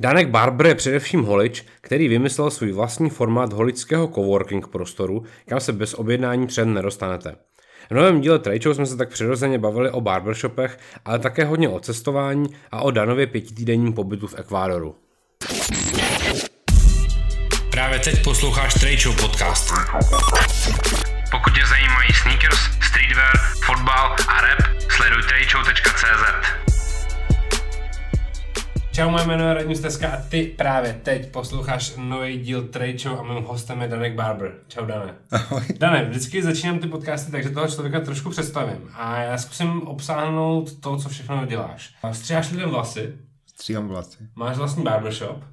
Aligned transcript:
Danek 0.00 0.28
Barber 0.28 0.66
je 0.66 0.74
především 0.74 1.22
holič, 1.22 1.64
který 1.80 2.08
vymyslel 2.08 2.50
svůj 2.50 2.72
vlastní 2.72 3.10
formát 3.10 3.52
holičského 3.52 4.08
coworking 4.08 4.68
prostoru, 4.68 5.22
kam 5.46 5.60
se 5.60 5.72
bez 5.72 5.94
objednání 5.94 6.46
před 6.46 6.64
nedostanete. 6.64 7.36
V 7.90 7.94
novém 7.94 8.20
díle 8.20 8.38
Trade 8.38 8.74
jsme 8.74 8.86
se 8.86 8.96
tak 8.96 9.08
přirozeně 9.08 9.58
bavili 9.58 9.90
o 9.90 10.00
barbershopech, 10.00 10.78
ale 11.04 11.18
také 11.18 11.44
hodně 11.44 11.68
o 11.68 11.80
cestování 11.80 12.46
a 12.70 12.80
o 12.80 12.90
Danově 12.90 13.26
pětitýdenním 13.26 13.92
pobytu 13.92 14.26
v 14.26 14.38
Ekvádoru. 14.38 14.96
Právě 17.70 17.98
teď 17.98 18.24
posloucháš 18.24 18.74
Show 19.02 19.16
podcast. 19.20 19.72
Pokud 21.30 21.54
tě 21.54 21.66
zajímají 21.66 22.12
sneakers, 22.22 22.58
streetwear, 22.88 23.36
fotbal 23.66 24.16
a 24.28 24.40
rap, 24.40 24.60
sleduj 24.90 25.22
tradeshow.cz. 25.22 26.57
Čau, 28.98 29.10
moje 29.10 29.26
jméno 29.26 29.48
je 29.48 29.54
Radim 29.54 29.74
Steska 29.74 30.10
a 30.10 30.22
ty 30.28 30.54
právě 30.56 31.00
teď 31.02 31.32
posloucháš 31.32 31.94
nový 31.96 32.38
díl 32.38 32.68
Trade 32.68 32.98
Show 32.98 33.18
a 33.20 33.22
mým 33.22 33.44
hostem 33.44 33.80
je 33.82 33.88
Danek 33.88 34.14
Barber. 34.14 34.54
Čau, 34.68 34.86
Dane. 34.86 35.14
Ahoj. 35.30 35.62
Dane, 35.78 36.04
vždycky 36.04 36.42
začínám 36.42 36.78
ty 36.78 36.88
podcasty, 36.88 37.32
takže 37.32 37.50
toho 37.50 37.68
člověka 37.68 38.00
trošku 38.00 38.30
představím 38.30 38.90
a 38.94 39.20
já 39.20 39.38
zkusím 39.38 39.82
obsáhnout 39.82 40.80
to, 40.80 40.96
co 40.96 41.08
všechno 41.08 41.46
děláš. 41.46 41.94
Stříháš 42.12 42.50
lidem 42.50 42.70
vlasy, 42.70 43.18
Stříhám 43.46 43.88
vlasy. 43.88 44.28
máš 44.34 44.56
vlastní 44.56 44.82
barbershop, 44.84 45.44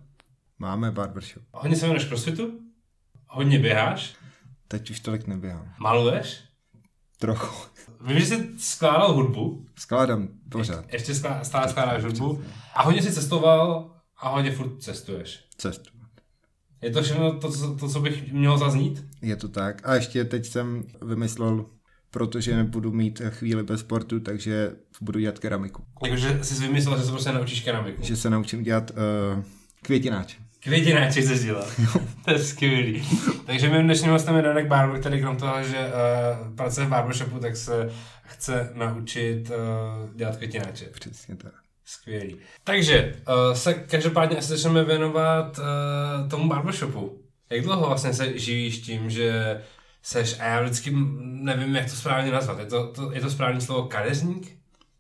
Máme 0.60 0.92
barbershop. 0.92 1.44
hodně 1.52 1.76
se 1.76 1.86
věnuješ 1.86 2.06
crossfitu, 2.06 2.60
hodně 3.28 3.60
běháš, 3.60 4.16
Teď 4.68 4.90
už 4.90 5.00
tolik 5.00 5.28
neběhám. 5.28 5.74
maluješ, 5.80 6.44
Trochu. 7.20 7.68
Vím, 8.06 8.20
že 8.20 8.26
jsi 8.26 8.50
skládal 8.58 9.14
hudbu, 9.14 9.66
Skládám 9.76 10.28
pořád 10.50 10.94
ještě 10.94 11.14
sklá- 11.14 11.42
stále 11.42 11.70
skládáš 11.70 12.04
hudbu 12.04 12.42
a 12.76 12.84
hodně 12.84 13.02
si 13.02 13.12
cestoval 13.14 13.92
a 14.18 14.30
hodně 14.30 14.52
furt 14.52 14.82
cestuješ. 14.82 15.46
cestu. 15.58 15.90
Je 16.82 16.92
to 16.92 17.02
všechno 17.04 17.40
to, 17.40 17.52
co, 17.52 17.76
to, 17.76 17.90
co 17.90 18.00
bych 18.00 18.32
měl 18.34 18.58
zaznít? 18.58 19.06
Je 19.22 19.36
to 19.36 19.48
tak. 19.48 19.88
A 19.90 19.96
ještě 19.96 20.24
teď 20.26 20.46
jsem 20.46 20.84
vymyslel, 21.02 21.66
protože 22.12 22.56
nebudu 22.56 22.92
mít 22.92 23.22
chvíli 23.30 23.64
bez 23.64 23.80
sportu, 23.80 24.20
takže 24.20 24.72
budu 25.02 25.20
dělat 25.20 25.40
keramiku. 25.40 25.84
Jakože 26.04 26.40
jsi 26.44 26.62
vymyslel, 26.68 26.98
že 26.98 27.04
se 27.04 27.12
prostě 27.12 27.32
naučíš 27.32 27.62
keramiku. 27.62 28.04
Že 28.04 28.16
se 28.16 28.30
naučím 28.30 28.64
dělat 28.64 28.92
uh, 28.92 29.44
květináče. 29.82 30.38
Květináče 30.66 31.22
chceš 31.22 31.44
dělat. 31.44 31.68
to 32.26 32.32
je 32.32 32.40
skvělý. 32.40 33.08
Takže 33.46 33.70
mým 33.70 33.84
dnešním 33.84 34.12
hostem 34.12 34.36
je 34.36 34.42
Danek 34.42 34.68
Barber, 34.68 35.00
který 35.00 35.22
krom 35.22 35.38
toho, 35.38 35.64
že 35.64 35.78
uh, 35.78 36.56
pracuje 36.56 36.86
v 36.86 36.90
barbershopu, 36.90 37.40
tak 37.40 37.58
se 37.58 37.90
chce 38.24 38.72
naučit 38.74 39.50
uh, 39.50 40.16
dělat 40.16 40.38
květináče. 40.38 40.86
Přesně 40.86 41.36
tak. 41.36 41.52
Skvělý. 41.86 42.38
Takže 42.64 43.16
uh, 43.28 43.54
se 43.54 43.74
každopádně 43.74 44.38
asi 44.38 44.48
začneme 44.48 44.84
věnovat 44.84 45.60
uh, 45.60 46.30
tomu 46.30 46.50
barbershopu. 46.50 47.22
Jak 47.50 47.62
dlouho 47.62 47.88
vlastně 47.88 48.14
se 48.14 48.40
živíš 48.40 48.80
tím, 48.80 49.10
že 49.10 49.62
seš, 50.04 50.40
a 50.40 50.46
já 50.46 50.62
vždycky 50.62 50.92
nevím, 51.22 51.76
jak 51.76 51.90
to 51.90 51.96
správně 51.96 52.32
nazvat, 52.32 52.60
je 52.60 52.66
to, 52.66 52.88
to, 52.88 53.12
je 53.12 53.22
to 53.22 53.30
správné 53.30 53.62
slovo 53.62 53.88
kadeřník? 53.88 54.58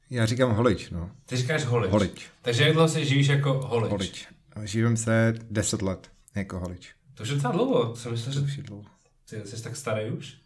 Já 0.09 0.25
říkám 0.25 0.51
holič, 0.51 0.89
no. 0.89 1.11
Ty 1.25 1.35
říkáš 1.35 1.63
holič. 1.63 1.91
Holič. 1.91 2.27
Takže 2.41 2.63
jak 2.63 2.73
dlouho 2.73 2.87
se 2.87 3.05
živíš 3.05 3.27
jako 3.27 3.53
holič? 3.53 3.91
Holič. 3.91 4.27
Živím 4.63 4.97
se 4.97 5.33
10 5.51 5.81
let 5.81 6.11
jako 6.35 6.59
holič. 6.59 6.93
To 7.13 7.23
už 7.23 7.29
je 7.29 7.35
docela 7.35 7.53
dlouho, 7.53 7.85
to 7.85 7.95
jsem 7.95 8.11
myslel, 8.11 8.33
že 8.33 8.39
Už 8.39 8.57
je 8.57 8.63
dlouho. 8.63 8.85
ty 9.29 9.41
jsi 9.45 9.63
tak 9.63 9.75
starý 9.75 10.11
už. 10.11 10.37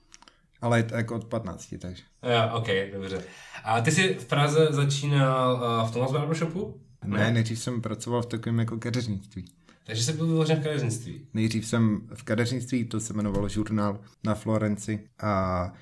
Ale 0.62 0.80
je 0.80 0.84
to 0.84 0.96
jako 0.96 1.16
od 1.16 1.26
15, 1.26 1.76
takže. 1.82 2.04
Jo, 2.24 2.58
ok, 2.58 2.68
dobře. 2.94 3.24
A 3.64 3.82
ty 3.82 3.92
jsi 3.92 4.14
v 4.14 4.26
Praze 4.26 4.68
začínal 4.72 5.54
uh, 5.82 5.90
v 5.90 5.94
Thomas 5.94 6.12
Barbershopu? 6.12 6.82
Ne, 7.06 7.32
nejdřív 7.32 7.60
jsem 7.60 7.82
pracoval 7.82 8.22
v 8.22 8.26
takovém 8.26 8.60
jako 8.60 8.78
kadeřnictví. 8.78 9.46
Takže 9.84 10.04
jsi 10.04 10.14
byl 10.14 10.28
vyložen 10.28 10.60
v 10.60 10.64
kadeřnictví. 10.64 11.28
Nejdřív 11.34 11.66
jsem 11.68 12.02
v 12.14 12.24
kadeřnictví, 12.24 12.86
to 12.86 13.00
se 13.00 13.14
jmenovalo 13.14 13.50
žurnál 13.50 14.00
na 14.24 14.36
Florenci 14.36 15.00
a 15.20 15.74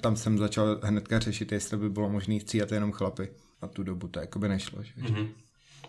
tam 0.00 0.16
jsem 0.16 0.38
začal 0.38 0.80
hnedka 0.82 1.18
řešit, 1.18 1.52
jestli 1.52 1.76
by 1.76 1.90
bylo 1.90 2.08
možné 2.08 2.40
stříhat 2.40 2.72
jenom 2.72 2.92
chlapy. 2.92 3.28
A 3.60 3.66
tu 3.66 3.82
dobu 3.82 4.08
to 4.08 4.20
jako 4.20 4.38
by 4.38 4.48
nešlo. 4.48 4.82
Že? 4.82 4.92
Mhm. 4.96 5.28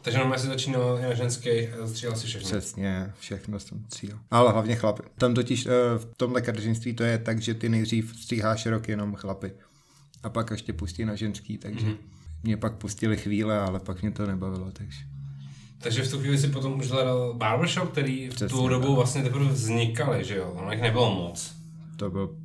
Takže 0.01 0.17
normálně 0.17 0.41
jsi 0.41 0.47
začínal 0.47 0.99
na 1.01 1.13
ženský 1.13 1.49
a 1.67 1.87
stříhal 1.87 2.15
si 2.15 2.27
všechno. 2.27 2.47
Přesně, 2.49 3.13
všechno 3.19 3.59
jsem 3.59 3.83
stříhal. 3.87 4.19
Ale 4.31 4.51
hlavně 4.51 4.75
chlapy. 4.75 5.03
Tam 5.17 5.33
totiž 5.33 5.65
eh, 5.65 5.69
v 5.97 6.07
tomhle 6.17 6.41
kadeřnictví 6.41 6.93
to 6.93 7.03
je 7.03 7.17
tak, 7.17 7.41
že 7.41 7.53
ty 7.53 7.69
nejdřív 7.69 8.15
stříháš 8.21 8.65
rok 8.65 8.87
jenom 8.89 9.15
chlapy. 9.15 9.51
A 10.23 10.29
pak 10.29 10.51
ještě 10.51 10.73
pustí 10.73 11.05
na 11.05 11.15
ženský, 11.15 11.57
takže 11.57 11.85
Mhm. 11.85 11.95
mě 12.43 12.57
pak 12.57 12.73
pustili 12.73 13.17
chvíle, 13.17 13.59
ale 13.59 13.79
pak 13.79 14.01
mě 14.01 14.11
to 14.11 14.25
nebavilo, 14.27 14.71
takže. 14.73 14.99
Takže 15.81 16.01
v 16.03 16.11
tu 16.11 16.19
chvíli 16.19 16.37
si 16.37 16.47
potom 16.47 16.79
už 16.79 16.87
hledal 16.91 17.33
barbershop, 17.33 17.91
který 17.91 18.29
v 18.29 18.35
Přesně 18.35 18.57
tu 18.57 18.67
dobu 18.67 18.95
vlastně 18.95 19.23
teprve 19.23 19.45
vznikaly, 19.49 20.23
že 20.25 20.35
jo? 20.37 20.51
Ono 20.55 20.71
jich 20.71 20.81
nebylo 20.81 21.15
moc. 21.15 21.53
To 21.97 22.09
byl 22.09 22.35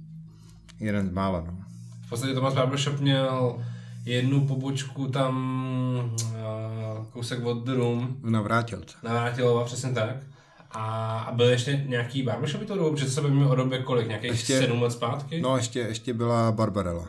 jeden 0.80 1.08
z 1.08 1.12
mála, 1.12 1.40
no. 1.46 1.58
V 2.06 2.08
podstatě 2.08 2.34
Thomas 2.34 2.54
Barbershop 2.54 3.00
měl 3.00 3.62
jednu 4.04 4.46
pobočku 4.46 5.06
tam 5.08 5.34
uh, 6.14 6.20
kousek 7.12 7.44
od 7.44 7.64
The 7.64 7.72
Room, 7.74 8.16
V 8.22 8.30
Navrátilce. 8.30 8.96
na 9.02 9.10
Vrátilova, 9.12 9.64
přesně 9.64 9.90
tak. 9.92 10.16
A, 10.70 11.18
a 11.20 11.32
byl 11.32 11.48
ještě 11.48 11.84
nějaký 11.88 12.22
barbershopy 12.22 12.66
tou 12.66 12.76
dobu, 12.76 12.90
protože 12.90 13.04
to 13.04 13.10
se 13.10 13.20
bavíme 13.20 13.46
o 13.46 13.54
době 13.54 13.82
kolik, 13.82 14.08
nějakých 14.08 14.30
Ještě- 14.30 14.58
sedm 14.58 14.82
let 14.82 14.90
zpátky? 14.92 15.40
No 15.40 15.56
ještě, 15.56 15.78
ještě 15.78 16.14
byla 16.14 16.52
Barbarella. 16.52 17.08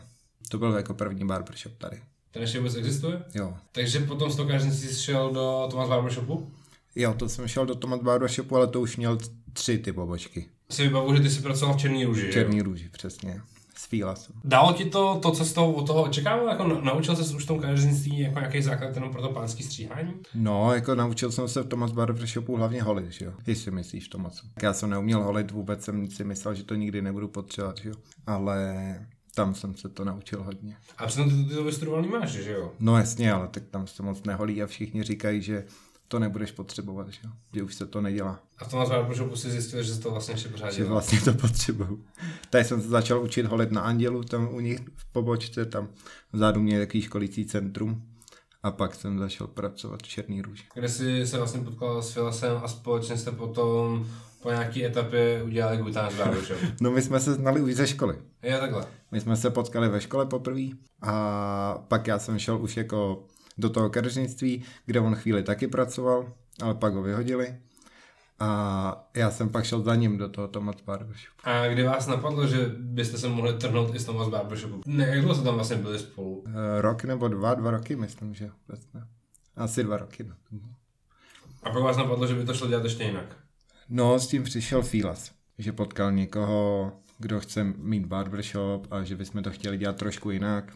To 0.50 0.58
byl 0.58 0.72
jako 0.74 0.94
první 0.94 1.26
barbershop 1.28 1.74
tady. 1.78 2.02
Ten 2.32 2.42
ještě 2.42 2.58
vůbec 2.60 2.76
existuje? 2.76 3.24
Jo. 3.36 3.54
Takže 3.72 4.00
potom 4.00 4.32
z 4.32 4.36
toho 4.36 4.50
jsi 4.60 4.96
šel 5.04 5.32
do 5.34 5.68
Thomas 5.72 5.90
Barbershopu? 5.90 6.52
Jo, 6.96 7.14
to 7.14 7.30
jsem 7.30 7.48
šel 7.48 7.66
do 7.66 7.76
Tomat 7.76 8.02
Barbershopu, 8.02 8.56
ale 8.56 8.68
to 8.68 8.82
už 8.82 8.98
měl 8.98 9.18
tři 9.54 9.78
ty 9.78 9.94
pobočky. 9.94 10.46
Si 10.70 10.84
vybavu, 10.84 11.16
že 11.16 11.22
ty 11.22 11.30
jsi 11.30 11.42
pracoval 11.42 11.76
v 11.76 11.78
Černý 11.78 12.06
růži? 12.06 12.30
Černý 12.34 12.62
růži, 12.62 12.90
přesně. 12.90 13.42
S 13.78 13.86
Fíla 13.86 14.16
jsem. 14.16 14.36
Dalo 14.44 14.74
ti 14.74 14.86
to, 14.86 15.20
to, 15.22 15.32
co 15.32 15.46
jsi 15.46 15.54
toho, 15.54 15.74
od 15.74 15.88
toho 15.88 16.04
očekával? 16.04 16.48
Jako 16.48 16.68
na- 16.68 16.82
naučil 16.82 17.16
jsi 17.16 17.36
už 17.36 17.44
v 17.44 17.48
tom 17.48 17.60
kadeřnictví 17.60 18.20
jako 18.20 18.40
nějaký 18.40 18.62
základ 18.62 18.96
jenom 18.96 19.12
pro 19.12 19.22
to 19.22 19.30
pánský 19.30 19.64
stříhání? 19.64 20.14
No, 20.36 20.74
jako 20.74 20.96
naučil 20.96 21.32
jsem 21.32 21.48
se 21.48 21.62
v 21.64 21.68
Tomas 21.68 21.92
Barbershopu 21.92 22.56
hlavně 22.58 22.84
holit, 22.84 23.12
že 23.12 23.26
jo. 23.26 23.34
Jestli 23.48 23.72
myslíš 23.72 24.06
v 24.06 24.10
Tomasu. 24.10 24.48
Tak 24.54 24.64
já 24.64 24.74
jsem 24.74 24.90
neuměl 24.90 25.24
holit, 25.24 25.52
vůbec 25.52 25.84
jsem 25.84 26.08
si 26.12 26.24
myslel, 26.24 26.54
že 26.54 26.64
to 26.64 26.76
nikdy 26.76 27.02
nebudu 27.02 27.28
potřebovat, 27.28 27.78
že 27.78 27.90
jo. 27.90 27.96
Ale 28.28 28.76
tam 29.36 29.56
jsem 29.56 29.76
se 29.76 29.90
to 29.90 30.06
naučil 30.06 30.44
hodně. 30.44 30.78
A 30.98 31.08
přitom 31.08 31.30
ty, 31.30 31.50
ty 31.50 31.56
to 31.56 31.64
vystudovaný 31.64 32.08
máš, 32.08 32.30
že 32.32 32.52
jo? 32.52 32.72
No 32.80 32.98
jasně, 32.98 33.32
ale 33.34 33.48
tak 33.48 33.64
tam 33.72 33.88
se 33.88 34.04
moc 34.04 34.24
neholí 34.24 34.64
a 34.64 34.68
všichni 34.68 35.04
říkají, 35.04 35.42
že 35.42 35.64
to 36.08 36.20
nebudeš 36.20 36.52
potřebovat, 36.52 37.10
že 37.10 37.20
jo. 37.24 37.30
Že 37.54 37.64
už 37.64 37.76
se 37.76 37.86
to 37.86 38.02
nedělá. 38.02 38.40
A 38.58 38.66
v 38.66 38.70
Thomas 38.70 38.90
Barbershopu 38.90 39.36
si 39.36 39.52
zjistil, 39.52 39.84
že 39.84 39.94
se 39.96 40.02
to 40.02 40.12
vlastně 40.12 40.34
ještě 40.34 40.50
pořád 40.50 40.72
že 40.72 40.78
dělá. 40.78 40.90
vlastně 40.90 41.22
to 41.22 41.34
potřebuju. 41.34 42.06
Tady 42.50 42.64
jsem 42.64 42.82
se 42.82 42.88
začal 42.88 43.24
učit 43.24 43.46
holit 43.46 43.72
na 43.72 43.82
Andělu, 43.82 44.24
tam 44.24 44.54
u 44.54 44.60
nich 44.60 44.80
v 44.96 45.12
pobočce, 45.12 45.66
tam 45.66 45.88
vzadu 46.34 46.62
mě 46.62 46.80
takový 46.80 47.02
školící 47.02 47.46
centrum 47.46 48.04
a 48.64 48.72
pak 48.72 48.96
jsem 48.96 49.20
začal 49.20 49.48
pracovat 49.48 50.04
v 50.04 50.08
Černý 50.08 50.42
růži. 50.42 50.64
Kde 50.74 50.90
jsi 50.90 51.28
se 51.28 51.38
vlastně 51.38 51.62
potkal 51.62 52.02
s 52.02 52.12
Filasem 52.14 52.58
a 52.64 52.68
společně 52.68 53.18
jste 53.18 53.32
potom 53.32 54.08
po 54.42 54.50
nějaký 54.52 54.86
etapě 54.86 55.44
udělali 55.44 55.78
Times 55.78 56.16
Barbershop. 56.18 56.58
No 56.82 56.92
my 56.92 57.02
jsme 57.02 57.20
se 57.20 57.34
znali 57.34 57.62
už 57.62 57.74
ze 57.76 57.88
školy. 57.88 58.18
Je 58.44 58.60
takhle. 58.60 58.86
My 59.12 59.22
jsme 59.22 59.36
se 59.38 59.50
potkali 59.50 59.90
ve 59.90 60.02
škole 60.02 60.26
poprvé 60.26 60.62
a 61.02 61.84
pak 61.88 62.08
já 62.08 62.20
jsem 62.20 62.40
šel 62.40 62.62
už 62.62 62.78
jako 62.78 63.24
do 63.58 63.70
toho 63.70 63.90
kadeřnictví, 63.90 64.64
kde 64.86 65.00
on 65.00 65.16
chvíli 65.16 65.44
taky 65.44 65.68
pracoval, 65.68 66.34
ale 66.62 66.76
pak 66.76 66.94
ho 66.94 67.02
vyhodili. 67.02 67.58
A 68.40 69.10
já 69.16 69.32
jsem 69.32 69.50
pak 69.50 69.66
šel 69.66 69.82
za 69.82 69.96
ním 69.96 70.18
do 70.18 70.30
toho 70.30 70.48
Tomat 70.48 70.76
Barbershopu. 70.86 71.42
A 71.44 71.68
kdy 71.68 71.84
vás 71.84 72.08
napadlo, 72.08 72.48
že 72.48 72.72
byste 72.80 73.18
se 73.18 73.30
mohli 73.30 73.54
trhnout 73.54 73.96
i 73.96 74.00
z 74.00 74.06
Thomas 74.06 74.30
Barbershopu? 74.30 74.82
Ne, 74.86 75.08
jak 75.08 75.20
dlouho 75.20 75.36
jste 75.36 75.44
tam 75.44 75.56
vlastně 75.56 75.76
byli 75.76 76.00
spolu? 76.00 76.44
Eh, 76.48 76.82
Rok 76.82 77.04
nebo 77.04 77.28
dva, 77.28 77.54
dva 77.54 77.72
roky, 77.72 77.96
myslím, 77.96 78.34
že 78.34 78.52
vůbec 78.68 78.94
ne. 78.94 79.08
Asi 79.56 79.84
dva 79.84 79.98
roky. 79.98 80.24
No. 80.24 80.60
A 81.64 81.70
pak 81.70 81.84
vás 81.84 81.98
napadlo, 81.98 82.28
že 82.28 82.36
by 82.36 82.46
to 82.46 82.54
šlo 82.54 82.68
dělat 82.68 82.84
ještě 82.84 83.04
jinak. 83.04 83.38
No, 83.90 84.20
s 84.20 84.28
tím 84.28 84.44
přišel 84.44 84.82
Filas, 84.82 85.32
že 85.58 85.72
potkal 85.72 86.12
někoho, 86.12 86.92
kdo 87.20 87.40
chce 87.40 87.64
mít 87.64 88.06
barbershop 88.06 88.88
a 88.92 89.04
že 89.04 89.16
bychom 89.16 89.44
to 89.44 89.52
chtěli 89.52 89.78
dělat 89.78 89.96
trošku 89.98 90.32
jinak. 90.32 90.74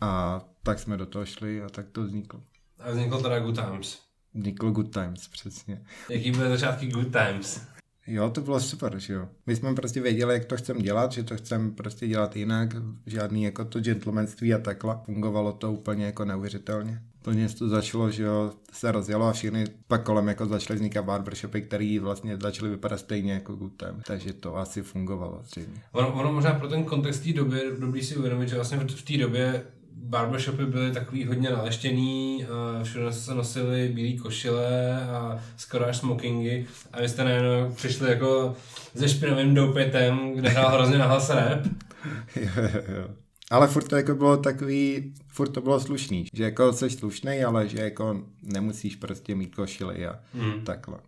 A 0.00 0.40
tak 0.64 0.78
jsme 0.78 0.96
do 0.96 1.06
toho 1.06 1.26
šli 1.26 1.62
a 1.62 1.68
tak 1.68 1.86
to 1.92 2.02
vzniklo. 2.02 2.40
A 2.78 2.90
vzniklo 2.90 3.22
teda 3.22 3.38
Good 3.38 3.54
Times. 3.54 3.98
Vzniklo 4.34 4.70
Good 4.70 4.92
Times, 4.92 5.28
přesně. 5.28 5.82
Jaký 6.10 6.30
byly 6.30 6.48
začátky 6.48 6.86
Good 6.86 7.12
Times? 7.12 7.60
Jo, 8.06 8.30
to 8.30 8.40
bylo 8.40 8.60
super, 8.60 8.98
že 8.98 9.12
jo. 9.12 9.28
My 9.46 9.56
jsme 9.56 9.74
prostě 9.74 10.00
věděli, 10.00 10.34
jak 10.34 10.44
to 10.44 10.56
chceme 10.56 10.82
dělat, 10.82 11.12
že 11.12 11.22
to 11.22 11.36
chceme 11.36 11.70
prostě 11.70 12.08
dělat 12.08 12.36
jinak, 12.36 12.68
žádný 13.06 13.42
jako 13.42 13.64
to 13.64 13.80
gentlemanství 13.80 14.54
a 14.54 14.58
takhle. 14.58 14.98
Fungovalo 15.04 15.52
to 15.52 15.72
úplně 15.72 16.04
jako 16.04 16.24
neuvěřitelně. 16.24 17.02
Plně 17.22 17.48
to 17.48 17.68
začalo, 17.68 18.10
že 18.10 18.22
jo, 18.22 18.52
se 18.72 18.92
rozjelo 18.92 19.26
a 19.26 19.32
všechny 19.32 19.64
pak 19.88 20.02
kolem 20.02 20.28
jako 20.28 20.46
začaly 20.46 20.76
vznikat 20.76 21.04
barbershopy, 21.04 21.62
které 21.62 21.98
vlastně 22.00 22.36
začaly 22.36 22.70
vypadat 22.70 22.98
stejně 22.98 23.32
jako 23.32 23.54
Good 23.54 23.76
Time. 23.76 24.02
Takže 24.06 24.32
to 24.32 24.56
asi 24.56 24.82
fungovalo 24.82 25.42
zřejmě. 25.44 25.82
Ono, 25.92 26.12
ono 26.12 26.32
možná 26.32 26.52
pro 26.52 26.68
ten 26.68 26.84
kontext 26.84 27.24
té 27.24 27.32
doby 27.32 27.62
dobrý 27.78 28.02
si 28.02 28.16
uvědomit, 28.16 28.48
že 28.48 28.54
vlastně 28.54 28.78
v 28.78 29.02
té 29.02 29.16
době 29.16 29.62
barbershopy 29.96 30.66
byly 30.66 30.92
takový 30.92 31.24
hodně 31.24 31.50
naleštěný, 31.50 32.46
a 32.46 32.84
všude 32.84 33.12
se 33.12 33.34
nosili 33.34 33.88
bílé 33.88 34.18
košile 34.18 35.00
a 35.04 35.40
skoro 35.56 35.86
až 35.86 35.96
smokingy 35.96 36.66
a 36.92 37.00
vy 37.00 37.08
jste 37.08 37.24
najednou 37.24 37.74
přišli 37.74 38.10
jako 38.10 38.56
se 38.96 39.08
špinavým 39.08 39.54
doupětem, 39.54 40.32
kde 40.34 40.48
hrál 40.48 40.70
hrozně 40.70 40.98
nahlas 40.98 41.30
rap. 41.30 41.60
Ale 43.50 43.68
furt 43.68 43.88
to 43.88 43.96
jako 43.96 44.14
bylo 44.14 44.36
takový, 44.36 45.14
furt 45.28 45.48
to 45.48 45.60
bylo 45.60 45.80
slušný, 45.80 46.24
že 46.32 46.44
jako 46.44 46.72
jsi 46.72 46.90
slušný, 46.90 47.44
ale 47.44 47.68
že 47.68 47.78
jako 47.78 48.24
nemusíš 48.42 48.96
prostě 48.96 49.34
mít 49.34 49.54
košily 49.54 50.06
a 50.06 50.20
hmm. 50.34 50.64
takhle. 50.64 50.98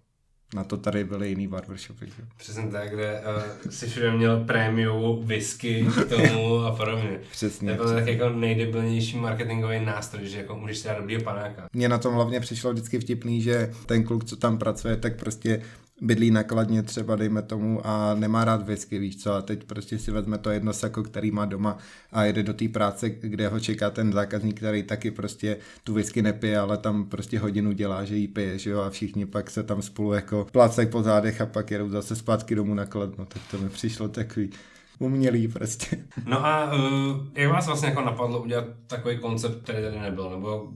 Na 0.54 0.64
to 0.64 0.76
tady 0.76 1.04
byly 1.04 1.28
jiný 1.28 1.48
barbershopy. 1.48 2.06
Že? 2.06 2.22
Přesně 2.36 2.62
tak, 2.62 2.90
kde 2.94 3.20
uh, 3.20 3.70
si 3.70 3.86
všude 3.86 4.10
měl 4.10 4.44
prémiovou 4.44 5.22
whisky 5.22 5.86
k 6.02 6.08
tomu 6.08 6.58
a 6.58 6.76
podobně. 6.76 7.20
Přesně. 7.30 7.74
To 7.74 7.84
byl 7.84 7.94
tak 7.94 8.06
jako 8.06 8.28
nejdebilnější 8.28 9.16
marketingový 9.16 9.84
nástroj, 9.84 10.26
že 10.26 10.38
jako 10.38 10.56
můžeš 10.56 10.78
si 10.78 10.88
dát 10.88 10.98
dobrýho 10.98 11.22
panáka. 11.22 11.66
Mně 11.72 11.88
na 11.88 11.98
tom 11.98 12.14
hlavně 12.14 12.40
přišlo 12.40 12.72
vždycky 12.72 12.98
vtipný, 12.98 13.42
že 13.42 13.72
ten 13.86 14.04
kluk, 14.04 14.24
co 14.24 14.36
tam 14.36 14.58
pracuje, 14.58 14.96
tak 14.96 15.16
prostě 15.16 15.62
bydlí 16.00 16.30
nakladně 16.30 16.82
třeba, 16.82 17.16
dejme 17.16 17.42
tomu, 17.42 17.86
a 17.86 18.14
nemá 18.14 18.44
rád 18.44 18.62
whisky, 18.62 18.98
víš 18.98 19.22
co, 19.22 19.32
a 19.32 19.42
teď 19.42 19.64
prostě 19.64 19.98
si 19.98 20.10
vezme 20.10 20.38
to 20.38 20.50
jedno 20.50 20.72
sako, 20.72 21.02
který 21.02 21.30
má 21.30 21.44
doma 21.44 21.78
a 22.12 22.24
jede 22.24 22.42
do 22.42 22.54
té 22.54 22.68
práce, 22.68 23.10
kde 23.10 23.48
ho 23.48 23.60
čeká 23.60 23.90
ten 23.90 24.12
zákazník, 24.12 24.56
který 24.56 24.82
taky 24.82 25.10
prostě 25.10 25.56
tu 25.84 25.94
whisky 25.94 26.22
nepije, 26.22 26.58
ale 26.58 26.78
tam 26.78 27.04
prostě 27.04 27.38
hodinu 27.38 27.72
dělá, 27.72 28.04
že 28.04 28.16
jí 28.16 28.28
pije, 28.28 28.58
že 28.58 28.70
jo, 28.70 28.80
a 28.80 28.90
všichni 28.90 29.26
pak 29.26 29.50
se 29.50 29.62
tam 29.62 29.82
spolu 29.82 30.12
jako 30.12 30.46
plácají 30.52 30.88
po 30.88 31.02
zádech 31.02 31.40
a 31.40 31.46
pak 31.46 31.70
jedou 31.70 31.88
zase 31.88 32.16
zpátky 32.16 32.54
domů 32.54 32.74
nakladno, 32.74 33.26
tak 33.26 33.42
to 33.50 33.58
mi 33.58 33.68
přišlo 33.68 34.08
takový 34.08 34.50
umělý 34.98 35.48
prostě. 35.48 36.04
No 36.26 36.46
a 36.46 36.74
uh, 36.74 37.26
jak 37.34 37.50
vás 37.50 37.66
vlastně 37.66 37.88
jako 37.88 38.00
napadlo 38.00 38.42
udělat 38.42 38.64
takový 38.86 39.18
koncept, 39.18 39.62
který 39.62 39.82
tady 39.82 40.00
nebyl, 40.00 40.30
nebo 40.30 40.72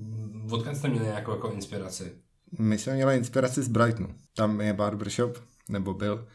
odkud 0.51 0.77
jste 0.77 0.89
měli 0.89 1.07
nějakou 1.07 1.31
jako 1.31 1.51
inspiraci? 1.51 2.13
My 2.59 2.79
jsme 2.79 2.95
měli 2.95 3.17
inspiraci 3.17 3.63
z 3.63 3.69
Brightonu. 3.69 4.15
Tam 4.37 4.61
je 4.61 4.73
barbershop, 4.73 5.39
nebo 5.69 5.95
byl, 5.95 6.27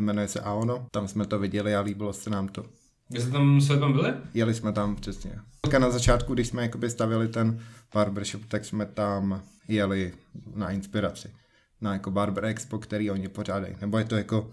jmenuje 0.00 0.28
se 0.28 0.40
Aono. 0.40 0.86
Tam 0.90 1.08
jsme 1.08 1.26
to 1.26 1.38
viděli 1.38 1.76
a 1.76 1.80
líbilo 1.80 2.12
se 2.12 2.30
nám 2.30 2.48
to. 2.48 2.64
Kde 3.08 3.20
jste 3.20 3.30
tam, 3.30 3.60
jste 3.60 3.78
tam 3.78 3.92
byli? 3.92 4.14
Jeli 4.34 4.54
jsme 4.54 4.72
tam, 4.72 4.96
přesně. 4.96 5.40
Na 5.78 5.90
začátku, 5.90 6.34
když 6.34 6.48
jsme 6.48 6.62
jakoby 6.62 6.90
stavili 6.90 7.28
ten 7.28 7.60
barbershop, 7.94 8.44
tak 8.48 8.64
jsme 8.64 8.86
tam 8.86 9.42
jeli 9.68 10.12
na 10.54 10.70
inspiraci. 10.70 11.30
Na 11.80 11.92
jako 11.92 12.10
Barber 12.10 12.44
Expo, 12.44 12.78
který 12.78 13.10
oni 13.10 13.28
pořádají. 13.28 13.76
Nebo 13.80 13.98
je 13.98 14.04
to 14.04 14.16
jako 14.16 14.50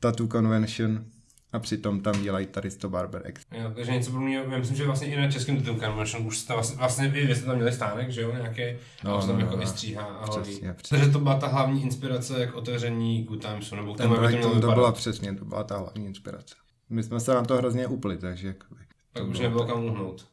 Tattoo 0.00 0.26
Convention, 0.28 1.04
a 1.52 1.58
přitom 1.58 2.00
tam 2.00 2.22
dělají 2.22 2.46
tady 2.46 2.70
to 2.70 2.88
Barber 2.88 3.22
X. 3.26 3.42
Jo, 3.52 3.72
takže 3.74 3.92
něco 3.92 4.10
pro 4.10 4.20
mě, 4.20 4.36
já 4.36 4.58
myslím, 4.58 4.76
že 4.76 4.84
vlastně 4.84 5.08
i 5.08 5.16
na 5.16 5.30
českém 5.30 5.56
Tattoo 5.56 5.80
Convention 5.80 6.26
už 6.26 6.38
jste 6.38 6.54
vlastně, 6.54 6.76
vlastně 6.76 7.12
i 7.14 7.26
vy 7.26 7.34
jste 7.34 7.46
tam 7.46 7.56
měli 7.56 7.72
stánek, 7.72 8.10
že 8.10 8.20
jo, 8.20 8.32
nějaký, 8.32 8.62
no, 9.04 9.14
a 9.14 9.20
no, 9.20 9.26
tam 9.26 9.38
no, 9.38 9.44
jako 9.44 9.56
no, 9.56 9.62
i 9.62 9.66
stříhá 9.66 10.04
a 10.04 10.30
přesně, 10.30 10.72
přesně. 10.74 10.98
Takže 10.98 11.12
to 11.12 11.18
byla 11.18 11.38
ta 11.38 11.46
hlavní 11.46 11.82
inspirace 11.82 12.46
k 12.46 12.54
otevření 12.54 13.24
Good 13.24 13.42
Timesu, 13.42 13.76
nebo 13.76 13.94
k 13.94 13.98
tomu, 13.98 14.16
to, 14.16 14.50
to, 14.50 14.60
to 14.60 14.72
byla 14.72 14.92
přesně, 14.92 15.34
to 15.34 15.44
byla 15.44 15.64
ta 15.64 15.78
hlavní 15.78 16.06
inspirace. 16.06 16.54
My 16.90 17.02
jsme 17.02 17.20
se 17.20 17.34
na 17.34 17.44
to 17.44 17.56
hrozně 17.56 17.86
upli, 17.86 18.18
takže 18.18 18.48
jakoby, 18.48 18.80
Tak 19.12 19.26
už 19.26 19.38
nebylo 19.38 19.66
kam 19.66 19.84
uhnout. 19.84 20.26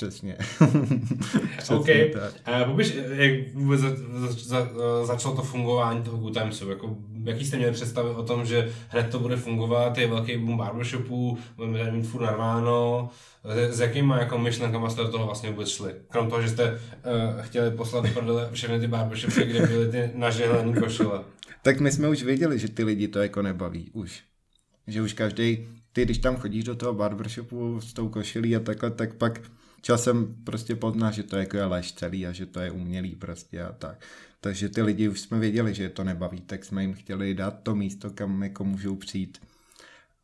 Přesně. 0.00 0.36
Přesně 1.58 1.76
OK. 1.76 1.88
Uh, 2.48 2.70
popiš, 2.70 2.94
jak 3.10 3.54
vůbec 3.54 3.80
za, 3.80 3.88
za, 4.12 4.32
za, 4.32 5.06
začalo 5.06 5.36
to 5.36 5.42
fungování 5.42 6.02
toho 6.02 6.16
Good 6.16 6.34
Timesu? 6.34 6.70
Jako, 6.70 6.96
jaký 7.24 7.44
jste 7.44 7.56
měli 7.56 7.72
představy 7.72 8.10
o 8.10 8.22
tom, 8.22 8.46
že 8.46 8.72
hned 8.88 9.10
to 9.10 9.18
bude 9.18 9.36
fungovat, 9.36 9.98
je 9.98 10.06
velký 10.06 10.36
boom 10.36 10.56
barbershopů, 10.56 11.38
budeme 11.56 11.78
tady 11.78 11.92
mít 11.92 12.02
furt 12.06 12.22
narváno, 12.22 13.10
s, 13.44 13.76
s 13.76 13.80
jakýma 13.80 14.18
jako 14.18 14.38
myšlenkama 14.38 14.90
jste 14.90 15.02
do 15.02 15.08
toho 15.08 15.26
vlastně 15.26 15.50
vůbec 15.50 15.68
šli? 15.68 15.94
Krom 16.08 16.30
toho, 16.30 16.42
že 16.42 16.48
jste 16.48 16.70
uh, 16.72 17.42
chtěli 17.42 17.70
poslat 17.70 18.10
prdele 18.14 18.48
všechny 18.52 18.80
ty 18.80 18.86
barbershopy, 18.86 19.44
kde 19.44 19.66
byly 19.66 19.88
ty 19.88 20.10
nažehlené 20.14 20.80
košile. 20.80 21.20
Tak 21.62 21.80
my 21.80 21.92
jsme 21.92 22.08
už 22.08 22.22
věděli, 22.22 22.58
že 22.58 22.68
ty 22.68 22.84
lidi 22.84 23.08
to 23.08 23.18
jako 23.22 23.42
nebaví 23.42 23.90
už. 23.92 24.22
Že 24.86 25.02
už 25.02 25.12
každý, 25.12 25.68
ty 25.92 26.04
když 26.04 26.18
tam 26.18 26.36
chodíš 26.36 26.64
do 26.64 26.74
toho 26.74 26.94
barbershopu 26.94 27.80
s 27.80 27.92
tou 27.92 28.08
košilí 28.08 28.56
a 28.56 28.60
takhle, 28.60 28.90
tak 28.90 29.14
pak 29.14 29.40
časem 29.80 30.34
prostě 30.44 30.76
pozná, 30.76 31.10
že 31.10 31.22
to 31.22 31.36
jako 31.36 31.56
je 31.56 31.64
lež 31.64 31.92
celý 31.92 32.26
a 32.26 32.32
že 32.32 32.46
to 32.46 32.60
je 32.60 32.70
umělý 32.70 33.16
prostě 33.16 33.62
a 33.62 33.72
tak. 33.72 34.00
Takže 34.40 34.68
ty 34.68 34.82
lidi 34.82 35.08
už 35.08 35.20
jsme 35.20 35.38
věděli, 35.38 35.74
že 35.74 35.82
je 35.82 35.88
to 35.88 36.04
nebaví, 36.04 36.40
tak 36.40 36.64
jsme 36.64 36.82
jim 36.82 36.94
chtěli 36.94 37.34
dát 37.34 37.62
to 37.62 37.74
místo, 37.74 38.10
kam 38.10 38.42
jako 38.42 38.64
můžou 38.64 38.96
přijít 38.96 39.40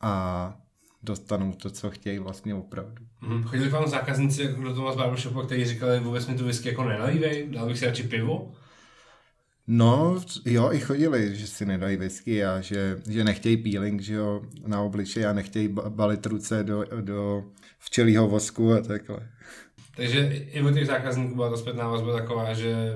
a 0.01 0.57
dostanou 1.03 1.53
to, 1.53 1.71
co 1.71 1.91
chtějí 1.91 2.19
vlastně 2.19 2.55
opravdu. 2.55 3.07
Hmm. 3.21 3.43
Chodili 3.43 3.71
vám 3.71 3.89
zákazníci 3.89 4.43
jako 4.43 4.63
do 4.63 4.75
toho 4.75 4.93
z 4.93 4.97
barbershopu, 4.97 5.41
kteří 5.41 5.65
říkali, 5.65 6.01
vůbec 6.01 6.27
mi 6.27 6.35
tu 6.35 6.45
whisky 6.45 6.69
jako 6.69 6.85
nenalívej, 6.85 7.49
dal 7.51 7.67
bych 7.67 7.79
si 7.79 7.87
radši 7.87 8.03
pivo? 8.03 8.53
No, 9.69 10.21
jo, 10.45 10.73
i 10.73 10.81
chodili, 10.81 11.37
že 11.37 11.47
si 11.47 11.67
nedají 11.67 11.97
whisky 11.97 12.45
a 12.45 12.61
že, 12.61 13.01
že 13.09 13.25
nechtějí 13.25 13.57
peeling, 13.57 14.01
že 14.01 14.15
jo, 14.15 14.43
na 14.67 14.83
obličej 14.83 15.27
a 15.27 15.33
nechtějí 15.33 15.69
balit 15.89 16.27
ruce 16.27 16.65
do, 16.65 16.85
do 17.01 17.45
včelího 17.79 18.29
vosku 18.29 18.73
a 18.73 18.81
takhle. 18.81 19.29
Takže 19.97 20.27
i 20.27 20.63
u 20.63 20.75
těch 20.75 20.87
zákazníků 20.87 21.35
byla 21.35 21.51
ta 21.51 21.57
zpětná 21.57 21.89
vazba 21.89 22.13
taková, 22.13 22.53
že 22.53 22.95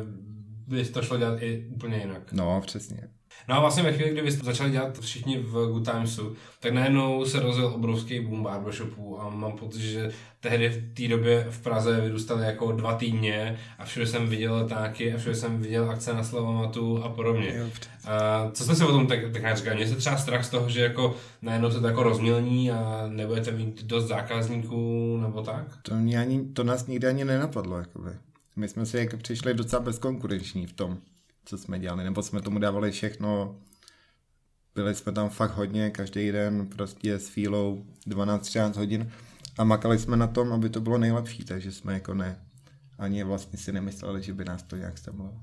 by 0.67 0.85
to 0.85 1.03
šlo 1.03 1.19
dělat 1.19 1.43
i 1.43 1.67
úplně 1.75 1.97
jinak. 1.97 2.33
No, 2.33 2.61
přesně. 2.67 3.09
No 3.49 3.55
a 3.57 3.61
vlastně 3.61 3.83
ve 3.83 3.93
chvíli, 3.93 4.11
kdy 4.11 4.23
vy 4.23 4.33
jste 4.33 4.45
začali 4.45 4.71
dělat 4.71 4.99
všichni 4.99 5.39
v 5.39 5.53
Good 5.53 5.91
Timesu, 5.91 6.37
tak 6.61 6.73
najednou 6.73 7.25
se 7.25 7.41
rozjel 7.41 7.67
obrovský 7.67 8.21
boom 8.21 8.43
barbershopů 8.43 9.21
a 9.21 9.31
mám 9.31 9.53
pocit, 9.53 9.81
že 9.81 10.11
tehdy 10.41 10.69
v 10.69 10.95
té 10.95 11.09
době 11.09 11.47
v 11.51 11.63
Praze 11.63 12.01
vyrůstaly 12.01 12.47
jako 12.47 12.73
dva 12.73 12.95
týdně 12.95 13.59
a 13.79 13.85
všude 13.85 14.07
jsem 14.07 14.29
viděl 14.29 14.55
letáky 14.55 15.15
a 15.15 15.19
všude 15.19 15.35
jsem 15.35 15.63
viděl 15.63 15.91
akce 15.91 16.15
na 16.15 16.25
Slavomatu 16.25 17.05
a 17.05 17.09
podobně. 17.09 17.71
A 18.05 18.51
co 18.53 18.65
jste 18.65 18.75
si 18.75 18.85
o 18.85 18.93
tom 18.93 19.07
tak, 19.07 19.19
tak 19.33 19.57
říkal? 19.57 19.75
Mě 19.75 19.87
se 19.87 19.97
třeba 19.97 20.17
strach 20.17 20.45
z 20.45 20.51
toho, 20.51 20.69
že 20.69 20.81
jako 20.81 21.17
najednou 21.43 21.71
se 21.71 21.81
to 21.81 21.87
jako 21.87 22.03
rozmělní 22.03 22.71
a 22.71 23.05
nebudete 23.09 23.51
mít 23.51 23.83
dost 23.85 24.05
zákazníků 24.09 25.17
nebo 25.23 25.43
tak? 25.43 25.79
To, 25.83 25.95
mě 25.95 26.21
ani, 26.21 26.45
to 26.45 26.65
nás 26.65 26.87
nikdy 26.87 27.07
ani 27.07 27.25
nenapadlo. 27.25 27.79
Jakoby. 27.79 28.11
My 28.57 28.69
jsme 28.69 28.87
si 28.87 28.99
jako 28.99 29.17
přišli 29.17 29.55
docela 29.55 29.83
bezkonkurenční 29.83 30.67
v 30.67 30.73
tom 30.73 30.99
co 31.45 31.59
jsme 31.59 31.79
dělali, 31.79 32.05
nebo 32.05 32.23
jsme 32.23 32.43
tomu 32.43 32.59
dávali 32.59 32.91
všechno, 32.91 33.57
byli 34.75 34.95
jsme 34.95 35.13
tam 35.13 35.31
fakt 35.31 35.57
hodně, 35.57 35.91
každý 35.91 36.33
den 36.33 36.67
prostě 36.67 37.15
s 37.15 37.29
fílou 37.29 37.85
12-13 38.07 38.77
hodin 38.77 39.11
a 39.59 39.65
makali 39.65 39.99
jsme 39.99 40.17
na 40.17 40.27
tom, 40.27 40.53
aby 40.53 40.71
to 40.71 40.81
bylo 40.81 40.99
nejlepší, 40.99 41.45
takže 41.45 41.73
jsme 41.73 41.95
jako 41.95 42.15
ne, 42.15 42.39
ani 42.99 43.25
vlastně 43.25 43.59
si 43.59 43.73
nemysleli, 43.73 44.23
že 44.23 44.35
by 44.35 44.45
nás 44.45 44.63
to 44.63 44.77
nějak 44.77 44.99
stemlo. 44.99 45.41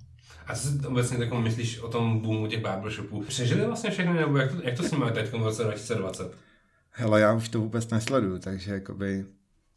A 0.48 0.56
co 0.56 0.68
si 0.68 0.88
obecně 0.88 1.18
takovou 1.18 1.42
myslíš 1.42 1.80
o 1.80 1.88
tom 1.88 2.20
boomu 2.20 2.48
těch 2.48 2.62
barbershopů? 2.62 3.24
Přežili 3.24 3.66
vlastně 3.66 3.90
všechny, 3.90 4.14
nebo 4.14 4.38
jak 4.38 4.52
to, 4.52 4.62
jak 4.64 4.78
to 4.78 4.84
s 4.84 4.92
nimi 4.92 5.06
teď 5.14 5.32
v 5.32 5.44
roce 5.44 5.64
2020? 5.64 6.38
Hele, 6.90 7.22
já 7.22 7.34
už 7.34 7.50
to 7.50 7.62
vůbec 7.62 7.90
nesleduju, 7.90 8.40
takže 8.40 8.74
jakoby 8.74 9.26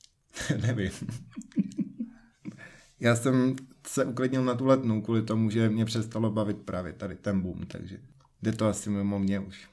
nevím. 0.63 0.91
já 3.01 3.17
jsem 3.17 3.57
se 3.87 4.05
uklidnil 4.05 4.45
na 4.45 4.55
tu 4.55 4.67
letnou 4.67 5.01
kvůli 5.01 5.23
tomu, 5.23 5.51
že 5.51 5.69
mě 5.69 5.85
přestalo 5.85 6.31
bavit 6.31 6.57
právě 6.65 6.93
tady 6.93 7.17
ten 7.17 7.41
boom, 7.41 7.67
takže 7.67 7.97
jde 8.43 8.53
to 8.53 8.67
asi 8.67 8.91
mimo 8.91 9.19
mě 9.19 9.41
už. 9.41 9.69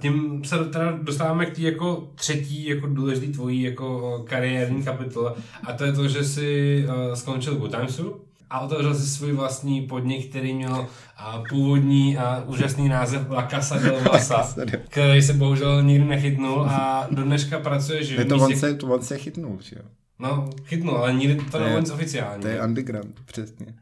Tím 0.00 0.44
se 0.44 0.58
teda 0.58 0.98
dostáváme 1.02 1.46
k 1.46 1.56
té 1.56 1.62
jako 1.62 2.10
třetí 2.14 2.68
jako 2.68 2.86
důležitý 2.86 3.32
tvojí 3.32 3.62
jako 3.62 4.18
kariérní 4.28 4.82
kapitole 4.82 5.34
a 5.62 5.72
to 5.72 5.84
je 5.84 5.92
to, 5.92 6.08
že 6.08 6.24
jsi 6.24 6.84
uh, 6.88 7.14
skončil 7.14 7.56
Good 7.56 7.70
Timesu 7.70 8.20
a 8.50 8.60
otevřel 8.60 8.94
si 8.94 9.06
svůj 9.06 9.32
vlastní 9.32 9.82
podnik, 9.82 10.30
který 10.30 10.54
měl 10.54 10.72
uh, 10.72 11.48
původní 11.48 12.18
a 12.18 12.42
uh, 12.42 12.50
úžasný 12.50 12.88
název 12.88 13.30
La 13.30 13.46
Casa 13.46 13.78
del 13.78 14.00
Vasa, 14.12 14.54
který 14.88 15.22
se 15.22 15.32
bohužel 15.32 15.82
nikdy 15.82 16.04
nechytnul 16.04 16.66
a 16.70 17.06
do 17.10 17.22
dneška 17.22 17.58
pracuje, 17.60 18.04
že 18.04 18.14
je 18.14 18.24
to, 18.24 18.36
on 18.36 18.56
se, 18.56 18.74
to 18.74 18.86
on 18.86 19.02
se 19.02 19.18
chytnul, 19.18 19.58
že 19.60 19.76
jo? 19.76 19.84
No, 20.24 20.50
chytnul, 20.64 20.96
ale 20.96 21.14
nikdy 21.14 21.44
to 21.50 21.58
nebylo 21.58 21.80
nic 21.80 21.90
oficiální. 21.90 22.42
To 22.42 22.48
je 22.48 22.62
underground, 22.62 23.20
přesně. 23.24 23.74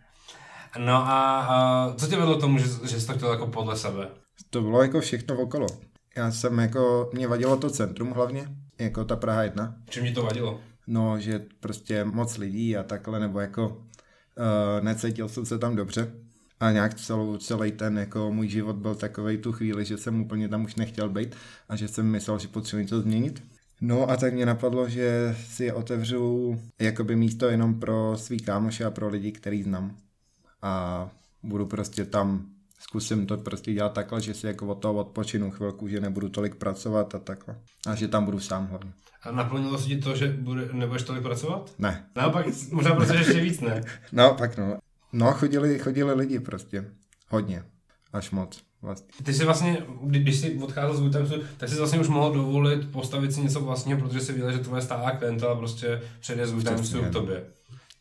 No 0.78 0.94
a, 0.94 1.40
a 1.40 1.94
co 1.94 2.06
tě 2.06 2.16
vedlo 2.16 2.40
tomu, 2.40 2.58
že, 2.58 2.64
že 2.64 3.00
jsi 3.00 3.06
to 3.06 3.12
chtěl 3.12 3.30
jako 3.30 3.46
podle 3.46 3.76
sebe? 3.76 4.08
To 4.50 4.60
bylo 4.60 4.82
jako 4.82 5.00
všechno 5.00 5.40
okolo. 5.40 5.66
Já 6.16 6.30
jsem 6.32 6.58
jako, 6.58 7.10
mě 7.12 7.28
vadilo 7.28 7.56
to 7.56 7.70
centrum 7.70 8.10
hlavně, 8.10 8.46
jako 8.78 9.04
ta 9.04 9.16
Praha 9.16 9.42
1. 9.42 9.74
Čím 9.88 10.02
mi 10.02 10.12
to 10.12 10.22
vadilo? 10.22 10.60
No, 10.86 11.20
že 11.20 11.44
prostě 11.60 12.04
moc 12.04 12.38
lidí 12.38 12.76
a 12.76 12.82
takhle, 12.82 13.20
nebo 13.20 13.40
jako 13.40 13.68
uh, 13.68 14.84
necítil 14.84 15.28
jsem 15.28 15.46
se 15.46 15.58
tam 15.58 15.76
dobře. 15.76 16.12
A 16.60 16.70
nějak 16.70 16.94
celou, 16.94 17.36
celý 17.36 17.72
ten 17.72 17.98
jako 17.98 18.32
můj 18.32 18.48
život 18.48 18.76
byl 18.76 18.94
takový 18.94 19.38
tu 19.38 19.52
chvíli, 19.52 19.84
že 19.84 19.98
jsem 19.98 20.20
úplně 20.20 20.48
tam 20.48 20.64
už 20.64 20.74
nechtěl 20.74 21.08
být 21.08 21.36
a 21.68 21.76
že 21.76 21.88
jsem 21.88 22.06
myslel, 22.06 22.38
že 22.38 22.48
potřebuji 22.48 22.82
něco 22.82 23.00
změnit. 23.00 23.42
No 23.84 24.10
a 24.10 24.16
tak 24.16 24.32
mě 24.32 24.46
napadlo, 24.46 24.88
že 24.88 25.36
si 25.46 25.72
otevřu 25.72 26.56
jakoby 26.80 27.16
místo 27.16 27.48
jenom 27.48 27.80
pro 27.80 28.16
svý 28.16 28.40
kámoše 28.40 28.84
a 28.84 28.90
pro 28.90 29.08
lidi, 29.08 29.32
který 29.32 29.62
znám. 29.62 29.96
A 30.62 31.10
budu 31.42 31.66
prostě 31.66 32.04
tam 32.04 32.46
zkusím 32.78 33.26
to 33.26 33.36
prostě 33.36 33.72
dělat 33.72 33.92
takhle, 33.92 34.20
že 34.20 34.34
si 34.34 34.46
jako 34.46 34.66
od 34.66 34.74
toho 34.74 34.94
odpočinu 34.94 35.50
chvilku, 35.50 35.88
že 35.88 36.00
nebudu 36.00 36.28
tolik 36.28 36.54
pracovat 36.54 37.14
a 37.14 37.18
takhle. 37.18 37.56
A 37.86 37.94
že 37.94 38.08
tam 38.08 38.24
budu 38.24 38.40
sám 38.40 38.66
hlavně. 38.66 38.92
A 39.22 39.32
naplnilo 39.32 39.78
se 39.78 39.88
ti 39.88 39.96
to, 39.96 40.16
že 40.16 40.28
bude, 40.28 40.68
nebudeš 40.72 41.02
tolik 41.02 41.22
pracovat? 41.22 41.74
Ne. 41.78 42.06
Naopak, 42.16 42.46
možná 42.72 42.94
protože 42.94 43.18
ještě 43.18 43.40
víc 43.40 43.60
ne. 43.60 43.82
No, 44.12 44.34
pak 44.34 44.58
no. 44.58 44.78
No, 45.12 45.32
chodili, 45.32 45.78
chodili 45.78 46.14
lidi 46.14 46.40
prostě. 46.40 46.84
Hodně. 47.28 47.64
Až 48.12 48.30
moc. 48.30 48.62
Vlastně. 48.82 49.08
Ty 49.24 49.34
jsi 49.34 49.44
vlastně, 49.44 49.86
kdy- 50.02 50.18
když 50.18 50.40
jsi 50.40 50.58
odcházel 50.62 50.96
z 50.96 51.00
Gutemsu, 51.00 51.34
tak 51.56 51.68
jsi 51.68 51.76
vlastně 51.76 52.00
už 52.00 52.08
mohl 52.08 52.34
dovolit 52.34 52.92
postavit 52.92 53.32
si 53.32 53.40
něco 53.40 53.60
vlastního, 53.60 54.00
protože 54.00 54.20
jsi 54.20 54.32
viděl, 54.32 54.52
že 54.52 54.58
tvoje 54.58 54.82
stálá 54.82 55.10
klientela 55.10 55.56
prostě 55.56 56.02
přejde 56.20 56.46
z 56.46 56.64
Přesně. 56.64 57.00
k 57.00 57.10
tobě. 57.12 57.44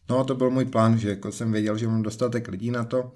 No, 0.10 0.24
to 0.24 0.36
byl 0.36 0.50
můj 0.50 0.66
plán, 0.66 0.98
že 0.98 1.10
jako 1.10 1.32
jsem 1.32 1.52
věděl, 1.52 1.78
že 1.78 1.88
mám 1.88 2.02
dostatek 2.04 2.48
lidí 2.48 2.72
na 2.72 2.84
to 2.84 3.12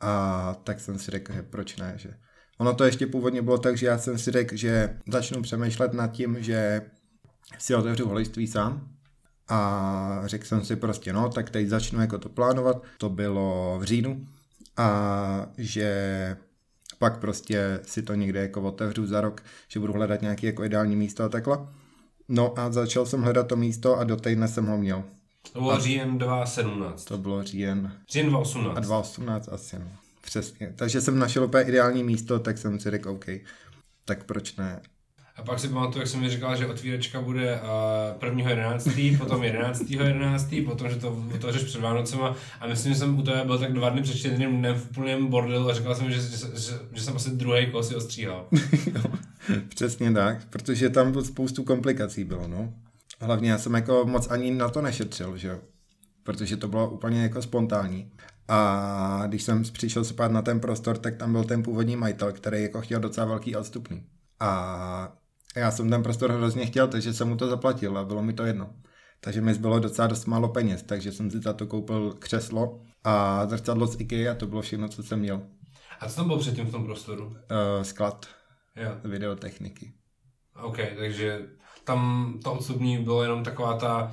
a 0.00 0.54
tak 0.64 0.80
jsem 0.80 0.98
si 0.98 1.10
řekl, 1.10 1.32
že 1.32 1.42
proč 1.42 1.76
ne, 1.76 1.92
že 1.96 2.14
ono 2.58 2.74
to 2.74 2.84
ještě 2.84 3.06
původně 3.06 3.42
bylo 3.42 3.58
tak, 3.58 3.76
že 3.76 3.86
já 3.86 3.98
jsem 3.98 4.18
si 4.18 4.30
řekl, 4.30 4.56
že 4.56 4.98
začnu 5.12 5.42
přemýšlet 5.42 5.92
nad 5.92 6.06
tím, 6.06 6.36
že 6.42 6.82
si 7.58 7.74
otevřu 7.74 8.08
holičství 8.08 8.46
sám 8.46 8.88
a 9.48 10.22
řekl 10.24 10.44
jsem 10.46 10.64
si 10.64 10.76
prostě, 10.76 11.12
no, 11.12 11.28
tak 11.28 11.50
teď 11.50 11.68
začnu 11.68 12.00
jako 12.00 12.18
to 12.18 12.28
plánovat, 12.28 12.82
to 12.98 13.08
bylo 13.08 13.76
v 13.80 13.84
říjnu 13.84 14.26
a 14.76 15.46
že 15.58 16.36
pak 16.98 17.18
prostě 17.18 17.80
si 17.82 18.02
to 18.02 18.14
někde 18.14 18.40
jako 18.40 18.62
otevřu 18.62 19.06
za 19.06 19.20
rok, 19.20 19.42
že 19.68 19.80
budu 19.80 19.92
hledat 19.92 20.22
nějaké 20.22 20.46
jako 20.46 20.64
ideální 20.64 20.96
místo 20.96 21.24
a 21.24 21.28
takhle. 21.28 21.58
No 22.28 22.58
a 22.58 22.72
začal 22.72 23.06
jsem 23.06 23.22
hledat 23.22 23.48
to 23.48 23.56
místo 23.56 23.98
a 23.98 24.04
do 24.04 24.16
týdne 24.16 24.48
jsem 24.48 24.66
ho 24.66 24.78
měl. 24.78 25.04
To 25.52 25.60
bylo 25.60 25.80
říjen 25.80 26.18
2017. 26.18 27.04
To 27.04 27.18
bylo 27.18 27.42
říjen 27.42 27.92
Říjen 28.10 28.26
a 28.26 28.30
2018. 28.30 28.86
2018 28.86 29.48
asi, 29.48 29.78
no. 29.78 29.86
Přesně. 30.20 30.72
Takže 30.76 31.00
jsem 31.00 31.18
našel 31.18 31.44
úplně 31.44 31.64
ideální 31.64 32.04
místo, 32.04 32.38
tak 32.38 32.58
jsem 32.58 32.80
si 32.80 32.90
řekl, 32.90 33.10
OK, 33.10 33.26
tak 34.04 34.24
proč 34.24 34.56
ne. 34.56 34.80
A 35.36 35.42
pak 35.42 35.60
si 35.60 35.68
pamatuju, 35.68 35.98
jak 35.98 36.08
jsem 36.08 36.20
mi 36.20 36.30
říkal, 36.30 36.56
že 36.56 36.66
otvíračka 36.66 37.20
bude 37.20 37.60
uh, 38.22 38.28
1.11., 38.28 39.18
potom 39.18 39.40
11.11., 39.40 40.64
potom, 40.64 40.90
že 40.90 40.96
to 40.96 41.24
otevřeš 41.34 41.62
před 41.62 41.80
Vánocema 41.80 42.36
a 42.60 42.66
myslím, 42.66 42.92
že 42.92 42.98
jsem 42.98 43.18
u 43.18 43.22
tebe 43.22 43.44
byl 43.44 43.58
tak 43.58 43.72
dva 43.72 43.88
dny 43.88 44.02
před 44.02 44.16
čtyřným 44.16 44.58
dnem 44.58 44.74
v 44.74 44.90
úplném 44.90 45.26
bordelu 45.26 45.70
a 45.70 45.74
říkal 45.74 45.94
jsem, 45.94 46.10
že, 46.10 46.20
že, 46.20 46.36
že, 46.36 46.72
že 46.92 47.02
jsem 47.02 47.16
asi 47.16 47.30
druhý 47.30 47.66
kol 47.66 47.82
si 47.82 47.96
ostříhal. 47.96 48.48
Přesně 49.68 50.12
tak, 50.12 50.46
protože 50.50 50.90
tam 50.90 51.12
bylo 51.12 51.24
spoustu 51.24 51.64
komplikací 51.64 52.24
bylo, 52.24 52.48
no. 52.48 52.72
Hlavně 53.20 53.50
já 53.50 53.58
jsem 53.58 53.74
jako 53.74 54.04
moc 54.06 54.30
ani 54.30 54.50
na 54.50 54.68
to 54.68 54.82
nešetřil, 54.82 55.36
že 55.36 55.48
jo. 55.48 55.58
Protože 56.22 56.56
to 56.56 56.68
bylo 56.68 56.90
úplně 56.90 57.22
jako 57.22 57.42
spontánní. 57.42 58.10
A 58.48 59.22
když 59.26 59.42
jsem 59.42 59.62
přišel 59.62 60.04
se 60.04 60.14
pát 60.14 60.32
na 60.32 60.42
ten 60.42 60.60
prostor, 60.60 60.98
tak 60.98 61.16
tam 61.16 61.32
byl 61.32 61.44
ten 61.44 61.62
původní 61.62 61.96
majitel, 61.96 62.32
který 62.32 62.62
jako 62.62 62.80
chtěl 62.80 63.00
docela 63.00 63.26
velký 63.26 63.56
odstupný. 63.56 64.02
A 64.40 65.16
já 65.56 65.70
jsem 65.70 65.90
ten 65.90 66.02
prostor 66.02 66.32
hrozně 66.32 66.66
chtěl, 66.66 66.88
takže 66.88 67.12
jsem 67.14 67.28
mu 67.28 67.36
to 67.36 67.48
zaplatil 67.48 67.98
a 67.98 68.04
bylo 68.04 68.22
mi 68.22 68.32
to 68.32 68.44
jedno. 68.44 68.70
Takže 69.20 69.40
mi 69.40 69.54
zbylo 69.54 69.78
docela 69.78 70.08
dost 70.08 70.26
málo 70.26 70.48
peněz, 70.48 70.82
takže 70.82 71.12
jsem 71.12 71.30
si 71.30 71.40
za 71.40 71.52
to 71.52 71.66
koupil 71.66 72.12
křeslo 72.18 72.80
a 73.04 73.46
zrcadlo 73.46 73.86
z 73.86 74.00
IKEA 74.00 74.32
a 74.32 74.34
to 74.34 74.46
bylo 74.46 74.62
všechno, 74.62 74.88
co 74.88 75.02
jsem 75.02 75.18
měl. 75.18 75.42
A 76.00 76.08
co 76.08 76.16
tam 76.16 76.26
bylo 76.26 76.38
předtím 76.38 76.66
v 76.66 76.70
tom 76.70 76.84
prostoru? 76.84 77.24
Uh, 77.26 77.82
sklad 77.82 78.26
Jo, 78.76 78.90
videotechniky. 79.04 79.92
OK, 80.62 80.76
takže 80.98 81.46
tam 81.84 82.32
to 82.44 82.52
odstupní 82.52 82.98
bylo 82.98 83.22
jenom 83.22 83.44
taková 83.44 83.76
ta 83.78 84.12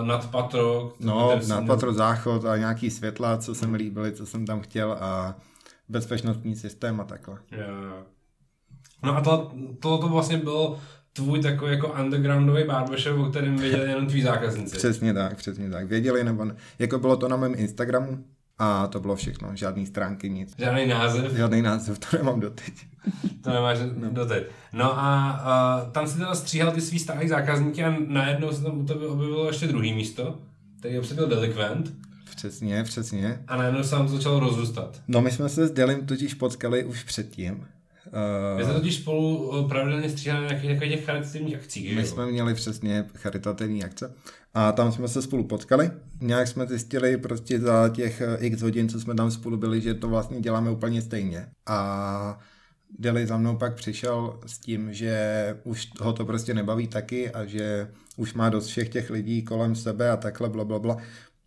uh, 0.00 0.06
nadpatro. 0.06 0.92
No, 1.00 1.40
jsem- 1.40 1.48
nadpatro 1.48 1.92
záchod 1.92 2.44
a 2.44 2.56
nějaký 2.56 2.90
světla, 2.90 3.38
co 3.38 3.54
se 3.54 3.66
mi 3.66 3.76
líbily, 3.76 4.12
co 4.12 4.26
jsem 4.26 4.46
tam 4.46 4.60
chtěl 4.60 4.92
a 4.92 5.36
bezpečnostní 5.88 6.56
systém 6.56 7.00
a 7.00 7.04
takhle. 7.04 7.38
Jo, 7.52 7.60
jo. 7.82 8.06
No 9.02 9.16
a 9.16 9.20
to, 9.20 9.52
to, 9.80 9.98
to 9.98 10.08
vlastně 10.08 10.36
byl 10.36 10.78
tvůj 11.12 11.42
takový 11.42 11.70
jako 11.72 11.94
undergroundový 12.02 12.64
barbershop, 12.64 13.18
o 13.18 13.30
kterém 13.30 13.56
věděli 13.56 13.90
jenom 13.90 14.06
tví 14.06 14.22
zákazníci. 14.22 14.76
Přesně 14.76 15.14
tak, 15.14 15.36
přesně 15.36 15.70
tak. 15.70 15.86
Věděli 15.86 16.24
nebo 16.24 16.44
ne. 16.44 16.54
Jako 16.78 16.98
bylo 16.98 17.16
to 17.16 17.28
na 17.28 17.36
mém 17.36 17.54
Instagramu 17.56 18.24
a 18.58 18.86
to 18.86 19.00
bylo 19.00 19.16
všechno. 19.16 19.56
Žádný 19.56 19.86
stránky, 19.86 20.30
nic. 20.30 20.54
Žádný 20.58 20.86
název, 20.86 21.32
Žádný 21.32 21.62
název, 21.62 21.98
to 21.98 22.16
nemám 22.16 22.40
doteď. 22.40 22.74
to 23.44 23.50
nemáš 23.50 23.78
no. 23.96 24.10
doteď. 24.10 24.44
No 24.72 24.98
a 24.98 25.40
uh, 25.84 25.92
tam 25.92 26.06
si 26.06 26.18
teda 26.18 26.34
stříhal 26.34 26.72
ty 26.72 26.80
svý 26.80 26.98
stálý 26.98 27.28
zákazníky 27.28 27.84
a 27.84 27.96
najednou 28.06 28.52
se 28.52 28.62
tam 28.62 28.78
u 28.78 28.84
tebe 28.84 29.06
objevilo 29.06 29.46
ještě 29.46 29.66
druhý 29.66 29.92
místo, 29.92 30.38
který 30.78 30.98
obsadil 30.98 31.26
delikvent 31.26 31.92
Přesně, 32.36 32.84
přesně. 32.84 33.42
a 33.48 33.56
najednou 33.56 33.82
se 33.82 33.90
tam 33.90 34.06
to 34.06 34.16
začalo 34.16 34.40
rozrůstat. 34.40 35.00
No 35.08 35.20
my 35.20 35.30
jsme 35.30 35.48
se 35.48 35.66
s 35.66 35.70
Delim 35.70 36.06
totiž 36.06 36.34
potkali 36.34 36.84
už 36.84 37.04
předtím. 37.04 37.64
Uh, 38.56 38.62
jste 38.62 38.72
totiž 38.72 38.96
spolu 38.96 39.48
uh, 39.48 39.68
pravidelně 39.68 40.08
stříhali 40.10 40.42
na 40.42 40.48
nějakých 40.48 40.70
takových 40.70 40.92
těch 40.92 41.04
charitativních 41.04 41.56
akcích, 41.56 41.96
My 41.96 42.00
že 42.00 42.06
jsme 42.06 42.22
jo? 42.22 42.28
měli 42.28 42.54
přesně 42.54 43.04
charitativní 43.14 43.84
akce 43.84 44.14
a 44.54 44.72
tam 44.72 44.92
jsme 44.92 45.08
se 45.08 45.22
spolu 45.22 45.44
potkali. 45.44 45.90
Nějak 46.20 46.48
jsme 46.48 46.66
zjistili 46.66 47.16
prostě 47.16 47.60
za 47.60 47.88
těch 47.88 48.20
eh, 48.20 48.36
x 48.40 48.62
hodin, 48.62 48.88
co 48.88 49.00
jsme 49.00 49.14
tam 49.14 49.30
spolu 49.30 49.56
byli, 49.56 49.80
že 49.80 49.94
to 49.94 50.08
vlastně 50.08 50.40
děláme 50.40 50.70
úplně 50.70 51.02
stejně. 51.02 51.46
A 51.66 52.38
Deli 52.98 53.26
za 53.26 53.36
mnou 53.36 53.56
pak 53.56 53.74
přišel 53.74 54.40
s 54.46 54.58
tím, 54.58 54.92
že 54.92 55.56
už 55.64 55.88
ho 56.00 56.12
to 56.12 56.24
prostě 56.24 56.54
nebaví 56.54 56.86
taky 56.86 57.30
a 57.30 57.44
že 57.44 57.90
už 58.16 58.34
má 58.34 58.48
dost 58.48 58.66
všech 58.66 58.88
těch 58.88 59.10
lidí 59.10 59.42
kolem 59.42 59.76
sebe 59.76 60.10
a 60.10 60.16
takhle 60.16 60.48
bla, 60.48 60.64
bla, 60.64 60.78
bla. 60.78 60.96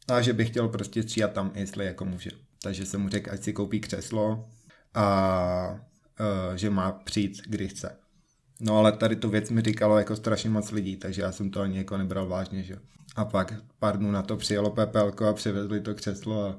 A 0.09 0.21
že 0.21 0.33
by 0.33 0.45
chtěl 0.45 0.67
prostě 0.67 1.03
stříhat 1.03 1.33
tam, 1.33 1.51
jestli 1.55 1.85
jako 1.85 2.05
může. 2.05 2.29
Takže 2.63 2.85
jsem 2.85 3.01
mu 3.01 3.09
řekl, 3.09 3.31
ať 3.33 3.43
si 3.43 3.53
koupí 3.53 3.79
křeslo 3.79 4.49
a 4.93 5.79
že 6.55 6.69
má 6.69 6.91
přijít, 6.91 7.41
kdy 7.47 7.67
chce. 7.67 7.97
No 8.59 8.77
ale 8.77 8.91
tady 8.91 9.15
tu 9.15 9.29
věc 9.29 9.49
mi 9.49 9.61
říkalo 9.61 9.97
jako 9.97 10.15
strašně 10.15 10.49
moc 10.49 10.71
lidí, 10.71 10.95
takže 10.95 11.21
já 11.21 11.31
jsem 11.31 11.49
to 11.49 11.61
ani 11.61 11.77
jako 11.77 11.97
nebral 11.97 12.27
vážně, 12.27 12.63
že. 12.63 12.75
A 13.15 13.25
pak 13.25 13.53
pár 13.79 13.97
dnů 13.97 14.11
na 14.11 14.21
to 14.21 14.37
přijelo 14.37 14.69
PPLko 14.69 15.25
a 15.25 15.33
přivezli 15.33 15.81
to 15.81 15.95
křeslo 15.95 16.45
a 16.45 16.55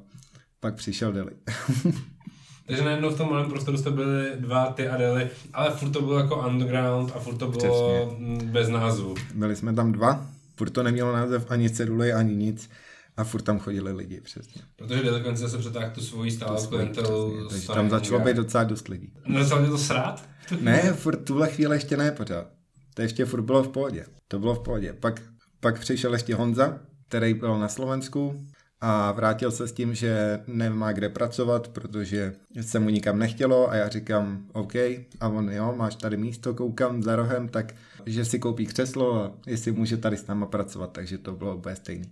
pak 0.60 0.74
přišel 0.74 1.12
Deli. 1.12 1.32
Takže 2.66 2.84
najednou 2.84 3.10
v 3.10 3.16
tom 3.16 3.30
malém 3.30 3.50
prostoru 3.50 3.78
jste 3.78 3.90
byli 3.90 4.30
dva, 4.36 4.72
ty 4.72 4.88
a 4.88 4.96
Deli, 4.96 5.30
ale 5.52 5.70
furt 5.70 5.90
to 5.90 6.02
bylo 6.02 6.18
jako 6.18 6.48
underground 6.48 7.12
a 7.16 7.18
furt 7.18 7.36
to 7.36 7.48
bylo 7.48 8.16
mm, 8.18 8.38
bez 8.38 8.68
názvu. 8.68 9.14
Byli 9.34 9.56
jsme 9.56 9.74
tam 9.74 9.92
dva, 9.92 10.26
furt 10.56 10.70
to 10.70 10.82
nemělo 10.82 11.12
název 11.12 11.50
ani 11.50 11.70
ceduly, 11.70 12.12
ani 12.12 12.36
nic 12.36 12.70
a 13.16 13.24
furt 13.24 13.42
tam 13.42 13.58
chodili 13.58 13.92
lidi, 13.92 14.20
přesně. 14.20 14.62
Protože 14.76 15.02
Delikvent 15.02 15.38
se 15.38 15.58
přetáhl 15.58 15.90
tu 15.94 16.00
svoji 16.00 16.30
stálou 16.30 16.56
Svoji, 16.58 16.68
klientelu. 16.68 17.48
Takže 17.50 17.66
tam 17.66 17.90
začalo 17.90 18.20
být 18.20 18.36
docela 18.36 18.64
dost 18.64 18.88
lidí. 18.88 19.12
Začal 19.38 19.64
tě 19.64 19.70
to 19.70 19.78
srát? 19.78 20.28
Ne, 20.60 20.92
furt 20.92 21.16
tuhle 21.16 21.48
chvíli 21.48 21.76
ještě 21.76 21.96
ne 21.96 22.12
pořád. 22.12 22.46
To 22.94 23.02
ještě 23.02 23.24
furt 23.24 23.42
bylo 23.42 23.62
v 23.62 23.68
pohodě. 23.68 24.04
To 24.28 24.38
bylo 24.38 24.54
v 24.54 24.58
pohodě. 24.60 24.92
Pak, 24.92 25.22
pak 25.60 25.80
přišel 25.80 26.12
ještě 26.12 26.34
Honza, 26.34 26.78
který 27.08 27.34
byl 27.34 27.58
na 27.58 27.68
Slovensku 27.68 28.46
a 28.80 29.12
vrátil 29.12 29.50
se 29.50 29.68
s 29.68 29.72
tím, 29.72 29.94
že 29.94 30.40
nemá 30.46 30.92
kde 30.92 31.08
pracovat, 31.08 31.68
protože 31.68 32.32
se 32.60 32.78
mu 32.78 32.88
nikam 32.88 33.18
nechtělo 33.18 33.70
a 33.70 33.74
já 33.74 33.88
říkám 33.88 34.46
OK 34.52 34.74
a 35.20 35.28
on 35.28 35.52
jo, 35.52 35.74
máš 35.76 35.96
tady 35.96 36.16
místo, 36.16 36.54
koukám 36.54 37.02
za 37.02 37.16
rohem, 37.16 37.48
tak 37.48 37.74
že 38.06 38.24
si 38.24 38.38
koupí 38.38 38.66
křeslo 38.66 39.14
a 39.24 39.32
jestli 39.46 39.72
může 39.72 39.96
tady 39.96 40.16
s 40.16 40.26
náma 40.26 40.46
pracovat, 40.46 40.92
takže 40.92 41.18
to 41.18 41.32
bylo 41.32 41.56
úplně 41.56 41.76
stejný. 41.76 42.04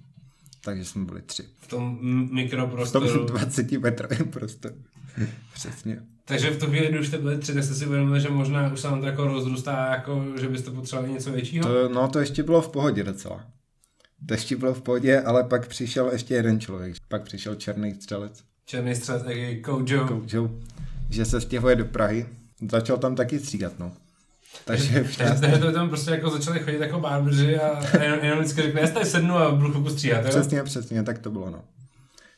Takže 0.65 0.85
jsme 0.85 1.05
byli 1.05 1.23
tři. 1.23 1.43
V 1.59 1.67
tom 1.69 1.99
m- 2.03 2.25
V 2.25 2.29
tom 2.29 2.35
mikroprostoru. 2.37 3.25
20 3.25 3.73
metrovém 3.73 4.29
prostoru. 4.31 4.75
Přesně. 5.55 6.03
Takže 6.25 6.51
v 6.51 6.59
tu 6.59 6.67
chvíli, 6.67 6.89
kdy 6.89 6.99
už 7.01 7.07
jste 7.09 7.19
byli 7.19 7.39
tři, 7.39 7.55
tak 7.55 7.65
jste 7.65 7.75
si 7.75 7.87
uvědomili, 7.87 8.21
že 8.21 8.29
možná 8.29 8.73
už 8.73 8.81
se 8.81 8.89
vám 8.89 9.01
to 9.01 9.07
jako 9.07 9.25
rozrůstá, 9.25 9.87
jako, 9.91 10.25
že 10.41 10.49
byste 10.49 10.71
potřebovali 10.71 11.13
něco 11.13 11.33
většího? 11.33 11.65
To, 11.65 11.89
no 11.89 12.09
to 12.09 12.19
ještě 12.19 12.43
bylo 12.43 12.63
v 12.63 12.69
pohodě 12.69 13.05
docela. 13.05 13.47
To 14.27 14.35
ještě 14.35 14.57
bylo 14.57 14.75
v 14.75 14.83
pohodě, 14.83 15.21
ale 15.21 15.45
pak 15.45 15.69
přišel 15.69 16.09
ještě 16.13 16.35
jeden 16.35 16.61
člověk. 16.61 16.95
Pak 17.09 17.23
přišel 17.23 17.55
černý 17.55 17.95
střelec, 17.95 18.43
Černý 18.65 18.95
střelec, 18.95 19.23
jaký 19.27 19.63
Kojo. 19.63 20.07
Koučou, 20.09 20.61
že 21.11 21.25
se 21.25 21.41
stěhuje 21.41 21.77
do 21.77 21.85
Prahy. 21.85 22.27
Začal 22.71 22.99
tam 22.99 23.15
taky 23.17 23.39
střídat, 23.39 23.79
no. 23.79 23.93
Takže 24.65 25.05
Takže 25.19 25.41
takže 25.41 25.59
to 25.59 25.73
tam 25.73 25.89
prostě 25.89 26.11
jako 26.11 26.31
začali 26.31 26.61
chodit 26.61 26.81
jako 26.81 27.01
barbři 27.01 27.59
a 27.59 27.99
jenom, 28.03 28.19
jenom 28.23 28.39
vždycky 28.39 28.63
řekne, 28.63 28.81
já 28.81 28.89
tady 28.89 29.07
sednu 29.07 29.37
a 29.37 29.51
budu 29.51 29.71
chvilku 29.71 29.91
stříhat, 29.91 30.25
jo? 30.25 30.31
přesně, 30.31 30.63
přesně, 30.63 31.03
tak 31.03 31.19
to 31.19 31.31
bylo, 31.31 31.51
no. 31.51 31.65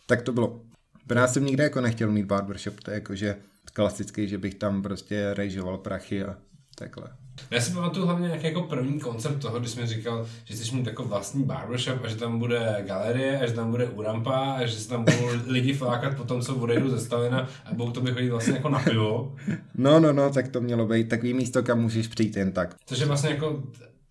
Tak 0.07 0.23
to 0.23 0.33
bylo. 0.33 0.61
Pro 1.07 1.19
já 1.19 1.28
jsem 1.28 1.47
nikdy 1.47 1.62
jako 1.62 1.81
nechtěl 1.81 2.11
mít 2.11 2.26
barbershop, 2.26 2.81
to 2.81 2.90
je 2.90 2.95
jako, 2.95 3.14
že 3.14 3.37
klasický, 3.73 4.28
že 4.28 4.38
bych 4.38 4.54
tam 4.54 4.83
prostě 4.83 5.35
rejžoval 5.35 5.78
prachy 5.78 6.25
a 6.25 6.37
takhle. 6.83 7.09
Já 7.51 7.61
si 7.61 7.73
pamatuju 7.73 8.07
hlavně 8.07 8.27
nějaký 8.27 8.47
jako 8.47 8.62
první 8.62 9.01
koncept 9.01 9.39
toho, 9.39 9.59
když 9.59 9.71
jsi 9.71 9.81
mi 9.81 9.87
říkal, 9.87 10.27
že 10.45 10.55
chceš 10.55 10.73
mít 10.73 10.87
jako 10.87 11.05
vlastní 11.05 11.45
barbershop 11.45 12.05
a 12.05 12.09
že 12.09 12.17
tam 12.17 12.39
bude 12.39 12.85
galerie 12.87 13.41
a 13.41 13.47
že 13.47 13.53
tam 13.53 13.71
bude 13.71 13.87
urampa 13.87 14.57
a 14.59 14.67
že 14.67 14.77
se 14.77 14.89
tam 14.89 15.05
budou 15.05 15.29
lidi 15.47 15.73
flákat 15.73 16.17
po 16.17 16.25
tom, 16.25 16.41
co 16.41 16.57
odejdu 16.57 16.91
ze 16.91 17.01
Stalina 17.01 17.49
a 17.65 17.75
budou 17.75 17.91
to 17.91 18.01
by 18.01 18.12
chodit 18.12 18.31
vlastně 18.31 18.55
jako 18.55 18.69
na 18.69 18.79
pivo. 18.79 19.35
No, 19.75 20.01
no, 20.01 20.12
no, 20.12 20.31
tak 20.31 20.49
to 20.49 20.61
mělo 20.61 20.87
být 20.87 21.09
takový 21.09 21.35
místo, 21.35 21.62
kam 21.62 21.81
můžeš 21.81 22.09
přijít 22.09 22.37
jen 22.37 22.53
tak. 22.53 22.75
Což 22.87 22.99
je 22.99 23.07
vlastně 23.07 23.31
jako 23.31 23.62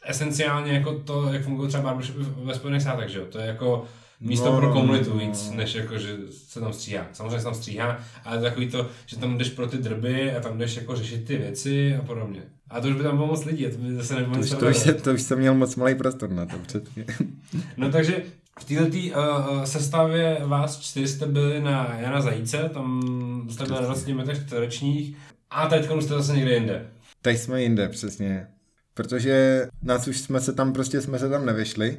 esenciálně 0.06 0.74
jako 0.74 1.00
to, 1.00 1.34
jak 1.34 1.44
fungují 1.44 1.70
třeba 1.70 1.84
barbershopy 1.84 2.20
ve 2.44 2.56
Spojených 2.56 2.82
státech, 2.82 3.10
že 3.10 3.20
jo? 3.20 3.25
To 3.25 3.40
je 3.40 3.48
jako 3.48 3.86
místo 4.22 4.46
No, 4.46 4.58
pro 4.58 4.74
komunitu 4.74 5.10
no. 5.10 5.20
víc, 5.20 5.51
než 5.56 5.75
jako, 5.75 5.98
že 5.98 6.18
se 6.48 6.60
tam 6.60 6.74
stříhá. 6.74 7.08
Samozřejmě 7.13 7.38
se 7.38 7.44
tam 7.44 7.56
stříhá, 7.56 8.00
ale 8.25 8.42
takový 8.42 8.70
to, 8.70 8.90
že 9.06 9.18
tam 9.18 9.38
jdeš 9.38 9.50
pro 9.50 9.68
ty 9.68 9.78
drby 9.78 10.34
a 10.34 10.40
tam 10.40 10.58
jdeš 10.58 10.75
jako 10.75 10.96
řešit 10.96 11.25
ty 11.25 11.38
věci 11.38 11.96
a 11.96 12.01
podobně. 12.01 12.42
A 12.70 12.82
to 12.82 12.88
už 12.88 12.96
by 12.96 13.04
tam 13.04 13.16
bylo 13.16 13.28
moc 13.28 13.46
lidí, 13.46 13.68
a 13.68 13.70
to 13.70 13.78
by 13.78 13.96
zase 13.96 14.16
nebylo 14.16 14.36
To 14.36 14.42
už, 14.42 14.50
to, 14.50 14.68
už, 14.68 15.01
to 15.04 15.13
už 15.13 15.22
jsem 15.22 15.40
měl 15.40 15.54
moc 15.54 15.75
malý 15.75 15.96
prostor 15.96 16.30
na 16.30 16.46
to, 16.46 16.58
přesně. 16.68 17.06
No 17.78 17.92
takže 17.92 18.24
v 18.60 18.66
této 18.66 18.98
uh, 18.98 19.63
sestavě 19.63 20.42
vás 20.46 20.80
čtyři 20.80 21.08
jste 21.08 21.25
byli 21.25 21.62
na 21.62 21.96
Jana 22.00 22.22
Zajíce, 22.22 22.70
tam 22.74 23.01
jste 23.50 23.63
byli 23.63 23.75
na 23.75 23.86
20 23.86 24.08
metrech 24.08 24.46
čtverečních 24.46 25.18
a 25.50 25.68
teď 25.70 25.86
jste 26.00 26.13
zase 26.13 26.36
někde 26.36 26.54
jinde. 26.54 26.88
Teď 27.22 27.38
jsme 27.38 27.62
jinde, 27.62 27.90
přesně. 27.90 28.48
Protože 28.94 29.68
nás 29.82 30.08
už 30.08 30.18
jsme 30.20 30.40
se 30.42 30.54
tam 30.54 30.74
prostě 30.74 31.01
jsme 31.01 31.20
se 31.20 31.30
tam 31.30 31.46
nevyšli, 31.46 31.98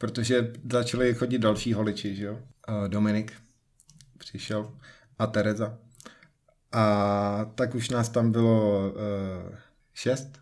protože 0.00 0.52
začali 0.72 1.14
chodit 1.14 1.38
další 1.38 1.72
holiči, 1.72 2.16
že 2.16 2.24
jo? 2.24 2.38
Dominik 2.88 3.32
přišel 4.18 4.72
a 5.18 5.26
Tereza. 5.26 5.78
A 6.72 7.44
tak 7.54 7.74
už 7.74 7.90
nás 7.90 8.08
tam 8.08 8.32
bylo 8.32 8.88
uh, 8.88 9.54
šest. 9.94 10.38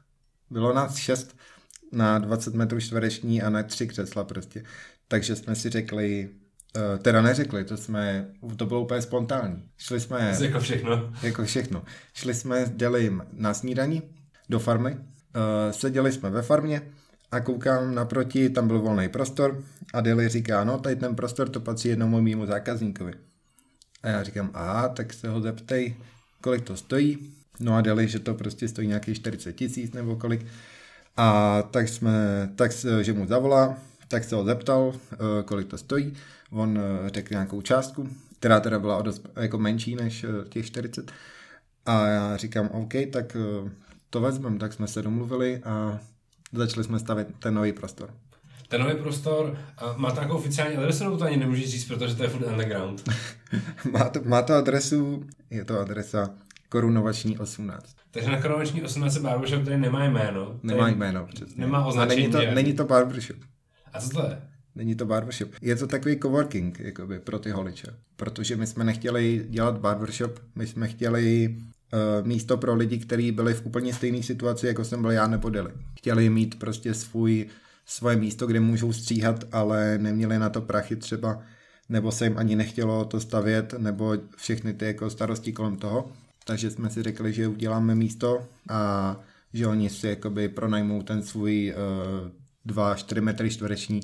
Bylo 0.50 0.74
nás 0.74 0.96
šest 0.96 1.36
na 1.92 2.18
20 2.18 2.54
metrů 2.54 2.80
čtvereční 2.80 3.42
a 3.42 3.50
na 3.50 3.62
tři 3.62 3.86
křesla 3.86 4.24
prostě. 4.24 4.64
Takže 5.08 5.36
jsme 5.36 5.54
si 5.54 5.70
řekli, 5.70 6.30
uh, 6.76 6.98
teda 6.98 7.22
neřekli, 7.22 7.64
to 7.64 7.76
jsme, 7.76 8.28
to 8.56 8.66
bylo 8.66 8.82
úplně 8.82 9.02
spontánní. 9.02 9.68
Šli 9.78 10.00
jsme 10.00 10.36
jako 10.40 10.60
všechno. 10.60 11.12
jako 11.22 11.44
všechno. 11.44 11.82
Šli 12.14 12.34
jsme 12.34 12.66
s 12.66 12.70
Delim 12.70 13.22
na 13.32 13.54
snídani 13.54 14.02
do 14.48 14.58
farmy, 14.58 14.90
uh, 14.90 15.00
seděli 15.70 16.12
jsme 16.12 16.30
ve 16.30 16.42
farmě 16.42 16.82
a 17.32 17.40
koukám 17.40 17.94
naproti, 17.94 18.50
tam 18.50 18.68
byl 18.68 18.80
volný 18.80 19.08
prostor 19.08 19.64
a 19.94 20.00
Deli 20.00 20.28
říká, 20.28 20.64
no 20.64 20.78
tady 20.78 20.96
ten 20.96 21.14
prostor 21.14 21.48
to 21.48 21.60
patří 21.60 21.88
jednomu 21.88 22.20
mýmu 22.20 22.46
zákazníkovi. 22.46 23.12
A 24.02 24.08
já 24.08 24.22
říkám, 24.22 24.50
aha, 24.54 24.88
tak 24.88 25.12
se 25.12 25.28
ho 25.28 25.40
zeptej, 25.40 25.96
kolik 26.40 26.64
to 26.64 26.76
stojí. 26.76 27.34
No 27.60 27.74
a 27.74 27.80
Deli, 27.80 28.08
že 28.08 28.18
to 28.18 28.34
prostě 28.34 28.68
stojí 28.68 28.88
nějakých 28.88 29.16
40 29.16 29.52
tisíc 29.52 29.92
nebo 29.92 30.16
kolik. 30.16 30.46
A 31.16 31.62
tak 31.62 31.88
jsme, 31.88 32.12
tak 32.56 32.72
že 33.02 33.12
mu 33.12 33.26
zavolá, 33.26 33.78
tak 34.08 34.24
se 34.24 34.34
ho 34.34 34.44
zeptal, 34.44 34.92
eh, 35.12 35.16
kolik 35.44 35.68
to 35.68 35.78
stojí. 35.78 36.14
On 36.50 36.78
eh, 36.78 37.10
řekl 37.10 37.34
nějakou 37.34 37.60
částku, 37.60 38.08
která 38.38 38.60
teda 38.60 38.78
byla 38.78 39.02
dost 39.02 39.28
jako 39.36 39.58
menší 39.58 39.96
než 39.96 40.24
eh, 40.24 40.48
těch 40.48 40.66
40. 40.66 41.12
A 41.86 42.06
já 42.06 42.36
říkám, 42.36 42.68
OK, 42.68 42.92
tak 43.12 43.36
to 44.10 44.20
vezmem, 44.20 44.58
tak 44.58 44.72
jsme 44.72 44.88
se 44.88 45.02
domluvili 45.02 45.60
a 45.64 46.00
začali 46.52 46.84
jsme 46.84 46.98
stavět 46.98 47.28
ten 47.38 47.54
nový 47.54 47.72
prostor. 47.72 48.14
Ten 48.68 48.80
nový 48.80 48.94
prostor 48.94 49.58
a 49.78 49.92
má 49.96 50.10
to 50.10 50.20
jako 50.20 50.36
oficiální 50.36 50.76
adresu, 50.76 51.04
nebo 51.04 51.16
to 51.16 51.24
ani 51.24 51.36
nemůžeš 51.36 51.70
říct, 51.70 51.84
protože 51.84 52.14
to 52.14 52.22
je 52.22 52.28
furt 52.28 52.46
underground. 52.46 53.10
má, 53.90 54.08
to, 54.08 54.20
má 54.24 54.42
to 54.42 54.54
adresu, 54.54 55.26
je 55.50 55.64
to 55.64 55.80
adresa 55.80 56.30
Korunovační 56.68 57.38
18. 57.38 57.96
Takže 58.10 58.30
na 58.30 58.42
Koronační 58.42 58.82
18 58.82 59.18
Barbershop 59.18 59.64
tady 59.64 59.78
nemá 59.78 60.04
jméno. 60.04 60.60
Nemá 60.62 60.88
jméno, 60.88 61.26
přesně. 61.26 61.54
Nemá 61.60 61.78
A 61.78 61.84
označení. 61.86 62.22
není 62.22 62.32
to, 62.32 62.54
není 62.54 62.72
to 62.72 62.84
barbershop. 62.84 63.36
A 63.92 64.00
co 64.00 64.08
to 64.08 64.22
je? 64.22 64.42
Není 64.74 64.94
to 64.94 65.06
barbershop. 65.06 65.48
Je 65.62 65.76
to 65.76 65.86
takový 65.86 66.18
coworking 66.20 66.80
jakoby, 66.80 67.18
pro 67.18 67.38
ty 67.38 67.50
holiče. 67.50 67.86
Protože 68.16 68.56
my 68.56 68.66
jsme 68.66 68.84
nechtěli 68.84 69.46
dělat 69.48 69.78
barbershop, 69.78 70.40
my 70.54 70.66
jsme 70.66 70.88
chtěli 70.88 71.56
místo 72.22 72.56
pro 72.56 72.74
lidi, 72.74 72.98
kteří 72.98 73.32
byli 73.32 73.54
v 73.54 73.66
úplně 73.66 73.94
stejné 73.94 74.22
situaci, 74.22 74.66
jako 74.66 74.84
jsem 74.84 75.02
byl 75.02 75.10
já 75.10 75.26
nebo. 75.26 75.72
Chtěli 75.98 76.30
mít 76.30 76.58
prostě 76.58 76.94
svůj, 76.94 77.46
svoje 77.86 78.16
místo, 78.16 78.46
kde 78.46 78.60
můžou 78.60 78.92
stříhat, 78.92 79.44
ale 79.52 79.98
neměli 79.98 80.38
na 80.38 80.48
to 80.48 80.60
prachy 80.60 80.96
třeba, 80.96 81.42
nebo 81.88 82.12
se 82.12 82.24
jim 82.24 82.38
ani 82.38 82.56
nechtělo 82.56 83.04
to 83.04 83.20
stavět, 83.20 83.74
nebo 83.78 84.16
všechny 84.36 84.74
ty 84.74 84.84
jako 84.84 85.10
starosti 85.10 85.52
kolem 85.52 85.76
toho. 85.76 86.12
Takže 86.44 86.70
jsme 86.70 86.90
si 86.90 87.02
řekli, 87.02 87.32
že 87.32 87.48
uděláme 87.48 87.94
místo 87.94 88.46
a 88.68 89.16
že 89.52 89.66
oni 89.66 89.90
si 89.90 90.08
jakoby 90.08 90.48
pronajmou 90.48 91.02
ten 91.02 91.22
svůj 91.22 91.74
uh, 92.66 92.74
2-4 92.74 93.22
metry 93.22 93.50
čtvereční, 93.50 94.00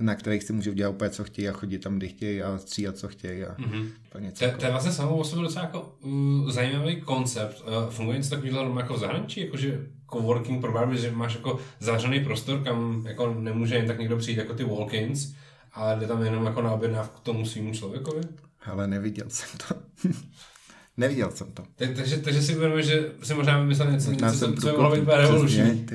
na 0.00 0.14
kterých 0.14 0.42
si 0.42 0.52
můžou 0.52 0.72
dělat 0.72 0.90
úplně 0.90 1.10
co 1.10 1.24
chtějí 1.24 1.48
a 1.48 1.52
chodit 1.52 1.78
tam, 1.78 1.96
kdy 1.96 2.08
chtějí 2.08 2.42
a 2.42 2.58
stříhat, 2.58 2.96
co 2.96 3.08
chtějí 3.08 3.44
a 3.44 3.54
Mhm. 3.58 3.88
úplně 4.08 4.32
To, 4.32 4.44
je- 4.44 4.54
to 4.58 4.64
je 4.64 4.70
vlastně 4.70 4.92
samou 4.92 5.16
o 5.16 5.24
sobě 5.24 5.42
docela 5.44 5.64
jako 5.64 5.94
uh, 6.00 6.50
zajímavý 6.50 7.00
koncept. 7.00 7.60
Uh, 7.60 7.90
funguje 7.90 8.18
něco 8.18 8.30
takového 8.30 8.78
jako 8.78 8.94
v 8.94 8.98
zahraničí, 9.00 9.40
jakože 9.40 9.86
coworking 10.12 10.60
pro 10.60 10.72
barby, 10.72 10.98
že 10.98 11.10
máš 11.10 11.34
jako 11.34 11.58
zavřený 11.80 12.20
prostor, 12.24 12.62
kam 12.64 13.04
jako 13.08 13.34
nemůže 13.34 13.74
jen 13.74 13.86
tak 13.86 13.98
někdo 13.98 14.16
přijít 14.16 14.38
jako 14.38 14.54
ty 14.54 14.64
walk-ins, 14.64 15.34
ale 15.72 16.00
jde 16.00 16.06
tam 16.06 16.22
jenom 16.22 16.46
jako 16.46 16.62
na 16.62 16.72
objednávku 16.72 17.20
k 17.20 17.24
tomu 17.24 17.46
svýmu 17.46 17.72
člověkovi. 17.74 18.20
Ale 18.64 18.86
neviděl 18.88 19.26
jsem 19.28 19.48
to. 19.68 19.74
neviděl 20.96 21.30
jsem 21.30 21.52
to. 21.52 21.62
Tak, 21.76 21.90
takže, 21.96 22.16
takže 22.18 22.42
si 22.42 22.52
uvědomuješ, 22.56 22.86
že 22.86 23.12
si 23.22 23.34
možná 23.34 23.60
vymyslel 23.60 23.90
něco, 23.92 24.10
Možná 24.10 24.28
něco 24.28 24.38
jsem 24.38 24.54
co, 24.54 24.60
co 24.60 24.66
by 24.66 24.72
mohlo 24.82 24.96
být 24.96 25.08
revoluční. 25.08 25.86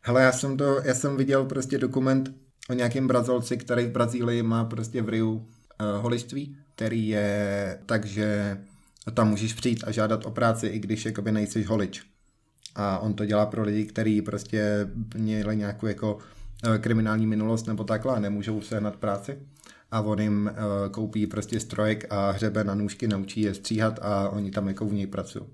Hele, 0.00 0.22
já 0.22 0.32
jsem 0.32 0.56
to, 0.56 0.80
já 0.84 0.94
jsem 0.94 1.16
viděl 1.16 1.44
prostě 1.44 1.78
dokument 1.78 2.30
o 2.70 2.72
nějakém 2.72 3.06
Brazilci, 3.06 3.56
který 3.56 3.84
v 3.84 3.90
Brazílii 3.90 4.42
má 4.42 4.64
prostě 4.64 5.02
v 5.02 5.08
Riu 5.08 5.32
uh, 5.32 5.44
holičství, 6.02 6.56
který 6.74 7.08
je 7.08 7.78
tak, 7.86 8.04
že 8.04 8.58
tam 9.14 9.30
můžeš 9.30 9.52
přijít 9.52 9.84
a 9.86 9.90
žádat 9.90 10.26
o 10.26 10.30
práci, 10.30 10.66
i 10.66 10.78
když 10.78 11.04
jakoby 11.04 11.32
nejsiš 11.32 11.66
holič. 11.66 12.02
A 12.74 12.98
on 12.98 13.14
to 13.14 13.26
dělá 13.26 13.46
pro 13.46 13.62
lidi, 13.62 13.86
kteří 13.86 14.22
prostě 14.22 14.88
měli 15.16 15.56
nějakou 15.56 15.86
jako 15.86 16.18
eh, 16.64 16.78
kriminální 16.78 17.26
minulost 17.26 17.66
nebo 17.66 17.84
takhle 17.84 18.16
a 18.16 18.20
nemůžou 18.20 18.60
se 18.60 18.80
nad 18.80 18.96
práci. 18.96 19.38
A 19.90 20.00
on 20.00 20.20
jim 20.20 20.50
eh, 20.50 20.88
koupí 20.90 21.26
prostě 21.26 21.60
strojek 21.60 22.06
a 22.10 22.30
hřebe 22.30 22.64
na 22.64 22.74
nůžky, 22.74 23.08
naučí 23.08 23.40
je 23.40 23.54
stříhat 23.54 23.98
a 24.02 24.28
oni 24.28 24.50
tam 24.50 24.68
jako 24.68 24.86
v 24.86 24.92
něj 24.92 25.06
pracují. 25.06 25.44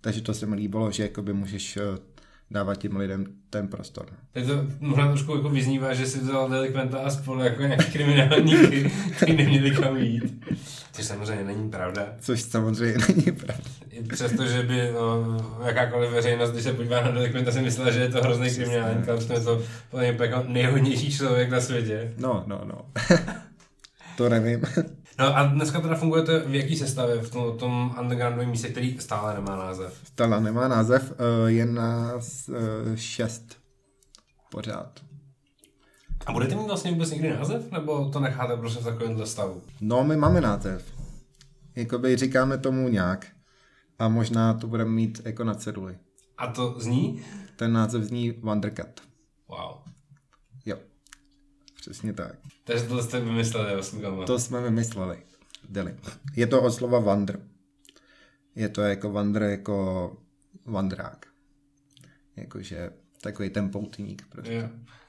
Takže 0.00 0.20
to 0.20 0.34
se 0.34 0.46
mi 0.46 0.56
líbilo, 0.56 0.90
že 0.90 1.02
jakoby 1.02 1.32
můžeš 1.32 1.76
eh, 1.76 1.80
dávat 2.50 2.74
těm 2.74 2.96
lidem 2.96 3.26
ten 3.50 3.68
prostor. 3.68 4.06
Tak 4.32 4.46
to 4.46 4.66
možná 4.80 5.08
trošku 5.08 5.36
jako 5.36 5.48
vyznívá, 5.48 5.94
že 5.94 6.06
si 6.06 6.18
vzal 6.18 6.48
delikventa 6.48 6.98
a 6.98 7.10
spolu 7.10 7.40
jako 7.42 7.62
nějaký 7.62 7.92
kriminálníky, 7.92 8.90
kteří 9.16 9.36
neměli 9.36 9.70
kam 9.70 9.96
jít. 9.96 10.44
Což 10.92 11.04
samozřejmě 11.04 11.44
není 11.44 11.70
pravda. 11.70 12.06
Což 12.20 12.42
samozřejmě 12.42 12.98
není 13.08 13.36
pravda. 13.36 13.64
I 13.90 14.02
Přesto, 14.02 14.46
že 14.46 14.62
by 14.62 14.90
no, 14.92 15.36
jakákoliv 15.66 16.10
veřejnost, 16.10 16.50
když 16.50 16.64
se 16.64 16.72
podívá 16.72 17.00
na 17.00 17.10
delikventa, 17.10 17.52
si 17.52 17.60
myslela, 17.60 17.90
že 17.90 18.00
je 18.00 18.08
to 18.08 18.20
hrozný 18.20 18.50
kriminálník, 18.50 19.08
ale 19.08 19.20
je 19.34 19.40
to 19.40 19.62
podle 19.90 20.12
mě 20.12 20.22
jako 20.22 20.44
nejhodnější 20.48 21.12
člověk 21.12 21.50
na 21.50 21.60
světě. 21.60 22.12
No, 22.18 22.44
no, 22.46 22.60
no. 22.64 22.84
to 24.16 24.28
nevím. 24.28 24.62
No 25.18 25.36
a 25.36 25.46
dneska 25.46 25.80
teda 25.80 25.94
funguje 25.94 26.22
to 26.22 26.40
v 26.40 26.54
jaký 26.54 26.76
sestavě, 26.76 27.16
v 27.16 27.30
tom, 27.30 27.58
tom 27.58 27.94
undergroundovém 28.00 28.50
místě, 28.50 28.68
který 28.68 28.98
stále 28.98 29.34
nemá 29.34 29.56
název. 29.56 30.00
Stala 30.04 30.40
nemá 30.40 30.68
název, 30.68 31.12
eh, 31.12 31.50
je 31.50 31.66
nás 31.66 32.48
eh, 32.48 32.96
šest 32.96 33.58
pořád. 34.50 35.00
A 36.26 36.32
budete 36.32 36.54
mít 36.54 36.66
vlastně 36.66 36.90
vůbec 36.90 37.10
někdy 37.10 37.30
název, 37.30 37.72
nebo 37.72 38.10
to 38.10 38.20
necháte 38.20 38.56
prostě 38.56 38.80
v 38.80 38.84
takovémhle 38.84 39.26
stavu? 39.26 39.62
No, 39.80 40.04
my 40.04 40.16
máme 40.16 40.40
název. 40.40 40.84
Jakoby 41.76 42.16
říkáme 42.16 42.58
tomu 42.58 42.88
nějak. 42.88 43.26
A 43.98 44.08
možná 44.08 44.54
to 44.54 44.66
budeme 44.66 44.90
mít 44.90 45.20
jako 45.24 45.44
na 45.44 45.54
ceduli. 45.54 45.98
A 46.38 46.46
to 46.46 46.74
zní? 46.78 47.22
Ten 47.56 47.72
název 47.72 48.02
zní 48.02 48.30
Wondercat. 48.30 49.00
Wow. 49.48 49.87
Přesně 51.88 52.12
tak. 52.12 52.34
Takže 52.64 52.84
tohle 52.84 53.02
jste 53.02 53.20
vymysleli 53.20 53.74
vlastně 53.74 54.02
kama. 54.02 54.24
To 54.24 54.38
jsme 54.38 54.60
vymysleli. 54.62 55.18
Deli. 55.68 55.94
Je 56.36 56.46
to 56.46 56.62
od 56.62 56.70
slova 56.70 56.98
wander. 56.98 57.40
Je 58.54 58.68
to 58.68 58.82
jako 58.82 59.12
wander, 59.12 59.42
jako 59.42 60.16
vandrák. 60.64 61.26
Jakože 62.36 62.90
takový 63.22 63.50
ten 63.50 63.70
poutník. 63.70 64.22
Prostě. 64.28 64.54
Jo. 64.54 64.68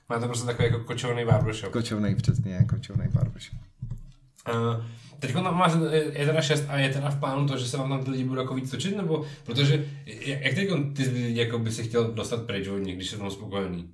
Máte 0.10 0.28
prostě 0.28 0.46
takový 0.46 0.68
jako 0.68 0.84
kočovný 0.84 1.26
barbershop. 1.26 1.74
Kočovnej 1.74 2.16
přesně, 2.16 2.66
kočovnej 2.70 3.08
barbershop. 3.08 3.60
Uh, 4.50 4.86
teď 5.20 5.34
tam 5.34 5.58
máš, 5.58 5.72
je 5.92 6.26
teda 6.26 6.42
šest 6.42 6.66
a 6.68 6.78
je 6.78 6.94
teda 6.94 7.10
v 7.10 7.20
plánu 7.20 7.48
to, 7.48 7.58
že 7.58 7.66
se 7.66 7.78
vám 7.78 7.90
tam 7.90 8.04
ty 8.04 8.12
lidi 8.12 8.24
budou 8.24 8.42
jako 8.42 8.56
víc 8.56 8.72
točit, 8.72 8.98
nebo 8.98 9.26
protože 9.46 9.86
jak 10.06 10.42
jak 10.42 10.56
teď 10.56 10.70
ty 10.96 11.04
lidi 11.04 11.40
jako 11.40 11.60
by 11.60 11.72
si 11.72 11.84
chtěl 11.84 12.12
dostat 12.14 12.46
pryč 12.46 12.68
od 12.68 12.78
nich, 12.78 12.96
když 12.96 13.10
jsou 13.10 13.18
tam 13.18 13.32
spokojený? 13.32 13.94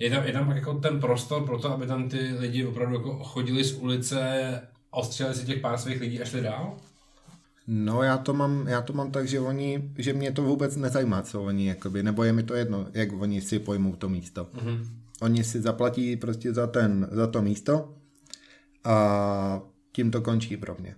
Je 0.00 0.10
tam, 0.10 0.26
je 0.26 0.32
tam 0.32 0.50
jako 0.50 0.74
ten 0.74 1.00
prostor 1.00 1.46
pro 1.46 1.58
to, 1.58 1.72
aby 1.72 1.86
tam 1.86 2.08
ty 2.08 2.18
lidi 2.38 2.66
opravdu 2.66 2.94
jako 2.94 3.24
chodili 3.24 3.64
z 3.64 3.72
ulice, 3.72 4.60
ostřeli 4.90 5.34
si 5.34 5.46
těch 5.46 5.60
pár 5.60 5.78
svých 5.78 6.00
lidí 6.00 6.22
a 6.22 6.24
šli 6.24 6.40
dál? 6.40 6.76
No 7.66 8.02
já 8.02 8.18
to 8.18 8.34
mám, 8.34 8.68
já 8.68 8.82
to 8.82 8.92
mám 8.92 9.10
tak, 9.10 9.28
že 9.28 9.40
oni, 9.40 9.90
že 9.98 10.12
mě 10.12 10.32
to 10.32 10.42
vůbec 10.42 10.76
nezajímá, 10.76 11.22
co 11.22 11.42
oni, 11.42 11.68
jakoby, 11.68 12.02
nebo 12.02 12.24
je 12.24 12.32
mi 12.32 12.42
to 12.42 12.54
jedno, 12.54 12.86
jak 12.92 13.12
oni 13.12 13.40
si 13.40 13.58
pojmou 13.58 13.96
to 13.96 14.08
místo. 14.08 14.46
Mhm. 14.62 14.88
Oni 15.20 15.44
si 15.44 15.60
zaplatí 15.60 16.16
prostě 16.16 16.52
za, 16.52 16.66
ten, 16.66 17.08
za 17.12 17.26
to 17.26 17.42
místo 17.42 17.94
a 18.84 19.60
tím 19.92 20.10
to 20.10 20.20
končí 20.20 20.56
pro 20.56 20.76
mě. 20.80 20.94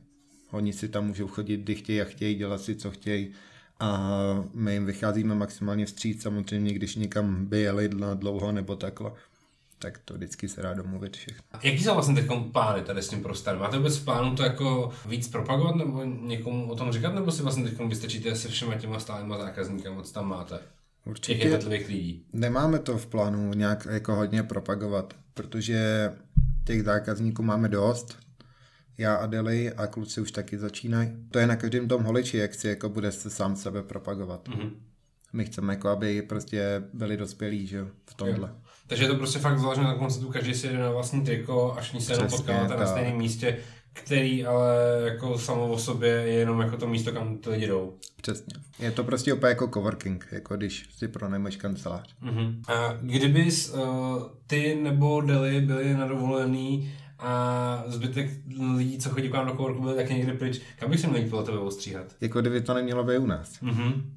Oni 0.51 0.73
si 0.73 0.88
tam 0.88 1.07
můžou 1.07 1.27
chodit, 1.27 1.57
kdy 1.57 1.75
chtějí 1.75 2.03
a 2.03 2.05
chtějí, 2.05 2.35
dělat 2.35 2.61
si, 2.61 2.77
co 2.77 2.91
chtějí 2.91 3.33
a 3.81 4.11
my 4.55 4.73
jim 4.73 4.87
vycházíme 4.87 5.35
maximálně 5.35 5.87
vstříc, 5.87 6.23
samozřejmě, 6.23 6.73
když 6.75 6.97
někam 6.97 7.47
by 7.47 7.61
jeli 7.61 7.89
na 7.89 8.15
dlouho 8.15 8.53
nebo 8.53 8.77
takhle, 8.77 9.13
tak 9.79 9.99
to 10.05 10.15
vždycky 10.15 10.49
se 10.49 10.63
dá 10.63 10.75
domluvit 10.75 11.17
všechno. 11.17 11.43
Jaký 11.63 11.85
jsou 11.85 11.95
vlastně 11.95 12.15
teď 12.15 12.27
plány 12.53 12.83
tady 12.83 13.03
s 13.03 13.09
tím 13.09 13.23
prostorem? 13.23 13.61
Máte 13.61 13.77
vůbec 13.77 13.99
v 13.99 14.05
plánu 14.05 14.37
to 14.37 14.43
jako 14.43 14.91
víc 15.09 15.29
propagovat 15.29 15.77
nebo 15.77 16.05
někomu 16.05 16.71
o 16.71 16.77
tom 16.77 16.93
říkat, 16.93 17.15
nebo 17.15 17.33
si 17.33 17.43
vlastně 17.43 17.65
teď 17.65 17.89
vystačíte 17.89 18.37
se 18.37 18.49
všema 18.49 18.75
těma 18.75 18.99
stálýma 19.01 19.39
zákazníky, 19.39 19.89
co 20.03 20.13
tam 20.13 20.29
máte? 20.29 20.57
Těch 20.57 21.11
Určitě 21.11 21.33
jednotlivých 21.33 21.89
lidí. 21.89 22.25
nemáme 22.33 22.79
to 22.79 22.99
v 22.99 23.07
plánu 23.07 23.55
nějak 23.55 23.87
jako 23.91 24.15
hodně 24.15 24.43
propagovat, 24.43 25.15
protože 25.35 26.11
těch 26.65 26.83
zákazníků 26.83 27.43
máme 27.43 27.69
dost. 27.69 28.19
Já 28.99 29.15
a 29.15 29.27
Deli 29.27 29.73
a 29.73 29.87
kluci 29.87 30.21
už 30.21 30.33
taky 30.33 30.59
začínají. 30.59 31.11
To 31.31 31.39
je 31.39 31.47
na 31.47 31.57
každém 31.57 31.89
tom 31.89 32.03
holiči, 32.03 32.37
jak 32.37 32.55
si 32.55 32.69
jako 32.69 32.89
bude 32.89 33.13
se 33.13 33.31
sám 33.31 33.57
sebe 33.57 33.83
propagovat. 33.83 34.49
Mhm. 34.49 34.71
My 35.33 35.45
chceme, 35.45 35.73
jako 35.73 35.89
aby 35.89 36.23
prostě 36.23 36.83
byli 36.93 37.17
dospělí, 37.17 37.67
že 37.67 37.77
jo, 37.77 37.87
v 38.07 38.15
tomhle. 38.15 38.55
Takže 38.87 39.05
je 39.05 39.09
to 39.09 39.15
prostě 39.17 39.39
fakt 39.39 39.59
založené 39.59 39.87
na 39.87 39.95
konceptu, 39.95 40.29
každý 40.29 40.55
si 40.55 40.67
jede 40.67 40.79
na 40.79 40.91
vlastní 40.91 41.25
triko, 41.25 41.75
až 41.79 41.93
ní 41.93 42.01
se 42.01 42.13
jenom 42.13 42.29
potkáváte 42.29 42.77
na 42.77 42.87
stejném 42.87 43.17
místě, 43.17 43.59
který 43.93 44.45
ale 44.45 44.77
jako 45.05 45.39
samo 45.39 45.69
o 45.69 45.79
sobě 45.79 46.11
je 46.11 46.33
jenom 46.33 46.61
jako 46.61 46.77
to 46.77 46.87
místo, 46.87 47.13
kam 47.13 47.39
ty 47.39 47.51
lidi 47.51 47.67
jdou. 47.67 47.95
Přesně. 48.23 48.55
Je 48.79 48.91
to 48.91 49.05
prostě 49.05 49.33
úplně 49.33 49.49
jako 49.49 49.69
coworking, 49.69 50.29
jako 50.33 50.57
když 50.57 50.89
si 50.97 51.09
pronajmeš 51.09 51.57
kancelář. 51.57 52.15
Mhm. 52.21 52.63
A 52.69 52.99
kdybys 53.01 53.75
uh, 53.75 54.23
ty 54.47 54.79
nebo 54.83 55.21
Deli 55.21 55.61
byli 55.61 55.95
na 55.95 56.07
dovolený 56.07 56.93
a 57.23 57.85
zbytek 57.87 58.31
lidí, 58.77 58.99
co 58.99 59.11
chodí 59.11 59.29
k 59.29 59.33
vám 59.33 59.47
do 59.47 59.53
coworku, 59.53 59.83
byli 59.83 59.97
taky 59.97 60.15
někde 60.15 60.33
pryč, 60.33 60.61
kam 60.79 60.91
bych 60.91 61.01
si 61.01 61.07
měl 61.07 61.23
jít 61.23 61.31
podle 61.31 61.45
tebe 61.45 61.59
ostříhat? 61.59 62.17
Jako 62.21 62.41
kdyby 62.41 62.61
to 62.61 62.75
nemělo 62.75 63.05
být 63.05 63.19
u 63.19 63.27
nás. 63.27 63.61
Mhm. 63.61 64.13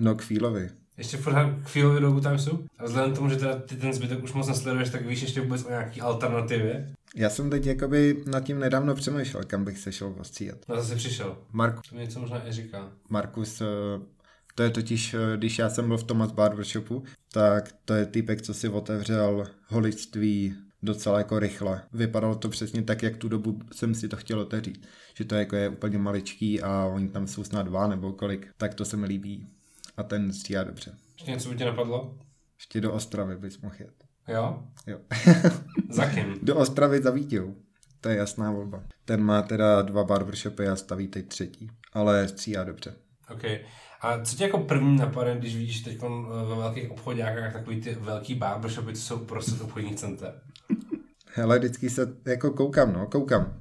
No 0.00 0.14
k 0.14 0.22
Fílovi. 0.22 0.68
Ještě 0.98 1.16
furt 1.16 1.34
k 1.34 1.68
chvíli 1.68 2.00
do 2.00 2.20
Time 2.20 2.38
jsou? 2.38 2.58
A 2.78 2.84
vzhledem 2.84 3.12
k 3.12 3.16
tomu, 3.16 3.28
že 3.30 3.36
teda 3.36 3.56
ty 3.56 3.76
ten 3.76 3.92
zbytek 3.92 4.24
už 4.24 4.32
moc 4.32 4.48
nesleduješ, 4.48 4.90
tak 4.90 5.06
víš 5.06 5.22
ještě 5.22 5.40
vůbec 5.40 5.64
o 5.64 5.68
nějaký 5.68 6.00
alternativě? 6.00 6.94
Já 7.16 7.30
jsem 7.30 7.50
teď 7.50 7.66
jakoby 7.66 8.22
nad 8.26 8.40
tím 8.40 8.58
nedávno 8.58 8.94
přemýšlel, 8.94 9.42
kam 9.46 9.64
bych 9.64 9.78
se 9.78 9.92
šel 9.92 10.14
ostříhat. 10.18 10.58
No 10.68 10.76
zase 10.76 10.96
přišel. 10.96 11.38
Mark, 11.52 11.74
To 11.88 11.94
mi 11.94 12.00
něco 12.00 12.20
možná 12.20 12.48
i 12.48 12.52
říká. 12.52 12.88
Markus, 13.08 13.60
eh, 13.60 13.64
to 14.54 14.62
je 14.62 14.70
totiž, 14.70 15.14
eh, 15.14 15.36
když 15.36 15.58
já 15.58 15.70
jsem 15.70 15.88
byl 15.88 15.98
v 15.98 16.04
Thomas 16.04 16.32
Barbershopu, 16.32 17.02
tak 17.32 17.74
to 17.84 17.94
je 17.94 18.06
týpek, 18.06 18.42
co 18.42 18.54
si 18.54 18.68
otevřel 18.68 19.44
holičství 19.66 20.54
docela 20.82 21.18
jako 21.18 21.38
rychle. 21.38 21.82
Vypadalo 21.92 22.34
to 22.34 22.48
přesně 22.48 22.82
tak, 22.82 23.02
jak 23.02 23.16
tu 23.16 23.28
dobu 23.28 23.58
jsem 23.72 23.94
si 23.94 24.08
to 24.08 24.16
chtěl 24.16 24.40
otevřít. 24.40 24.86
Že 25.14 25.24
to 25.24 25.34
jako 25.34 25.56
je 25.56 25.68
úplně 25.68 25.98
maličký 25.98 26.62
a 26.62 26.84
oni 26.84 27.08
tam 27.08 27.26
jsou 27.26 27.44
snad 27.44 27.62
dva 27.62 27.86
nebo 27.86 28.12
kolik, 28.12 28.48
tak 28.56 28.74
to 28.74 28.84
se 28.84 28.96
mi 28.96 29.06
líbí. 29.06 29.48
A 29.96 30.02
ten 30.02 30.32
stříhá 30.32 30.64
dobře. 30.64 30.94
Ještě 31.14 31.30
něco 31.30 31.48
by 31.48 31.56
tě 31.56 31.64
napadlo? 31.64 32.18
Ještě 32.58 32.80
do 32.80 32.92
Ostravy 32.92 33.36
bys 33.36 33.60
mohl 33.60 33.74
jet. 33.78 34.04
Jo? 34.28 34.62
Jo. 34.86 34.98
Za 35.90 36.06
kým? 36.06 36.38
do 36.42 36.56
Ostravy 36.56 37.02
za 37.02 37.10
Vítěou. 37.10 37.54
To 38.00 38.08
je 38.08 38.16
jasná 38.16 38.50
volba. 38.52 38.82
Ten 39.04 39.22
má 39.22 39.42
teda 39.42 39.82
dva 39.82 40.04
barbershopy 40.04 40.68
a 40.68 40.76
staví 40.76 41.08
teď 41.08 41.28
třetí. 41.28 41.70
Ale 41.92 42.28
stříhá 42.28 42.64
dobře. 42.64 42.94
OK. 43.30 43.42
A 44.00 44.24
co 44.24 44.36
tě 44.36 44.44
jako 44.44 44.58
první 44.58 44.96
napadne, 44.96 45.36
když 45.36 45.56
vidíš 45.56 45.80
teď 45.80 45.98
ve 46.48 46.56
velkých 46.56 46.90
obchodákách 46.90 47.52
takový 47.52 47.80
ty 47.80 47.94
velký 47.94 48.34
barbershopy, 48.34 48.92
co 48.92 49.00
jsou 49.02 49.18
prostě 49.18 49.64
obchodních 49.64 49.96
center? 49.96 50.40
Hele, 51.38 51.58
vždycky 51.58 51.90
se 51.90 52.16
jako 52.26 52.50
koukám, 52.50 52.92
no, 52.92 53.06
koukám. 53.06 53.54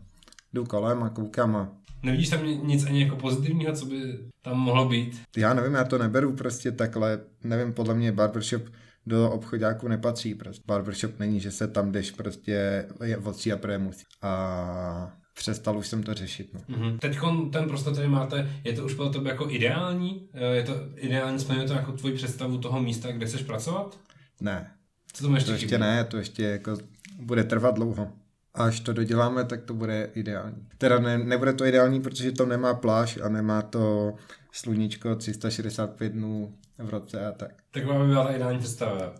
Jdu 0.53 0.65
kolem 0.65 1.03
a 1.03 1.09
koukám 1.09 1.55
a 1.55 1.71
Nevidíš 2.03 2.29
tam 2.29 2.43
ni- 2.45 2.57
nic 2.63 2.85
ani 2.85 3.01
jako 3.03 3.15
pozitivního, 3.15 3.73
co 3.73 3.85
by 3.85 4.01
tam 4.41 4.57
mohlo 4.57 4.89
být? 4.89 5.21
já 5.37 5.53
nevím, 5.53 5.73
já 5.73 5.83
to 5.83 5.97
neberu 5.97 6.33
prostě 6.35 6.71
takhle, 6.71 7.19
nevím, 7.43 7.73
podle 7.73 7.93
mě 7.95 8.11
barbershop 8.11 8.61
do 9.05 9.31
obchodáku 9.31 9.87
nepatří 9.87 10.35
prostě. 10.35 10.63
Barbershop 10.67 11.19
není, 11.19 11.39
že 11.39 11.51
se 11.51 11.67
tam 11.67 11.91
jdeš 11.91 12.11
prostě 12.11 12.85
je 13.03 13.17
odstří 13.17 13.53
a 13.53 13.57
pré 13.57 13.77
musí. 13.77 14.03
A 14.21 15.11
přestal 15.33 15.77
už 15.77 15.87
jsem 15.87 16.03
to 16.03 16.13
řešit, 16.13 16.53
no. 16.53 16.59
Mhm. 16.77 16.97
Teď 16.99 17.17
ten 17.51 17.67
prostor, 17.67 17.93
který 17.93 18.07
máte, 18.09 18.51
je 18.63 18.73
to 18.73 18.85
už 18.85 18.93
pro 18.93 19.09
tebe 19.09 19.29
jako 19.29 19.49
ideální? 19.49 20.29
Eh, 20.33 20.55
Je 20.55 20.63
to 20.63 20.73
ideální, 20.95 21.39
splňuje 21.39 21.67
to 21.67 21.73
jako 21.73 21.91
tvoji 21.91 22.13
představu 22.15 22.57
toho 22.57 22.81
místa, 22.81 23.11
kde 23.11 23.25
chceš 23.25 23.41
pracovat? 23.43 23.99
Ne, 24.41 24.71
Co 25.13 25.23
tomu 25.23 25.35
ještě 25.35 25.45
to 25.47 25.51
ještě 25.53 25.67
chybí? 25.67 25.79
ne, 25.81 26.03
to 26.03 26.17
ještě 26.17 26.43
jako 26.43 26.77
bude 27.17 27.43
trvat 27.43 27.75
dlouho. 27.75 28.07
A 28.53 28.63
až 28.63 28.79
to 28.79 28.93
doděláme, 28.93 29.45
tak 29.45 29.63
to 29.63 29.73
bude 29.73 30.09
ideální. 30.15 30.67
Teda 30.77 30.99
ne, 30.99 31.17
nebude 31.17 31.53
to 31.53 31.65
ideální, 31.65 32.01
protože 32.01 32.31
to 32.31 32.45
nemá 32.45 32.73
pláž 32.73 33.19
a 33.23 33.29
nemá 33.29 33.61
to 33.61 34.13
sluníčko 34.51 35.15
365 35.15 36.09
dnů 36.09 36.53
v 36.77 36.89
roce 36.89 37.27
a 37.27 37.31
tak. 37.31 37.53
Taková 37.71 37.99
by 37.99 38.07
byla 38.07 38.25
ta 38.25 38.31
ideální 38.31 38.59
představa. 38.59 39.13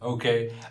OK. 0.00 0.24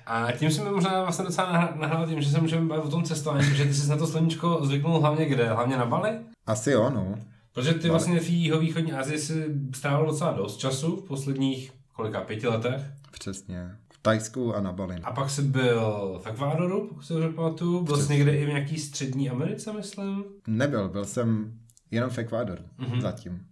A 0.06 0.32
tím 0.32 0.50
mi 0.64 0.70
možná 0.70 1.02
vlastně 1.02 1.26
docela 1.26 1.74
nahrál 1.76 2.08
tím, 2.08 2.22
že 2.22 2.30
se 2.30 2.42
můžeme 2.42 2.68
bavit 2.68 2.86
o 2.86 2.90
tom 2.90 3.04
cestování, 3.04 3.50
protože 3.50 3.66
ty 3.66 3.74
jsi 3.74 3.90
na 3.90 3.98
to 3.98 4.08
sluníčko 4.08 4.60
zvyknul 4.64 5.00
hlavně 5.00 5.26
kde? 5.26 5.50
Hlavně 5.50 5.78
na 5.78 5.86
Bali? 5.86 6.10
Asi 6.46 6.72
jo, 6.72 6.90
no. 6.90 7.16
Protože 7.54 7.74
ty 7.74 7.90
vlastně 7.90 8.20
v 8.20 8.30
jihovýchodní 8.30 8.94
Asii 8.94 9.20
si 9.20 9.46
strávil 9.76 10.06
docela 10.06 10.32
dost 10.32 10.58
času 10.58 10.96
v 10.96 11.08
posledních 11.08 11.72
kolika 11.94 12.22
pěti 12.22 12.48
letech. 12.48 12.82
Přesně. 13.12 13.78
Tajsku 14.08 14.56
a 14.56 14.62
na 14.62 14.72
Bali. 14.72 14.96
A 15.04 15.12
pak 15.12 15.30
jsi 15.30 15.42
byl 15.42 16.20
v 16.24 16.28
Ekvádoru, 16.28 16.88
pokud 16.88 17.08
dobře 17.10 17.30
pamatuju. 17.30 17.82
Byl 17.84 17.98
jsi 17.98 18.14
někde 18.14 18.36
i 18.38 18.46
v 18.46 18.48
nějaký 18.48 18.78
střední 18.78 19.30
Americe, 19.30 19.74
myslím. 19.74 20.24
Nebyl, 20.48 20.90
byl 20.90 21.06
jsem 21.06 21.60
jenom 21.92 22.10
v 22.10 22.18
Ekvádoru 22.18 22.64
Mhm. 22.78 23.02
zatím. 23.02 23.46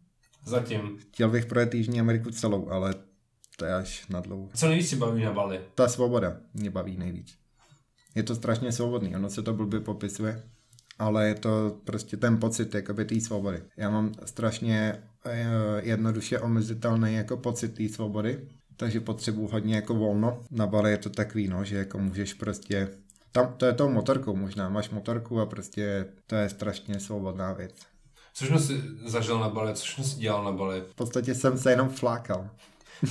Zatím. 0.46 0.98
Chtěl 1.00 1.30
bych 1.30 1.46
projet 1.46 1.74
Jižní 1.74 2.00
Ameriku 2.00 2.32
celou, 2.32 2.70
ale 2.70 2.94
to 3.58 3.66
je 3.66 3.74
až 3.74 4.08
na 4.08 4.20
dlouho. 4.20 4.50
Co 4.54 4.68
nejvíc 4.68 4.90
si 4.90 4.96
baví 4.96 5.24
na 5.24 5.34
Bali? 5.34 5.60
Ta 5.76 5.88
svoboda 5.88 6.38
mě 6.54 6.70
baví 6.70 6.98
nejvíc. 6.98 7.36
Je 8.16 8.24
to 8.24 8.36
strašně 8.36 8.72
svobodný, 8.72 9.16
ono 9.16 9.30
se 9.30 9.42
to 9.44 9.54
blbě 9.54 9.80
popisuje, 9.80 10.44
ale 11.00 11.28
je 11.28 11.36
to 11.36 11.78
prostě 11.84 12.18
ten 12.18 12.40
pocit 12.40 12.76
jakoby 12.76 13.06
té 13.06 13.20
svobody. 13.20 13.64
Já 13.78 13.90
mám 13.90 14.12
strašně 14.26 15.04
eh, 15.26 15.82
jednoduše 15.84 16.40
omezitelný 16.40 17.14
jako 17.14 17.38
pocit 17.38 17.70
té 17.74 17.90
svobody, 17.90 18.48
takže 18.82 19.00
potřebuji 19.00 19.48
hodně 19.48 19.76
jako 19.76 19.94
volno. 19.94 20.42
Na 20.52 20.68
Bali 20.68 20.92
je 20.92 20.98
to 20.98 21.10
takový, 21.10 21.48
no, 21.48 21.64
že 21.64 21.76
jako 21.76 21.98
můžeš 21.98 22.34
prostě 22.34 22.88
tam, 23.32 23.54
to 23.58 23.66
je 23.66 23.74
tou 23.74 23.90
motorkou 23.90 24.36
možná, 24.36 24.70
máš 24.70 24.90
motorku 24.90 25.40
a 25.40 25.46
prostě 25.46 26.06
to 26.28 26.36
je 26.36 26.50
strašně 26.50 27.00
svobodná 27.00 27.54
věc. 27.54 27.76
Co 28.34 28.46
všechno 28.46 28.60
jsi 28.60 28.82
zažil 29.06 29.40
na 29.40 29.50
Bali? 29.50 29.74
Co 29.74 29.84
všechno 29.84 30.04
jsi 30.04 30.20
dělal 30.20 30.44
na 30.44 30.52
Bali? 30.52 30.82
V 30.82 30.96
podstatě 30.96 31.36
jsem 31.36 31.58
se 31.58 31.72
jenom 31.72 31.90
flákal. 31.90 32.50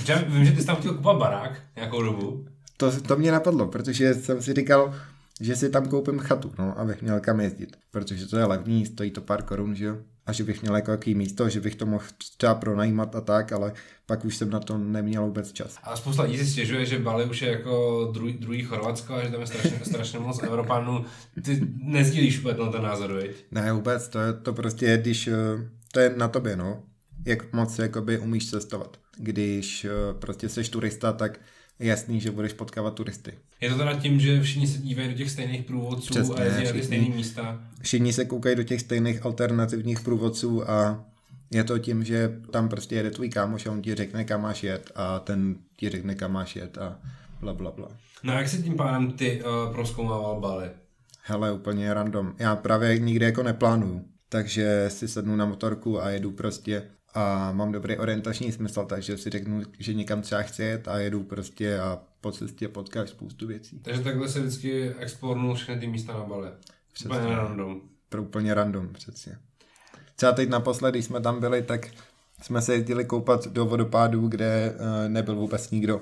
Já 0.07 0.21
vím, 0.21 0.45
že 0.45 0.51
ty 0.51 0.61
jsi 0.61 0.67
tam 0.67 0.75
chtěl 0.75 0.93
kupovat 0.93 1.17
barák 1.17 1.61
nějakou 1.75 2.01
dobu. 2.01 2.45
To, 2.77 3.01
to 3.01 3.15
mě 3.15 3.31
napadlo, 3.31 3.67
protože 3.67 4.13
jsem 4.13 4.41
si 4.41 4.53
říkal, 4.53 4.95
že 5.41 5.55
si 5.55 5.69
tam 5.69 5.89
koupím 5.89 6.19
chatu, 6.19 6.53
no, 6.59 6.79
abych 6.79 7.01
měl 7.01 7.19
kam 7.19 7.39
jezdit. 7.39 7.77
Protože 7.91 8.27
to 8.27 8.37
je 8.37 8.45
levný, 8.45 8.85
stojí 8.85 9.11
to 9.11 9.21
pár 9.21 9.43
korun, 9.43 9.75
že 9.75 9.85
jo. 9.85 9.97
A 10.25 10.31
že 10.31 10.43
bych 10.43 10.61
měl 10.61 10.75
jako 10.75 10.91
jaký 10.91 11.15
místo, 11.15 11.49
že 11.49 11.61
bych 11.61 11.75
to 11.75 11.85
mohl 11.85 12.03
třeba 12.37 12.55
pronajímat 12.55 13.15
a 13.15 13.21
tak, 13.21 13.51
ale 13.51 13.73
pak 14.05 14.25
už 14.25 14.35
jsem 14.37 14.49
na 14.49 14.59
to 14.59 14.77
neměl 14.77 15.25
vůbec 15.25 15.51
čas. 15.51 15.77
A 15.83 15.95
spousta 15.95 16.23
lidí 16.23 16.37
si 16.37 16.45
stěžuje, 16.45 16.85
že 16.85 16.99
Bali 16.99 17.25
už 17.25 17.41
je 17.41 17.51
jako 17.51 18.05
druhý, 18.13 18.33
druhý 18.33 18.63
Chorvatsko 18.63 19.13
a 19.13 19.23
že 19.23 19.29
tam 19.29 19.41
je 19.41 19.47
strašně, 19.47 19.79
strašně 19.83 20.19
moc 20.19 20.43
Evropanů. 20.43 21.05
Ty 21.43 21.61
nezdílíš 21.83 22.37
vůbec 22.37 22.57
na 22.57 22.71
ten 22.71 22.83
názor, 22.83 23.13
viď? 23.13 23.45
Ne, 23.51 23.73
vůbec, 23.73 24.07
to, 24.07 24.19
je, 24.19 24.33
to 24.33 24.53
prostě 24.53 24.85
je, 24.85 24.97
když, 24.97 25.27
eh, 25.27 25.33
to 25.91 25.99
je 25.99 26.13
na 26.17 26.27
tobě, 26.27 26.55
no. 26.55 26.83
Jak 27.25 27.53
moc 27.53 27.79
jakoby 27.79 28.19
umíš 28.19 28.49
cestovat. 28.49 28.97
Když 29.17 29.85
eh, 29.85 29.89
prostě 30.19 30.49
seš 30.49 30.69
turista, 30.69 31.13
tak 31.13 31.39
je 31.79 31.87
jasný, 31.87 32.19
že 32.19 32.31
budeš 32.31 32.53
potkávat 32.53 32.93
turisty. 32.93 33.33
Je 33.61 33.69
to 33.69 33.77
teda 33.77 33.93
tím, 33.93 34.19
že 34.19 34.41
všichni 34.41 34.67
se 34.67 34.77
dívají 34.77 35.09
do 35.09 35.15
těch 35.15 35.31
stejných 35.31 35.63
průvodců 35.63 36.13
Přesně, 36.13 36.35
a 36.35 36.43
jezdí 36.43 36.63
na 36.63 36.71
ty 36.71 36.83
stejné 36.83 37.15
místa. 37.15 37.63
Všichni 37.81 38.13
se 38.13 38.25
koukají 38.25 38.55
do 38.55 38.63
těch 38.63 38.81
stejných 38.81 39.25
alternativních 39.25 39.99
průvodců 39.99 40.69
a 40.69 41.05
je 41.51 41.63
to 41.63 41.79
tím, 41.79 42.03
že 42.03 42.39
tam 42.51 42.69
prostě 42.69 42.95
jede 42.95 43.11
tvůj 43.11 43.29
kámoš 43.29 43.65
a 43.65 43.71
on 43.71 43.81
ti 43.81 43.95
řekne, 43.95 44.23
kam 44.23 44.41
máš 44.41 44.63
jet 44.63 44.91
a 44.95 45.19
ten 45.19 45.55
ti 45.77 45.89
řekne, 45.89 46.15
kam 46.15 46.31
máš 46.31 46.55
jet 46.55 46.77
a 46.77 46.99
bla, 47.41 47.53
bla, 47.53 47.71
bla. 47.71 47.87
No 48.23 48.33
a 48.33 48.37
jak 48.37 48.49
si 48.49 48.63
tím 48.63 48.75
pádem 48.77 49.11
ty 49.11 49.43
uh, 49.43 49.73
proskoumával 49.73 50.39
Bali? 50.39 50.69
Hele, 51.23 51.51
úplně 51.51 51.93
random. 51.93 52.33
Já 52.39 52.55
právě 52.55 52.99
nikdy 52.99 53.25
jako 53.25 53.43
neplánuju, 53.43 54.05
takže 54.29 54.85
si 54.87 55.07
sednu 55.07 55.35
na 55.35 55.45
motorku 55.45 56.01
a 56.01 56.09
jedu 56.09 56.31
prostě 56.31 56.83
a 57.13 57.51
mám 57.51 57.71
dobrý 57.71 57.97
orientační 57.97 58.51
smysl, 58.51 58.85
takže 58.85 59.17
si 59.17 59.29
řeknu, 59.29 59.61
že 59.79 59.93
někam 59.93 60.21
třeba 60.21 60.41
chci 60.41 60.63
jet 60.63 60.87
a 60.87 60.99
jedu 60.99 61.23
prostě 61.23 61.79
a 61.79 61.99
po 62.21 62.31
cestě 62.31 62.67
potkáš 62.67 63.09
spoustu 63.09 63.47
věcí. 63.47 63.79
Takže 63.79 64.01
takhle 64.01 64.29
se 64.29 64.39
vždycky 64.39 64.93
explornul 64.99 65.55
všechny 65.55 65.79
ty 65.79 65.87
místa 65.87 66.13
na 66.13 66.23
Bali. 66.23 66.49
Přesně. 66.93 67.17
Úplně 67.17 67.35
random. 67.35 67.81
Pro 68.09 68.23
úplně 68.23 68.53
random 68.53 68.89
přesně. 68.93 69.37
Třeba 70.15 70.31
teď 70.31 70.49
naposledy, 70.49 70.97
když 70.97 71.05
jsme 71.05 71.21
tam 71.21 71.39
byli, 71.39 71.61
tak 71.61 71.87
jsme 72.41 72.61
se 72.61 72.73
jezdili 72.73 73.05
koupat 73.05 73.47
do 73.47 73.65
vodopádů, 73.65 74.27
kde 74.27 74.75
uh, 74.75 75.09
nebyl 75.09 75.35
vůbec 75.35 75.71
nikdo. 75.71 76.01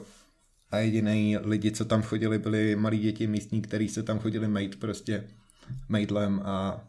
A 0.72 0.78
jediný 0.78 1.38
lidi, 1.38 1.72
co 1.72 1.86
tam 1.86 2.02
chodili, 2.02 2.40
byli 2.40 2.76
malí 2.76 3.00
děti 3.00 3.28
místní, 3.28 3.62
kteří 3.62 3.90
se 3.90 4.04
tam 4.04 4.20
chodili 4.20 4.48
mejt 4.48 4.80
prostě 4.80 5.24
mejdlem 5.90 6.42
a 6.46 6.82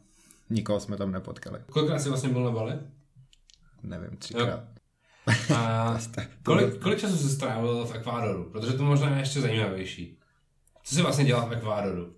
nikoho 0.51 0.81
jsme 0.81 0.97
tam 0.97 1.13
nepotkali. 1.13 1.59
Kolikrát 1.71 1.99
jsi 1.99 2.09
vlastně 2.09 2.29
byl 2.29 2.45
na 2.45 2.51
Bali? 2.51 2.73
Nevím, 3.83 4.17
třikrát. 4.17 4.65
A 5.57 5.99
kolik, 6.43 6.79
kolik 6.79 6.99
času 6.99 7.17
jsi 7.17 7.29
strávil 7.29 7.85
v 7.85 7.95
Ekvádoru? 7.95 8.45
Protože 8.45 8.73
to 8.73 8.85
možná 8.85 9.11
je 9.11 9.19
ještě 9.19 9.41
zajímavější. 9.41 10.19
Co 10.85 10.95
jsi 10.95 11.03
vlastně 11.03 11.25
dělal 11.25 11.49
v 11.49 11.53
Ekvádoru? 11.53 12.15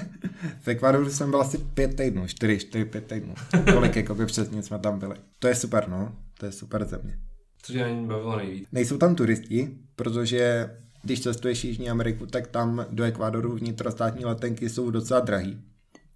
v 0.60 0.68
Ekvádoru 0.68 1.10
jsem 1.10 1.30
byl 1.30 1.40
asi 1.40 1.58
pět 1.58 1.96
týdnů, 1.96 2.26
čtyři, 2.26 2.58
čtyři, 2.58 2.84
pět 2.84 3.06
týdnů. 3.06 3.34
Kolik 3.72 3.96
jakoby 3.96 4.26
přesně 4.26 4.62
jsme 4.62 4.78
tam 4.78 4.98
byli. 4.98 5.16
To 5.38 5.48
je 5.48 5.54
super, 5.54 5.88
no. 5.88 6.16
To 6.38 6.46
je 6.46 6.52
super 6.52 6.84
země. 6.84 7.18
Co 7.62 7.72
tě 7.72 7.82
na 7.82 7.88
ní 7.88 8.06
bavilo 8.06 8.36
nejvíc? 8.36 8.68
Nejsou 8.72 8.98
tam 8.98 9.14
turisti, 9.14 9.70
protože 9.96 10.70
když 11.02 11.20
cestuješ 11.20 11.64
Jižní 11.64 11.90
Ameriku, 11.90 12.26
tak 12.26 12.46
tam 12.46 12.86
do 12.90 13.04
Ekvádoru 13.04 13.56
vnitrostátní 13.56 14.24
letenky 14.24 14.68
jsou 14.68 14.90
docela 14.90 15.20
drahý. 15.20 15.60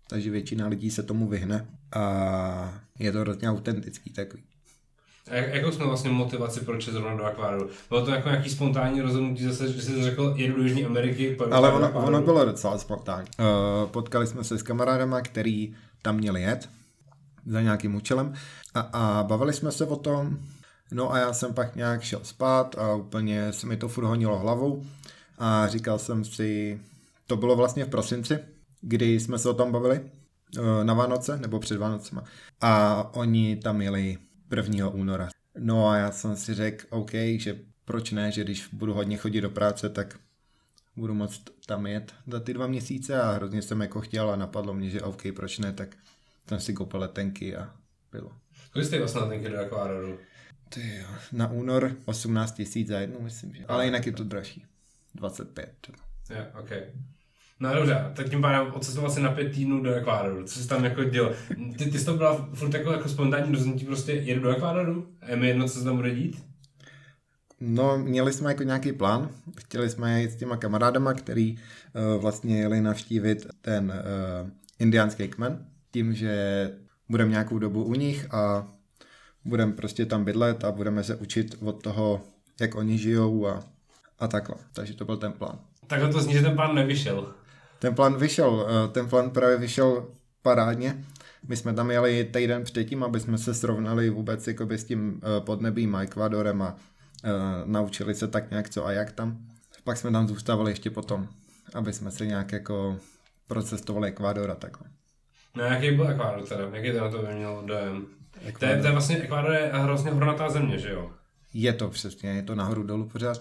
Takže 0.08 0.30
většina 0.30 0.66
lidí 0.66 0.90
se 0.90 1.02
tomu 1.02 1.28
vyhne 1.28 1.66
a 1.92 2.80
je 2.98 3.12
to 3.12 3.20
hrozně 3.20 3.50
autentický 3.50 4.10
takový. 4.10 4.42
A 5.30 5.34
jak, 5.34 5.54
jakou 5.54 5.72
jsme 5.72 5.86
vlastně 5.86 6.10
motivaci, 6.10 6.60
proč 6.60 6.86
je 6.86 6.92
zrovna 6.92 7.16
do 7.16 7.26
Ekvádoru? 7.26 7.70
Bylo 7.88 8.04
to 8.04 8.10
jako 8.10 8.28
nějaký 8.28 8.50
spontánní 8.50 9.00
rozhodnutí 9.00 9.44
zase, 9.44 9.72
že 9.72 9.82
jsi 9.82 10.02
řekl, 10.02 10.34
jedu 10.36 10.56
do 10.56 10.62
Jižní 10.62 10.84
Ameriky? 10.84 11.36
Ale 11.50 11.72
ono, 11.72 11.90
ono 11.92 12.22
bylo 12.22 12.44
docela 12.44 12.78
spontánní. 12.78 13.28
Uh, 13.38 13.90
potkali 13.90 14.26
jsme 14.26 14.44
se 14.44 14.58
s 14.58 14.62
kamarádama, 14.62 15.20
který 15.20 15.74
tam 16.02 16.16
měli 16.16 16.42
jet 16.42 16.68
za 17.46 17.60
nějakým 17.60 17.94
účelem 17.94 18.34
a, 18.74 18.80
a 18.80 19.22
bavili 19.22 19.52
jsme 19.52 19.72
se 19.72 19.86
o 19.86 19.96
tom, 19.96 20.38
no 20.92 21.12
a 21.12 21.18
já 21.18 21.32
jsem 21.32 21.54
pak 21.54 21.76
nějak 21.76 22.02
šel 22.02 22.20
spát 22.22 22.78
a 22.78 22.94
úplně 22.94 23.52
se 23.52 23.66
mi 23.66 23.76
to 23.76 23.88
furt 23.88 24.04
honilo 24.04 24.38
hlavou 24.38 24.84
a 25.38 25.68
říkal 25.68 25.98
jsem 25.98 26.24
si, 26.24 26.80
to 27.26 27.36
bylo 27.36 27.56
vlastně 27.56 27.84
v 27.84 27.88
prosinci, 27.88 28.38
kdy 28.80 29.20
jsme 29.20 29.38
se 29.38 29.48
o 29.48 29.54
tom 29.54 29.72
bavili 29.72 30.00
uh, 30.00 30.84
na 30.84 30.94
Vánoce, 30.94 31.36
nebo 31.36 31.58
před 31.58 31.78
Vánocema 31.78 32.24
a 32.60 33.04
oni 33.14 33.56
tam 33.56 33.82
jeli 33.82 34.18
1. 34.56 34.88
února. 34.88 35.28
No 35.58 35.88
a 35.88 35.96
já 35.96 36.12
jsem 36.12 36.36
si 36.36 36.54
řekl, 36.54 36.86
OK, 36.90 37.10
že 37.36 37.58
proč 37.84 38.10
ne, 38.10 38.32
že 38.32 38.44
když 38.44 38.68
budu 38.72 38.94
hodně 38.94 39.16
chodit 39.16 39.40
do 39.40 39.50
práce, 39.50 39.88
tak 39.88 40.18
budu 40.96 41.14
moct 41.14 41.42
tam 41.66 41.86
jet 41.86 42.14
za 42.26 42.40
ty 42.40 42.54
dva 42.54 42.66
měsíce 42.66 43.22
a 43.22 43.32
hrozně 43.32 43.62
jsem 43.62 43.80
jako 43.80 44.00
chtěl 44.00 44.30
a 44.30 44.36
napadlo 44.36 44.74
mě, 44.74 44.90
že 44.90 45.02
OK, 45.02 45.22
proč 45.36 45.58
ne, 45.58 45.72
tak 45.72 45.96
jsem 46.48 46.60
si 46.60 46.72
koupil 46.72 47.00
letenky 47.00 47.56
a 47.56 47.74
bylo. 48.12 48.32
Kolik 48.72 48.88
jste 48.88 48.98
vlastně 48.98 49.20
letenky 49.20 49.48
do 49.48 49.60
Ekvádoru? 49.60 50.18
Ty 50.68 50.96
jo, 50.96 51.06
na 51.32 51.50
únor 51.50 51.96
18 52.04 52.52
tisíc 52.52 52.88
za 52.88 53.00
jednu, 53.00 53.20
myslím, 53.20 53.54
že. 53.54 53.64
Ale 53.66 53.84
jinak 53.84 54.06
je 54.06 54.12
to 54.12 54.24
dražší. 54.24 54.66
25. 55.14 55.74
Jo, 55.88 55.94
yeah, 56.36 56.56
OK. 56.60 56.70
No 57.60 57.74
dobře, 57.74 58.12
tak 58.14 58.28
tím 58.28 58.40
pádem 58.40 58.72
odcestoval 58.72 59.10
si 59.10 59.20
na 59.20 59.30
pět 59.30 59.52
týdnů 59.52 59.82
do 59.82 59.94
Ekvádoru. 59.94 60.44
Co 60.44 60.60
jsi 60.60 60.68
tam 60.68 60.84
jako 60.84 61.04
dělal? 61.04 61.32
Ty, 61.78 61.90
ty 61.90 61.98
jsi 61.98 62.04
to 62.04 62.14
byla 62.14 62.48
furt 62.54 62.74
jako, 62.74 62.92
jako 62.92 63.08
spontánní 63.08 63.52
rozhodnutí, 63.52 63.84
prostě 63.84 64.12
jedu 64.12 64.40
do 64.40 64.50
Ekvádoru 64.50 65.06
a 65.20 65.30
je 65.30 65.36
mi 65.36 65.48
jedno, 65.48 65.68
co 65.68 65.78
se 65.78 65.84
tam 65.84 65.96
bude 65.96 66.14
dít? 66.14 66.42
No, 67.60 67.98
měli 67.98 68.32
jsme 68.32 68.50
jako 68.50 68.62
nějaký 68.62 68.92
plán. 68.92 69.28
Chtěli 69.58 69.90
jsme 69.90 70.22
jít 70.22 70.30
s 70.30 70.36
těma 70.36 70.56
kamarádama, 70.56 71.14
který 71.14 71.56
uh, 71.56 72.22
vlastně 72.22 72.60
jeli 72.60 72.80
navštívit 72.80 73.46
ten 73.60 73.92
uh, 74.44 74.50
indiánský 74.78 75.28
kmen, 75.28 75.66
tím, 75.90 76.14
že 76.14 76.70
budeme 77.08 77.30
nějakou 77.30 77.58
dobu 77.58 77.84
u 77.84 77.94
nich 77.94 78.34
a 78.34 78.68
budeme 79.44 79.72
prostě 79.72 80.06
tam 80.06 80.24
bydlet 80.24 80.64
a 80.64 80.72
budeme 80.72 81.04
se 81.04 81.16
učit 81.16 81.56
od 81.60 81.82
toho, 81.82 82.20
jak 82.60 82.74
oni 82.74 82.98
žijou 82.98 83.46
a, 83.46 83.64
a 84.18 84.28
takhle. 84.28 84.56
Takže 84.72 84.94
to 84.94 85.04
byl 85.04 85.16
ten 85.16 85.32
plán. 85.32 85.58
Takhle 85.86 86.08
to 86.08 86.20
zní, 86.20 86.32
že 86.32 86.42
ten 86.42 86.54
plán 86.54 86.74
nevyšel. 86.74 87.34
Ten 87.82 87.94
plán 87.94 88.16
vyšel, 88.16 88.66
eh, 88.68 88.88
ten 88.88 89.08
plán 89.08 89.30
právě 89.30 89.56
vyšel 89.56 90.08
parádně. 90.42 91.04
My 91.48 91.56
jsme 91.56 91.74
tam 91.74 91.90
jeli 91.90 92.24
týden 92.24 92.64
předtím, 92.64 93.02
aby 93.02 93.20
jsme 93.20 93.38
se 93.38 93.54
srovnali 93.54 94.10
vůbec 94.10 94.46
jakoby 94.46 94.78
s 94.78 94.84
tím 94.84 95.20
eh, 95.22 95.40
podnebím 95.40 95.94
a 95.94 96.02
Ekvadorem 96.02 96.62
a 96.62 96.76
uh, 97.24 97.30
naučili 97.64 98.14
se 98.14 98.28
tak 98.28 98.50
nějak 98.50 98.68
co 98.68 98.86
a 98.86 98.92
jak 98.92 99.12
tam. 99.12 99.38
Pak 99.84 99.96
jsme 99.96 100.10
tam 100.10 100.28
zůstávali 100.28 100.70
ještě 100.70 100.90
potom, 100.90 101.28
aby 101.74 101.92
jsme 101.92 102.10
se 102.10 102.26
nějak 102.26 102.52
jako 102.52 102.96
procestovali 103.46 104.08
Ekvador 104.08 104.50
a 104.50 104.54
takhle. 104.54 104.88
No 105.56 105.64
jaký 105.64 105.90
byl 105.90 106.08
Ekvádor 106.08 106.46
teda? 106.48 106.68
Jaký 106.72 106.92
to 106.92 107.00
na 107.00 107.10
to 107.10 107.22
měl 107.34 107.62
dojem? 107.66 108.06
To 108.58 108.64
je, 108.64 108.80
to 108.80 108.86
je 108.86 108.92
vlastně, 108.92 109.22
Ekvádor 109.22 109.52
je 109.54 109.70
hrozně 109.74 110.10
hornatá 110.10 110.50
země, 110.50 110.78
že 110.78 110.90
jo? 110.90 111.10
Je 111.54 111.72
to 111.72 111.88
přesně, 111.88 112.30
je 112.30 112.42
to 112.42 112.54
nahoru 112.54 112.82
dolů 112.82 113.08
pořád 113.08 113.38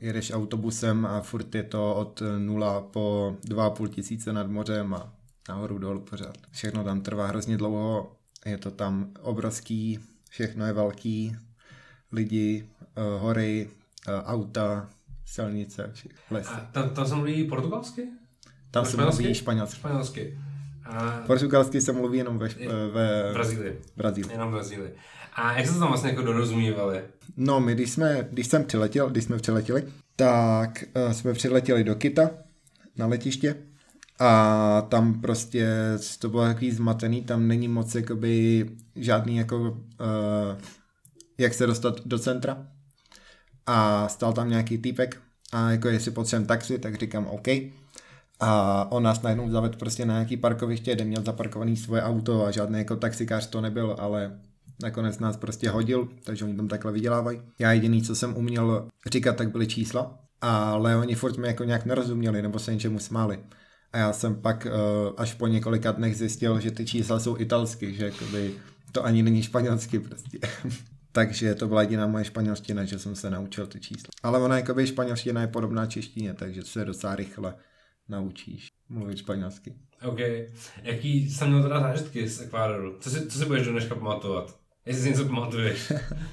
jedeš 0.00 0.32
autobusem 0.32 1.06
a 1.06 1.20
furt 1.20 1.54
je 1.54 1.62
to 1.62 1.94
od 1.94 2.22
nula 2.38 2.80
po 2.80 3.36
2,5 3.48 3.88
tisíce 3.88 4.32
nad 4.32 4.46
mořem 4.46 4.94
a 4.94 5.12
nahoru 5.48 5.78
dolů 5.78 6.00
pořád. 6.00 6.36
Všechno 6.50 6.84
tam 6.84 7.00
trvá 7.00 7.26
hrozně 7.26 7.56
dlouho, 7.56 8.16
je 8.46 8.58
to 8.58 8.70
tam 8.70 9.10
obrovský, 9.20 9.98
všechno 10.30 10.66
je 10.66 10.72
velký, 10.72 11.36
lidi, 12.12 12.68
uh, 12.96 13.22
hory, 13.22 13.70
uh, 14.08 14.14
auta, 14.14 14.88
silnice, 15.26 15.92
lesy. 16.30 16.50
A 16.50 16.68
tam, 16.72 16.90
tam 16.90 17.06
se 17.06 17.14
mluví 17.14 17.44
portugalsky? 17.44 18.08
Tam 18.70 18.84
se 18.84 18.96
mluví 18.96 19.34
španělsky. 19.34 19.78
Španělsky. 19.78 20.38
A... 20.84 21.22
Portugalsky 21.26 21.80
se 21.80 21.92
mluví 21.92 22.18
jenom 22.18 22.38
ve, 22.38 22.48
ve 22.90 23.32
Brazílii. 23.32 23.80
Brazílii. 23.96 24.32
Jenom 24.32 24.50
Brazílii. 24.50 24.94
A 25.34 25.52
jak 25.58 25.66
se 25.66 25.78
tam 25.78 25.88
vlastně 25.88 26.10
jako 26.10 26.22
dorozumívali? 26.22 27.02
No, 27.36 27.60
my 27.60 27.74
když 27.74 27.90
jsme, 27.90 28.28
když 28.30 28.46
jsem 28.46 28.64
přiletěl, 28.64 29.10
když 29.10 29.24
jsme 29.24 29.36
přiletěli, 29.36 29.84
tak 30.16 30.84
uh, 31.06 31.12
jsme 31.12 31.32
přiletěli 31.32 31.84
do 31.84 31.94
Kita 31.94 32.30
na 32.96 33.06
letiště 33.06 33.56
a 34.18 34.86
tam 34.88 35.20
prostě 35.20 35.68
to 36.18 36.28
bylo 36.28 36.42
takový 36.42 36.70
zmatený, 36.70 37.22
tam 37.22 37.48
není 37.48 37.68
moc 37.68 37.94
jakoby 37.94 38.66
žádný 38.96 39.36
jako 39.36 39.60
uh, 39.60 39.76
jak 41.38 41.54
se 41.54 41.66
dostat 41.66 42.00
do 42.06 42.18
centra 42.18 42.66
a 43.66 44.08
stal 44.08 44.32
tam 44.32 44.50
nějaký 44.50 44.78
týpek 44.78 45.20
a 45.52 45.70
jako 45.70 45.88
jestli 45.88 46.10
potřebujeme 46.10 46.46
taxi, 46.46 46.78
tak 46.78 46.94
říkám 46.94 47.26
OK. 47.26 47.48
A 48.40 48.86
on 48.92 49.02
nás 49.02 49.22
najednou 49.22 49.50
zavedl 49.50 49.78
prostě 49.78 50.06
na 50.06 50.14
nějaký 50.14 50.36
parkoviště, 50.36 50.94
kde 50.94 51.04
měl 51.04 51.22
zaparkovaný 51.22 51.76
svoje 51.76 52.02
auto 52.02 52.44
a 52.44 52.50
žádný 52.50 52.78
jako 52.78 52.96
taxikář 52.96 53.46
to 53.46 53.60
nebyl, 53.60 53.96
ale 53.98 54.40
nakonec 54.82 55.18
nás 55.18 55.36
prostě 55.36 55.70
hodil, 55.70 56.08
takže 56.24 56.44
oni 56.44 56.56
tam 56.56 56.68
takhle 56.68 56.92
vydělávají. 56.92 57.42
Já 57.58 57.72
jediný, 57.72 58.02
co 58.02 58.14
jsem 58.14 58.36
uměl 58.36 58.88
říkat, 59.10 59.36
tak 59.36 59.50
byly 59.50 59.66
čísla, 59.66 60.18
ale 60.40 60.96
oni 60.96 61.14
furt 61.14 61.36
mi 61.36 61.46
jako 61.46 61.64
nějak 61.64 61.84
nerozuměli 61.84 62.42
nebo 62.42 62.58
se 62.58 62.74
něčemu 62.74 62.98
smáli. 62.98 63.38
A 63.92 63.98
já 63.98 64.12
jsem 64.12 64.34
pak 64.34 64.66
uh, 64.66 65.12
až 65.16 65.34
po 65.34 65.46
několika 65.46 65.92
dnech 65.92 66.16
zjistil, 66.16 66.60
že 66.60 66.70
ty 66.70 66.86
čísla 66.86 67.20
jsou 67.20 67.38
italsky, 67.38 67.94
že 67.94 68.04
jakoby 68.04 68.54
to 68.92 69.04
ani 69.04 69.22
není 69.22 69.42
španělsky 69.42 69.98
prostě. 69.98 70.38
takže 71.12 71.54
to 71.54 71.68
byla 71.68 71.82
jediná 71.82 72.06
moje 72.06 72.24
španělština, 72.24 72.84
že 72.84 72.98
jsem 72.98 73.14
se 73.14 73.30
naučil 73.30 73.66
ty 73.66 73.80
čísla. 73.80 74.10
Ale 74.22 74.38
ona 74.38 74.56
jakoby 74.56 74.86
španělština 74.86 75.40
je 75.40 75.46
podobná 75.46 75.86
češtině, 75.86 76.34
takže 76.34 76.62
se 76.62 76.84
docela 76.84 77.14
rychle 77.14 77.54
naučíš 78.08 78.73
mluvit 78.88 79.18
španělsky. 79.18 79.74
OK. 80.06 80.18
Jaký 80.82 81.30
jsem 81.30 81.48
měl 81.48 81.62
teda 81.62 81.80
zážitky 81.80 82.28
z 82.28 82.40
Ekvádoru? 82.40 82.96
Co 83.00 83.10
si, 83.10 83.26
co 83.26 83.38
si 83.38 83.46
budeš 83.46 83.66
do 83.66 83.72
dneška 83.72 83.94
pamatovat? 83.94 84.58
Jestli 84.86 85.02
si 85.02 85.10
něco 85.10 85.24
pamatuješ. 85.24 85.92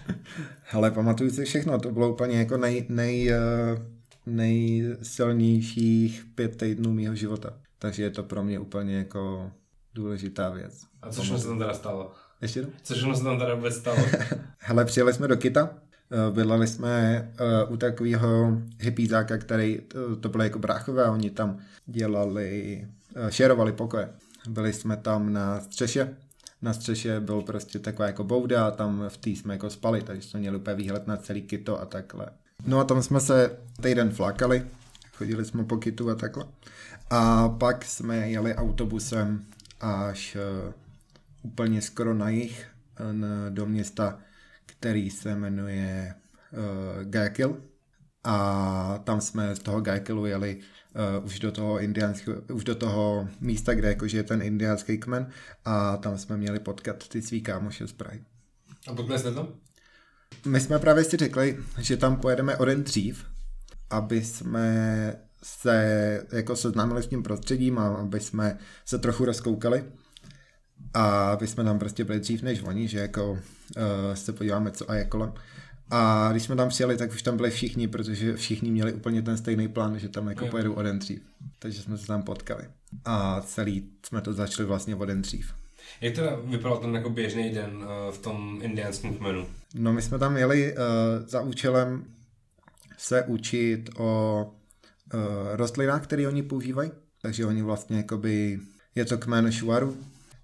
Hele, 0.63 0.91
pamatuju 0.91 1.29
si 1.29 1.45
všechno, 1.45 1.79
to 1.79 1.91
bylo 1.91 2.13
úplně 2.13 2.37
jako 2.37 2.57
nej, 2.57 2.85
nej, 2.89 3.33
uh, 3.33 3.37
nejsilnějších 4.25 6.25
pět 6.35 6.57
týdnů 6.57 6.93
mého 6.93 7.15
života. 7.15 7.53
Takže 7.79 8.03
je 8.03 8.09
to 8.09 8.23
pro 8.23 8.43
mě 8.43 8.59
úplně 8.59 8.97
jako 8.97 9.51
důležitá 9.93 10.49
věc. 10.49 10.83
A 11.01 11.09
co 11.09 11.23
se 11.23 11.47
tam 11.47 11.59
teda 11.59 11.73
stalo? 11.73 12.11
Ještě 12.41 12.59
jednou? 12.59 12.73
Co 12.83 12.93
všechno 12.93 13.15
se 13.15 13.23
tam 13.23 13.39
teda 13.39 13.55
vůbec 13.55 13.75
stalo? 13.75 13.97
Hele, 14.57 14.85
přijeli 14.85 15.13
jsme 15.13 15.27
do 15.27 15.37
Kita, 15.37 15.69
eh, 15.71 15.75
bydleli 16.31 16.67
jsme 16.67 17.27
uh, 17.65 17.73
u 17.73 17.77
takového 17.77 18.57
hippízáka, 18.79 19.37
který, 19.37 19.79
to, 20.19 20.29
bylo 20.29 20.43
jako 20.43 20.59
bráchové 20.59 21.09
oni 21.09 21.29
tam 21.29 21.57
dělali, 21.85 22.87
uh, 23.15 23.29
šerovali 23.29 23.71
pokoje. 23.71 24.09
Byli 24.49 24.73
jsme 24.73 24.97
tam 24.97 25.33
na 25.33 25.61
střeše 25.61 26.15
na 26.61 26.73
střeše 26.73 27.19
byl 27.19 27.41
prostě 27.41 27.79
taková 27.79 28.07
jako 28.07 28.23
bouda 28.23 28.67
a 28.67 28.71
tam 28.71 29.05
v 29.09 29.17
té 29.17 29.29
jsme 29.29 29.53
jako 29.53 29.69
spali, 29.69 30.01
takže 30.01 30.29
jsme 30.29 30.39
měli 30.39 30.57
úplně 30.57 30.75
výhled 30.75 31.07
na 31.07 31.17
celý 31.17 31.41
kito 31.41 31.81
a 31.81 31.85
takhle. 31.85 32.25
No 32.65 32.79
a 32.79 32.83
tam 32.83 33.03
jsme 33.03 33.19
se 33.19 33.57
týden 33.81 34.11
flákali, 34.11 34.65
chodili 35.13 35.45
jsme 35.45 35.63
po 35.63 35.77
kitu 35.77 36.09
a 36.09 36.15
takhle. 36.15 36.45
A 37.09 37.49
pak 37.49 37.85
jsme 37.85 38.29
jeli 38.29 38.55
autobusem 38.55 39.45
až 39.81 40.37
úplně 41.41 41.81
skoro 41.81 42.13
na 42.13 42.29
jich 42.29 42.67
do 43.49 43.65
města, 43.65 44.19
který 44.81 45.09
se 45.09 45.35
jmenuje 45.35 46.13
uh, 46.51 47.03
Gajkil. 47.03 47.61
A 48.23 48.99
tam 49.03 49.21
jsme 49.21 49.55
z 49.55 49.59
toho 49.59 49.81
Gajkilu 49.81 50.25
jeli 50.25 50.59
uh, 51.19 51.25
už 51.25 51.39
do 51.39 51.51
toho 51.51 51.79
už 52.53 52.63
do 52.63 52.75
toho 52.75 53.29
místa, 53.39 53.73
kde 53.73 53.87
jakože 53.87 54.17
je 54.17 54.23
ten 54.23 54.41
indiánský 54.41 54.97
kmen 54.97 55.29
a 55.65 55.97
tam 55.97 56.17
jsme 56.17 56.37
měli 56.37 56.59
potkat 56.59 57.07
ty 57.07 57.21
svý 57.21 57.41
kámoše 57.41 57.87
z 57.87 57.93
Prahy. 57.93 58.23
A 58.87 58.93
potkali 58.93 59.19
jste 59.19 59.31
to? 59.31 59.53
My 60.45 60.59
jsme 60.59 60.79
právě 60.79 61.03
si 61.03 61.17
řekli, 61.17 61.57
že 61.79 61.97
tam 61.97 62.15
pojedeme 62.15 62.57
o 62.57 62.65
den 62.65 62.83
dřív, 62.83 63.25
aby 63.89 64.23
jsme 64.23 65.15
se 65.43 66.25
jako 66.31 66.55
seznámili 66.55 67.03
s 67.03 67.07
tím 67.07 67.23
prostředím 67.23 67.77
a 67.77 67.87
aby 67.87 68.19
jsme 68.19 68.57
se 68.85 68.97
trochu 68.97 69.25
rozkoukali 69.25 69.83
a 70.93 71.31
aby 71.31 71.47
jsme 71.47 71.63
tam 71.63 71.79
prostě 71.79 72.03
byli 72.03 72.19
dřív 72.19 72.43
než 72.43 72.61
oni, 72.63 72.87
že 72.87 72.99
jako 72.99 73.31
uh, 73.31 73.39
se 74.13 74.33
podíváme 74.33 74.71
co 74.71 74.91
a 74.91 74.95
je 74.95 75.05
kolem. 75.05 75.33
A 75.91 76.29
když 76.31 76.43
jsme 76.43 76.55
tam 76.55 76.69
přijeli, 76.69 76.97
tak 76.97 77.11
už 77.11 77.21
tam 77.21 77.37
byli 77.37 77.51
všichni, 77.51 77.87
protože 77.87 78.35
všichni 78.35 78.71
měli 78.71 78.93
úplně 78.93 79.21
ten 79.21 79.37
stejný 79.37 79.67
plán, 79.67 79.99
že 79.99 80.09
tam 80.09 80.27
jako 80.27 80.45
Jo. 80.45 80.51
pojedou 80.51 80.73
o 80.73 80.81
den 80.81 80.99
dřív. 80.99 81.21
Takže 81.59 81.81
jsme 81.81 81.97
se 81.97 82.07
tam 82.07 82.23
potkali. 82.23 82.63
A 83.05 83.41
celý 83.41 83.89
jsme 84.05 84.21
to 84.21 84.33
začali 84.33 84.67
vlastně 84.67 84.95
o 84.95 85.05
den 85.05 85.21
dřív. 85.21 85.53
Jak 86.01 86.15
teda 86.15 86.35
vypadal 86.43 86.77
ten 86.77 86.95
jako 86.95 87.09
běžný 87.09 87.49
den 87.49 87.75
uh, 87.75 88.13
v 88.13 88.17
tom 88.17 88.59
indiánském 88.61 89.13
kmenu? 89.13 89.47
No 89.75 89.93
my 89.93 90.01
jsme 90.01 90.19
tam 90.19 90.37
jeli 90.37 90.73
uh, 90.73 90.79
za 91.27 91.41
účelem 91.41 92.05
se 92.97 93.23
učit 93.23 93.89
o 93.97 94.43
uh, 95.13 95.19
rostlinách, 95.51 96.03
které 96.03 96.27
oni 96.27 96.43
používají. 96.43 96.91
Takže 97.21 97.45
oni 97.45 97.61
vlastně 97.61 97.97
jakoby, 97.97 98.59
je 98.95 99.05
to 99.05 99.17
kmen 99.17 99.51
šuaru, 99.51 99.97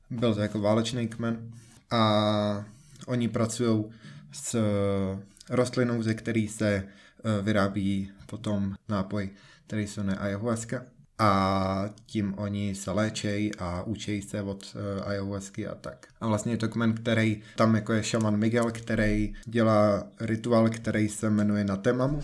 byl 0.10 0.36
to 0.36 0.42
jako 0.42 0.60
válečný 0.60 1.08
kmen 1.08 1.52
a 1.92 2.66
oni 3.08 3.28
pracují 3.28 3.86
s 4.32 4.56
uh, 4.56 5.20
rostlinou, 5.50 6.04
ze 6.04 6.14
který 6.14 6.48
se 6.48 6.84
uh, 6.84 7.46
vyrábí 7.46 8.12
potom 8.26 8.76
nápoj, 8.90 9.30
který 9.68 9.88
se 9.88 10.00
jmenuje 10.02 10.18
ayahuasca 10.18 10.82
a 11.20 11.90
tím 12.06 12.34
oni 12.38 12.76
se 12.76 12.92
léčej 12.92 13.52
a 13.60 13.84
učí 13.84 14.22
se 14.22 14.42
od 14.42 14.76
uh, 14.76 15.08
ayahuasky 15.08 15.68
a 15.68 15.76
tak. 15.76 16.08
A 16.22 16.28
vlastně 16.28 16.54
je 16.54 16.58
to 16.58 16.70
kmen, 16.70 16.94
který 16.94 17.42
tam 17.56 17.76
jako 17.76 17.94
je 17.94 18.04
šaman 18.04 18.38
Miguel, 18.38 18.72
který 18.72 19.34
dělá 19.46 20.08
rituál, 20.20 20.70
který 20.70 21.10
se 21.10 21.30
jmenuje 21.30 21.64
Natemamu 21.64 22.22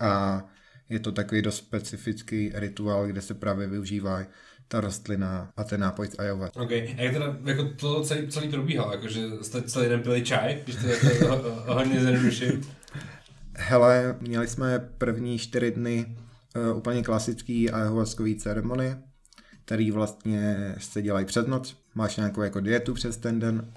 a 0.00 0.44
je 0.88 0.98
to 0.98 1.12
takový 1.12 1.42
dost 1.42 1.56
specifický 1.56 2.52
rituál, 2.54 3.06
kde 3.06 3.22
se 3.22 3.34
právě 3.34 3.66
využívá 3.66 4.24
ta 4.68 4.80
rostlina 4.80 5.50
a 5.56 5.64
ten 5.64 5.80
nápoj 5.80 6.08
z 6.08 6.18
ayahuasca. 6.18 6.60
OK. 6.60 6.72
A 6.72 6.94
jak 7.02 7.12
teda 7.12 7.36
jako 7.44 7.64
to 7.64 8.02
celý, 8.02 8.28
celý 8.28 8.48
probíhalo? 8.48 8.92
Jakože 8.92 9.20
jste 9.42 9.62
celý 9.62 9.88
den 9.88 10.02
pili 10.02 10.22
čaj, 10.22 10.60
když 10.64 10.76
to 10.76 10.86
jako 10.86 11.28
ho- 11.28 11.50
ho- 11.50 11.74
hodně 11.74 12.00
zjednoduším? 12.00 12.66
Hele, 13.54 14.16
měli 14.20 14.48
jsme 14.48 14.78
první 14.78 15.38
čtyři 15.38 15.70
dny 15.70 16.16
uh, 16.70 16.76
úplně 16.76 17.02
klasický 17.02 17.70
ayahuaskový 17.70 18.36
ceremonie, 18.36 18.98
který 19.64 19.90
vlastně 19.90 20.74
se 20.78 21.02
dělají 21.02 21.26
přes 21.26 21.46
noc. 21.46 21.76
Máš 21.94 22.16
nějakou 22.16 22.42
jako 22.42 22.60
dietu 22.60 22.94
přes 22.94 23.16
ten 23.16 23.40
den, 23.40 23.72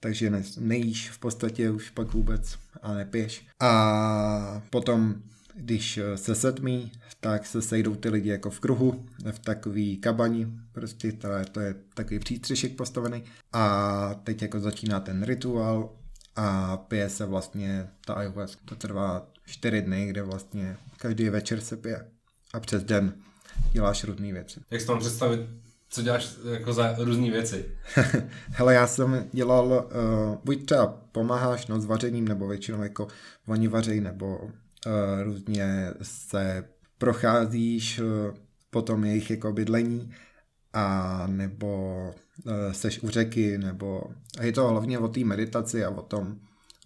takže 0.00 0.30
ne, 0.30 0.42
nejíš 0.58 1.10
v 1.10 1.18
podstatě 1.18 1.70
už 1.70 1.90
pak 1.90 2.12
vůbec 2.12 2.58
a 2.82 2.94
nepiješ. 2.94 3.46
A 3.60 4.62
potom, 4.70 5.14
když 5.54 5.98
eh, 5.98 6.16
se 6.16 6.34
setmí, 6.34 6.92
tak 7.20 7.46
se 7.46 7.62
sejdou 7.62 7.94
ty 7.94 8.08
lidi 8.08 8.28
jako 8.28 8.50
v 8.50 8.60
kruhu, 8.60 9.06
v 9.32 9.38
takový 9.38 9.96
kabani, 9.96 10.46
prostě 10.72 11.12
to 11.12 11.28
je, 11.28 11.44
to 11.44 11.60
je 11.60 11.74
takový 11.94 12.18
přístřešek 12.18 12.76
postavený. 12.76 13.24
A 13.52 14.14
teď 14.24 14.42
jako 14.42 14.60
začíná 14.60 15.00
ten 15.00 15.22
rituál 15.22 15.90
a 16.36 16.76
pije 16.76 17.10
se 17.10 17.26
vlastně 17.26 17.88
ta 18.04 18.14
ayahuasca. 18.14 18.58
To 18.64 18.74
trvá 18.74 19.26
čtyři 19.46 19.82
dny, 19.82 20.06
kde 20.06 20.22
vlastně 20.22 20.76
každý 20.96 21.28
večer 21.28 21.60
se 21.60 21.76
pije. 21.76 22.06
A 22.52 22.60
přes 22.60 22.84
den 22.84 23.14
děláš 23.72 24.04
různé 24.04 24.32
věci. 24.32 24.60
Jak 24.70 24.80
si 24.80 24.86
tam 24.86 24.98
představit, 24.98 25.40
co 25.88 26.02
děláš 26.02 26.36
jako 26.52 26.72
za 26.72 26.94
různé 26.98 27.30
věci? 27.30 27.64
Hele, 28.48 28.74
já 28.74 28.86
jsem 28.86 29.28
dělal, 29.32 29.66
uh, 29.66 30.38
buď 30.44 30.64
třeba 30.66 30.86
pomáháš 31.12 31.66
no, 31.66 31.80
s 31.80 31.84
vařením, 31.84 32.28
nebo 32.28 32.48
většinou 32.48 32.82
jako 32.82 33.08
oni 33.46 33.68
vařejí, 33.68 34.00
nebo 34.00 34.50
různě 35.22 35.90
se 36.02 36.64
procházíš 36.98 38.00
uh, 38.00 38.06
po 38.70 38.82
tom 38.82 39.04
jejich 39.04 39.30
jako 39.30 39.52
bydlení, 39.52 40.10
a 40.72 41.26
nebo 41.26 41.96
uh, 42.46 42.52
seš 42.72 43.02
u 43.02 43.08
řeky, 43.08 43.58
nebo 43.58 44.02
a 44.38 44.44
je 44.44 44.52
to 44.52 44.68
hlavně 44.68 44.98
o 44.98 45.08
té 45.08 45.20
meditaci 45.20 45.84
a 45.84 45.90
o 45.90 46.02
tom 46.02 46.36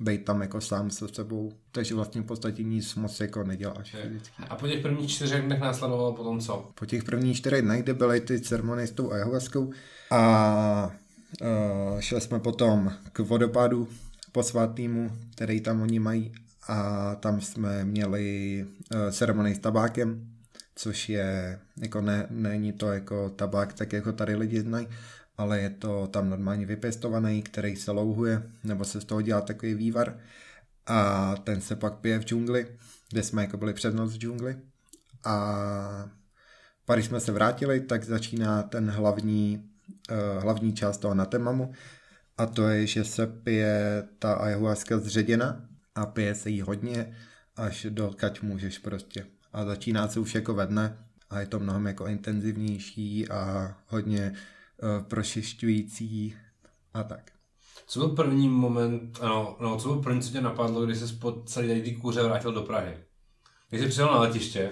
být 0.01 0.25
tam 0.25 0.41
jako 0.41 0.61
sám 0.61 0.91
se 0.91 1.09
sebou, 1.09 1.53
takže 1.73 1.95
vlastně 1.95 2.21
v 2.21 2.25
podstatě 2.25 2.63
nic 2.63 2.95
moc 2.95 3.21
jako 3.21 3.45
neděláš. 3.45 3.97
fyzicky. 4.03 4.43
A 4.49 4.57
po 4.57 4.69
těch 4.69 4.83
prvních 4.83 5.11
čtyřech 5.11 5.43
dnech 5.43 5.61
následovalo 5.61 6.13
potom 6.13 6.41
co? 6.41 6.71
po 6.75 6.87
těch 6.87 7.05
prvních 7.05 7.37
čtyřech 7.37 7.63
dnech, 7.63 7.83
kde 7.83 7.95
byly 7.95 8.21
ty 8.21 8.41
ceremonie 8.41 8.87
s 8.87 8.91
tou 8.91 9.13
ayahuaskou 9.13 9.73
a 10.11 10.97
uh, 11.41 12.01
šli 12.01 12.21
jsme 12.21 12.41
potom 12.41 12.93
k 13.13 13.19
vodopádu 13.19 13.89
posvátnému, 14.33 15.11
který 15.35 15.61
tam 15.61 15.83
oni 15.83 15.99
mají 15.99 16.33
a 16.69 17.15
tam 17.15 17.41
jsme 17.41 17.85
měli 17.85 18.67
uh, 18.95 19.11
ceremonii 19.11 19.55
s 19.55 19.59
tabákem, 19.59 20.29
což 20.75 21.09
je, 21.09 21.61
jako 21.77 22.01
ne, 22.01 22.27
není 22.31 22.73
to 22.73 22.93
jako 22.93 23.31
tabák, 23.31 23.73
tak 23.73 23.93
jako 23.93 24.13
tady 24.13 24.35
lidi 24.37 24.61
znají, 24.61 24.89
ale 25.37 25.61
je 25.61 25.71
to 25.71 26.07
tam 26.07 26.31
normálně 26.31 26.67
vypěstovaný, 26.67 27.43
který 27.43 27.77
se 27.77 27.91
louhuje, 27.91 28.43
nebo 28.65 28.85
se 28.85 29.01
z 29.01 29.05
toho 29.05 29.23
dělá 29.23 29.41
takový 29.41 29.75
vývar. 29.75 30.19
A 30.87 31.35
ten 31.45 31.61
se 31.61 31.77
pak 31.77 31.95
pije 31.95 32.19
v 32.19 32.25
džungli, 32.25 32.67
kde 33.11 33.23
jsme 33.23 33.43
jako 33.43 33.57
byli 33.57 33.75
před 33.75 33.95
noc 33.95 34.13
v 34.13 34.19
džungli. 34.19 34.57
A 35.25 36.11
pak 36.85 36.97
když 36.97 37.07
jsme 37.07 37.21
se 37.21 37.33
vrátili, 37.33 37.81
tak 37.81 38.05
začíná 38.05 38.63
ten 38.63 38.91
hlavní, 38.91 39.71
uh, 40.11 40.43
hlavní 40.43 40.73
část 40.73 40.99
toho 40.99 41.15
natemamu 41.15 41.73
a 42.39 42.47
to 42.47 42.69
je, 42.69 42.87
že 42.87 43.05
se 43.05 43.27
pije 43.27 44.05
ta 44.19 44.35
ayahuasca 44.35 44.99
zředěna 44.99 45.68
a 45.99 46.07
pije 46.07 46.35
se 46.35 46.51
jí 46.51 46.61
hodně, 46.61 47.17
až 47.57 47.87
do 47.91 48.11
kať 48.17 48.43
můžeš 48.43 48.79
prostě. 48.79 49.27
A 49.53 49.65
začíná 49.65 50.09
se 50.09 50.21
už 50.21 50.35
jako 50.35 50.55
ve 50.55 50.67
dne 50.67 50.99
a 51.31 51.41
je 51.41 51.47
to 51.47 51.61
mnohem 51.61 51.87
jako 51.87 52.07
intenzivnější 52.07 53.29
a 53.29 53.75
hodně 53.87 54.33
uh, 54.33 55.03
prošišťující 55.09 56.37
a 56.95 57.03
tak. 57.03 57.31
Co 57.87 57.99
byl 57.99 58.09
první 58.09 58.49
moment, 58.49 59.19
ano, 59.21 59.57
no, 59.61 59.77
co 59.77 59.89
byl 59.89 60.03
první, 60.03 60.23
co 60.23 60.33
tě 60.33 60.41
napadlo, 60.41 60.87
když 60.87 60.99
jsi 60.99 61.15
po 61.15 61.33
celý 61.33 61.69
tady 61.69 61.83
ty 61.83 61.93
kůře 61.95 62.23
vrátil 62.23 62.53
do 62.53 62.63
Prahy? 62.63 62.95
Když 63.71 63.83
jsi 63.83 63.89
přijel 63.89 64.09
na 64.09 64.21
letiště, 64.21 64.71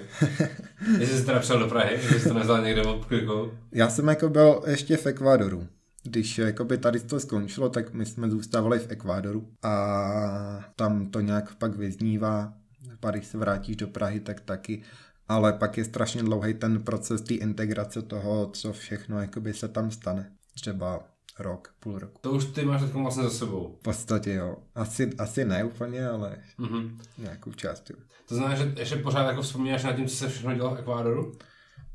jestli 0.98 1.18
jsi 1.18 1.26
teda 1.26 1.38
přijel 1.38 1.60
do 1.60 1.68
Prahy, 1.68 1.94
jestli 1.94 2.20
jsi 2.20 2.28
to 2.28 2.34
nezval 2.34 2.62
někde 2.62 2.82
od 2.82 3.04
kliku, 3.04 3.50
Já 3.72 3.90
jsem 3.90 4.08
jako 4.08 4.28
byl 4.28 4.62
ještě 4.66 4.96
v 4.96 5.06
Ekvádoru. 5.06 5.68
Když 6.06 6.38
jakoby 6.38 6.78
tady 6.78 7.00
to 7.00 7.20
skončilo, 7.20 7.68
tak 7.68 7.92
my 7.92 8.06
jsme 8.06 8.30
zůstávali 8.30 8.78
v 8.78 8.90
Ekvádoru 8.90 9.48
a 9.62 10.64
tam 10.76 11.06
to 11.10 11.20
nějak 11.20 11.54
pak 11.54 11.76
vyznívá. 11.76 12.52
Pak 13.00 13.14
když 13.14 13.26
se 13.26 13.38
vrátíš 13.38 13.76
do 13.76 13.86
Prahy, 13.88 14.20
tak 14.20 14.40
taky. 14.40 14.82
Ale 15.28 15.52
pak 15.52 15.78
je 15.78 15.84
strašně 15.84 16.22
dlouhý 16.22 16.54
ten 16.54 16.82
proces 16.82 17.20
té 17.20 17.34
integrace 17.34 18.02
toho, 18.02 18.50
co 18.52 18.72
všechno 18.72 19.20
jakoby 19.20 19.54
se 19.54 19.68
tam 19.68 19.90
stane. 19.90 20.32
Třeba 20.54 21.00
rok, 21.38 21.74
půl 21.80 21.98
roku. 21.98 22.18
to 22.20 22.30
už 22.30 22.44
ty 22.44 22.64
máš 22.64 22.80
teď 22.80 22.92
vlastně 22.92 23.22
za 23.22 23.30
sebou. 23.30 23.76
V 23.80 23.82
podstatě 23.82 24.32
jo. 24.32 24.56
Asi, 24.74 25.10
asi 25.18 25.44
ne 25.44 25.64
úplně, 25.64 26.08
ale 26.08 26.36
Mhm. 26.58 26.98
nějakou 27.18 27.52
část 27.52 27.90
jo. 27.90 27.96
To 28.28 28.34
znamená, 28.34 28.56
že 28.56 28.72
ještě 28.78 28.96
pořád 28.96 29.26
jako 29.28 29.42
vzpomínáš 29.42 29.84
na 29.84 29.92
tím, 29.92 30.06
co 30.06 30.16
se 30.16 30.28
všechno 30.28 30.54
dělo 30.54 30.74
v 30.74 30.78
Ekvádoru? 30.78 31.32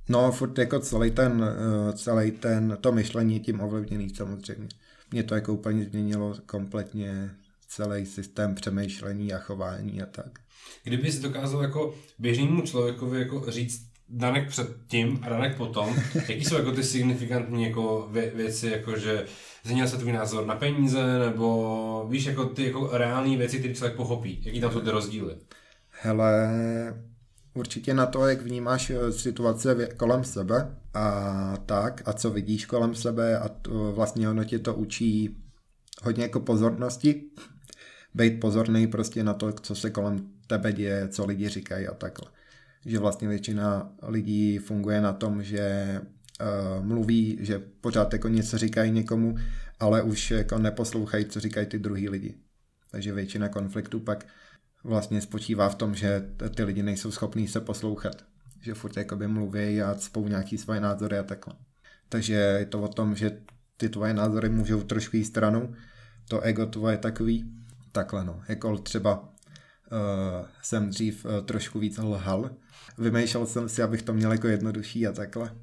No, 0.10 0.32
furt 0.32 0.58
jako 0.58 0.80
celý 0.80 1.12
ten, 1.12 1.44
eh, 1.90 1.94
celý 1.94 2.32
ten, 2.32 2.78
to 2.82 2.92
myšlení 2.92 3.34
je 3.34 3.40
tím 3.40 3.62
ovlivněný 3.62 4.10
samozřejmě. 4.10 4.68
Mě 5.12 5.24
to 5.24 5.36
jako 5.36 5.54
úplně 5.54 5.84
změnilo 5.84 6.36
kompletně 6.46 7.32
celý 7.68 8.06
systém 8.06 8.56
přemýšlení 8.56 9.34
a 9.34 9.38
chování 9.38 10.02
a 10.02 10.06
tak. 10.06 10.40
Kdyby 10.84 11.12
si 11.12 11.22
dokázal 11.22 11.62
jako 11.62 11.96
běžnému 12.20 12.62
člověkovi 12.62 13.20
jako 13.20 13.52
říct 13.52 13.92
danek 14.10 14.50
před 14.50 14.68
tím 14.88 15.20
a 15.22 15.30
danek 15.30 15.58
potom, 15.58 15.96
jaký 16.16 16.46
jsou 16.46 16.56
jako 16.56 16.72
ty 16.72 16.84
signifikantní 16.84 17.64
jako 17.64 18.10
vě- 18.12 18.36
věci, 18.36 18.68
jako 18.68 18.98
že 18.98 19.26
změnil 19.64 19.88
se 19.88 19.98
tvůj 19.98 20.12
názor 20.12 20.46
na 20.46 20.56
peníze, 20.56 21.20
nebo 21.20 22.08
víš, 22.10 22.26
jako 22.26 22.46
ty 22.46 22.66
jako 22.66 22.90
reální 22.98 23.38
věci, 23.38 23.60
které 23.60 23.74
člověk 23.74 23.96
pochopí, 23.96 24.42
jaký 24.46 24.62
tam 24.62 24.72
jsou 24.72 24.82
ty 24.82 24.90
rozdíly. 24.90 25.36
Hele, 25.90 26.50
určitě 27.54 27.94
na 27.94 28.06
to, 28.06 28.28
jak 28.28 28.42
vnímáš 28.42 28.90
eh, 28.90 29.12
situace 29.12 29.88
kolem 29.98 30.24
sebe 30.24 30.76
a 30.94 31.58
tak, 31.66 32.02
a 32.06 32.14
co 32.14 32.30
vidíš 32.30 32.66
kolem 32.66 32.96
sebe 32.96 33.40
a 33.40 33.50
to, 33.50 33.92
vlastně 33.92 34.30
ono 34.30 34.44
tě 34.44 34.60
to 34.60 34.76
učí 34.76 35.38
hodně 36.04 36.24
jako 36.24 36.40
pozornosti, 36.40 37.24
být 38.14 38.40
pozorný 38.40 38.88
prostě 38.88 39.24
na 39.24 39.34
to, 39.34 39.52
co 39.52 39.76
se 39.76 39.90
kolem 39.90 40.30
tebe 40.48 40.74
děje, 40.74 41.08
co 41.08 41.26
lidi 41.26 41.50
říkají 41.50 41.88
a 41.88 41.94
takhle. 41.94 42.32
Že 42.86 43.00
vlastně 43.00 43.28
většina 43.28 43.92
lidí 44.04 44.58
funguje 44.58 45.02
na 45.02 45.14
tom, 45.14 45.44
že 45.44 45.96
uh, 46.42 46.86
mluví, 46.86 47.38
že 47.42 47.60
pořád 47.82 48.14
jako 48.14 48.28
něco 48.28 48.58
říkají 48.58 48.92
někomu, 48.92 49.36
ale 49.80 50.02
už 50.02 50.32
jako 50.32 50.58
neposlouchají, 50.58 51.26
co 51.26 51.40
říkají 51.40 51.66
ty 51.66 51.80
druhý 51.80 52.10
lidi. 52.10 52.36
Takže 52.92 53.14
většina 53.14 53.50
konfliktů 53.50 54.00
pak 54.00 54.26
vlastně 54.84 55.22
spočívá 55.22 55.70
v 55.70 55.76
tom, 55.76 55.96
že 55.96 56.30
ty 56.56 56.64
lidi 56.64 56.84
nejsou 56.84 57.12
schopní 57.12 57.48
se 57.48 57.62
poslouchat. 57.62 58.16
Že 58.62 58.74
furt 58.74 58.98
jakoby 58.98 59.28
mluví 59.28 59.82
a 59.82 59.96
cpou 59.96 60.28
nějaký 60.28 60.58
svoje 60.58 60.82
názory 60.82 61.18
a 61.18 61.24
takhle. 61.24 61.54
Takže 62.10 62.34
je 62.34 62.66
to 62.66 62.82
o 62.82 62.88
tom, 62.88 63.16
že 63.16 63.42
ty 63.78 63.90
tvoje 63.90 64.14
názory 64.14 64.50
můžou 64.50 64.84
trošku 64.84 65.16
jít 65.16 65.26
stranou, 65.26 65.74
to 66.28 66.42
ego 66.42 66.66
tvoje 66.66 66.98
takový, 66.98 67.52
takhle 67.92 68.26
no. 68.26 68.42
Jako 68.48 68.78
třeba 68.78 69.20
uh, 69.20 69.28
jsem 70.62 70.90
dřív 70.90 71.26
uh, 71.26 71.32
trošku 71.46 71.80
víc 71.80 71.98
lhal, 71.98 72.50
vymýšlel 72.98 73.46
jsem 73.46 73.70
si, 73.70 73.84
abych 73.84 74.02
to 74.02 74.14
měl 74.14 74.32
jako 74.32 74.48
jednodušší 74.48 75.08
a 75.08 75.12
takhle. 75.12 75.56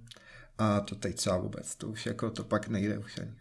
A 0.59 0.81
to 0.81 0.95
teď 0.95 1.17
třeba 1.17 1.37
vůbec, 1.37 1.77
to 1.77 1.89
už 1.89 2.07
jako 2.07 2.31
to 2.31 2.45
pak 2.45 2.69
nejde 2.69 2.99
už 2.99 3.19
ani. 3.19 3.35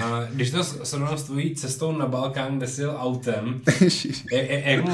A 0.00 0.26
když 0.30 0.50
to 0.50 0.64
srovnám 0.64 1.18
s 1.18 1.22
tvojí 1.22 1.54
cestou 1.54 1.92
na 1.92 2.06
Balkán, 2.06 2.56
kde 2.56 2.66
jsi 2.66 2.80
jel 2.80 2.96
autem, 2.98 3.60
jak, 4.32 4.66
jak 4.66 4.84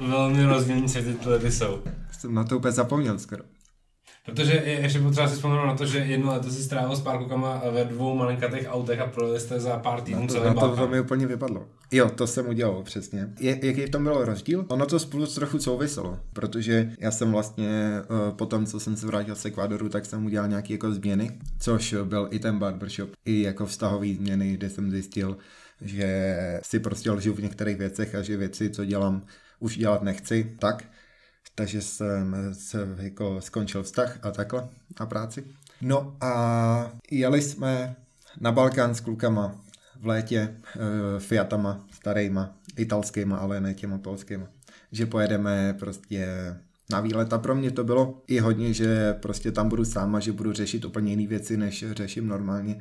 velmi 0.00 0.44
rozdílní 0.44 0.88
světy 0.88 1.16
ty 1.40 1.52
jsou? 1.52 1.82
Jsem 2.18 2.34
na 2.34 2.44
to 2.44 2.56
úplně 2.56 2.72
zapomněl 2.72 3.18
skoro. 3.18 3.42
Protože 4.24 4.52
je 4.52 4.80
ještě 4.80 4.98
potřeba 4.98 5.28
si 5.28 5.34
vzpomenout 5.34 5.66
na 5.66 5.74
to, 5.74 5.86
že 5.86 5.98
jedno 5.98 6.32
leto 6.32 6.50
si 6.50 6.62
strávil 6.62 6.96
s 6.96 7.00
pár 7.00 7.18
klukama 7.18 7.62
ve 7.70 7.84
dvou 7.84 8.16
malinkatých 8.16 8.66
autech 8.68 9.00
a 9.00 9.06
projeli 9.06 9.40
jste 9.40 9.60
za 9.60 9.78
pár 9.78 10.00
týdnů 10.00 10.26
celý 10.26 10.44
na 10.44 10.54
to, 10.54 10.76
to 10.76 10.88
mi 10.88 11.00
úplně 11.00 11.26
vypadlo. 11.26 11.66
Jo, 11.92 12.10
to 12.10 12.26
jsem 12.26 12.48
udělal, 12.48 12.82
přesně. 12.82 13.28
Je, 13.40 13.66
jaký 13.66 13.80
v 13.86 13.90
tom 13.90 14.04
byl 14.04 14.24
rozdíl? 14.24 14.64
Ono 14.68 14.86
to 14.86 14.98
spolu 14.98 15.26
trochu 15.26 15.58
souviselo, 15.58 16.18
protože 16.32 16.92
já 16.98 17.10
jsem 17.10 17.32
vlastně 17.32 17.68
uh, 18.10 18.36
po 18.36 18.46
tom, 18.46 18.66
co 18.66 18.80
jsem 18.80 18.96
se 18.96 19.06
vrátil 19.06 19.34
z 19.34 19.44
Ekvádoru, 19.44 19.88
tak 19.88 20.06
jsem 20.06 20.26
udělal 20.26 20.48
nějaké 20.48 20.72
jako 20.72 20.92
změny, 20.92 21.38
což 21.60 21.94
byl 22.04 22.28
i 22.30 22.38
ten 22.38 22.58
barbershop, 22.58 23.10
i 23.24 23.42
jako 23.42 23.66
vztahový 23.66 24.14
změny, 24.14 24.52
kde 24.52 24.70
jsem 24.70 24.90
zjistil, 24.90 25.36
že 25.80 26.36
si 26.62 26.80
prostě 26.80 27.10
lžu 27.10 27.34
v 27.34 27.42
některých 27.42 27.76
věcech 27.76 28.14
a 28.14 28.22
že 28.22 28.36
věci, 28.36 28.70
co 28.70 28.84
dělám, 28.84 29.22
už 29.60 29.76
dělat 29.76 30.02
nechci, 30.02 30.56
tak 30.58 30.84
takže 31.54 31.82
jsem 31.82 32.36
se 32.52 32.88
jako 32.96 33.40
skončil 33.40 33.82
vztah 33.82 34.18
a 34.22 34.30
takhle 34.30 34.68
na 35.00 35.06
práci. 35.06 35.44
No 35.80 36.16
a 36.20 36.92
jeli 37.10 37.42
jsme 37.42 37.96
na 38.40 38.52
Balkán 38.52 38.94
s 38.94 39.00
klukama 39.00 39.60
v 40.00 40.06
létě 40.06 40.38
e, 40.38 41.20
Fiatama, 41.20 41.86
starýma, 41.92 42.54
italskýma, 42.76 43.36
ale 43.36 43.60
ne 43.60 43.74
těma 43.74 43.98
polskýma. 43.98 44.46
Že 44.92 45.06
pojedeme 45.06 45.74
prostě 45.78 46.26
na 46.90 47.00
výlet 47.00 47.32
a 47.32 47.38
pro 47.38 47.54
mě 47.54 47.70
to 47.70 47.84
bylo 47.84 48.22
i 48.26 48.38
hodně, 48.38 48.74
že 48.74 49.12
prostě 49.12 49.52
tam 49.52 49.68
budu 49.68 49.84
sám 49.84 50.14
a 50.14 50.20
že 50.20 50.32
budu 50.32 50.52
řešit 50.52 50.84
úplně 50.84 51.12
jiné 51.12 51.26
věci, 51.26 51.56
než 51.56 51.84
řeším 51.90 52.28
normálně 52.28 52.80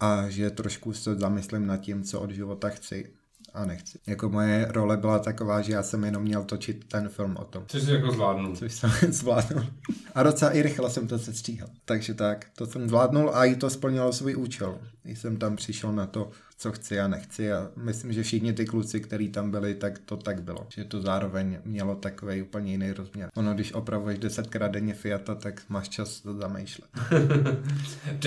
a 0.00 0.28
že 0.28 0.50
trošku 0.50 0.92
se 0.92 1.14
zamyslím 1.14 1.66
nad 1.66 1.76
tím, 1.76 2.02
co 2.02 2.20
od 2.20 2.30
života 2.30 2.68
chci 2.68 3.12
a 3.54 3.64
nechci. 3.64 3.98
Jako 4.06 4.28
moje 4.28 4.66
role 4.70 4.96
byla 4.96 5.18
taková, 5.18 5.60
že 5.60 5.72
já 5.72 5.82
jsem 5.82 6.04
jenom 6.04 6.22
měl 6.22 6.44
točit 6.44 6.84
ten 6.88 7.08
film 7.08 7.36
o 7.36 7.44
tom. 7.44 7.64
Což 7.66 7.82
jsi 7.82 7.92
jako 7.92 8.10
zvládnul. 8.10 8.56
Což 8.56 8.72
jsem 8.72 8.90
zvládnul. 9.12 9.66
A 10.14 10.22
docela 10.22 10.50
i 10.50 10.62
rychle 10.62 10.90
jsem 10.90 11.08
to 11.08 11.18
sestříhal. 11.18 11.68
Takže 11.84 12.14
tak, 12.14 12.46
to 12.56 12.66
jsem 12.66 12.88
zvládnul 12.88 13.30
a 13.34 13.44
i 13.44 13.56
to 13.56 13.70
splnilo 13.70 14.12
svůj 14.12 14.36
účel. 14.36 14.78
Jsem 15.04 15.36
tam 15.36 15.56
přišel 15.56 15.92
na 15.92 16.06
to, 16.06 16.30
co 16.58 16.72
chci 16.72 17.00
a 17.00 17.08
nechci 17.08 17.52
a 17.52 17.70
myslím, 17.76 18.12
že 18.12 18.22
všichni 18.22 18.52
ty 18.52 18.64
kluci, 18.64 19.00
kteří 19.00 19.28
tam 19.28 19.50
byli, 19.50 19.74
tak 19.74 19.98
to 19.98 20.16
tak 20.16 20.42
bylo. 20.42 20.66
Že 20.68 20.84
to 20.84 21.00
zároveň 21.00 21.58
mělo 21.64 21.94
takový 21.94 22.42
úplně 22.42 22.72
jiný 22.72 22.92
rozměr. 22.92 23.30
Ono, 23.34 23.54
když 23.54 23.72
opravuješ 23.72 24.18
desetkrát 24.18 24.70
denně 24.70 24.94
Fiata, 24.94 25.34
tak 25.34 25.62
máš 25.68 25.88
čas 25.88 26.20
to 26.20 26.34
zamýšlet. 26.34 26.90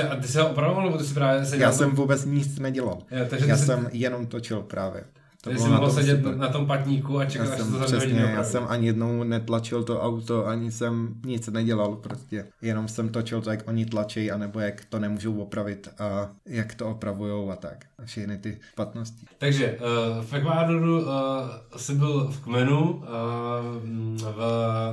a 0.11 0.15
ty 0.15 0.27
se 0.27 0.43
opravoval, 0.43 0.85
nebo 0.85 0.97
ty 0.97 1.03
jsi 1.03 1.13
právě 1.13 1.45
seděl? 1.45 1.67
Já 1.67 1.73
jsem 1.73 1.89
vůbec 1.89 2.25
nic 2.25 2.59
nedělal. 2.59 3.01
Já, 3.11 3.25
takže 3.25 3.45
Já 3.45 3.57
jsi... 3.57 3.65
jsem 3.65 3.89
jenom 3.91 4.27
točil 4.27 4.61
právě. 4.61 5.03
To 5.53 5.61
jsi 5.61 5.69
mohl 5.69 5.91
sedět 5.91 6.17
super. 6.17 6.37
na 6.37 6.47
tom 6.47 6.67
patníku 6.67 7.19
a 7.19 7.25
čekat, 7.25 7.51
až 7.51 7.57
to 7.57 7.85
přesně, 7.85 8.19
já 8.19 8.43
jsem 8.43 8.63
ani 8.67 8.87
jednou 8.87 9.23
netlačil 9.23 9.83
to 9.83 10.01
auto, 10.01 10.47
ani 10.47 10.71
jsem 10.71 11.15
nic 11.25 11.47
nedělal 11.47 11.95
prostě. 11.95 12.45
Jenom 12.61 12.87
jsem 12.87 13.09
točil 13.09 13.41
to, 13.41 13.49
jak 13.49 13.67
oni 13.67 13.85
tlačí, 13.85 14.31
anebo 14.31 14.59
jak 14.59 14.85
to 14.85 14.99
nemůžou 14.99 15.37
opravit 15.41 15.89
a 15.99 16.29
jak 16.45 16.75
to 16.75 16.89
opravujou 16.89 17.51
a 17.51 17.55
tak. 17.55 17.85
A 17.99 18.05
všechny 18.05 18.37
ty 18.37 18.57
špatnosti. 18.71 19.25
Takže 19.37 19.77
uh, 19.79 20.25
v 20.25 20.33
Ekvádoru 20.33 21.01
uh, 21.01 21.07
jsi 21.77 21.95
byl 21.95 22.27
v 22.31 22.43
kmenu, 22.43 22.89
uh, 22.89 23.03
v, 24.17 24.37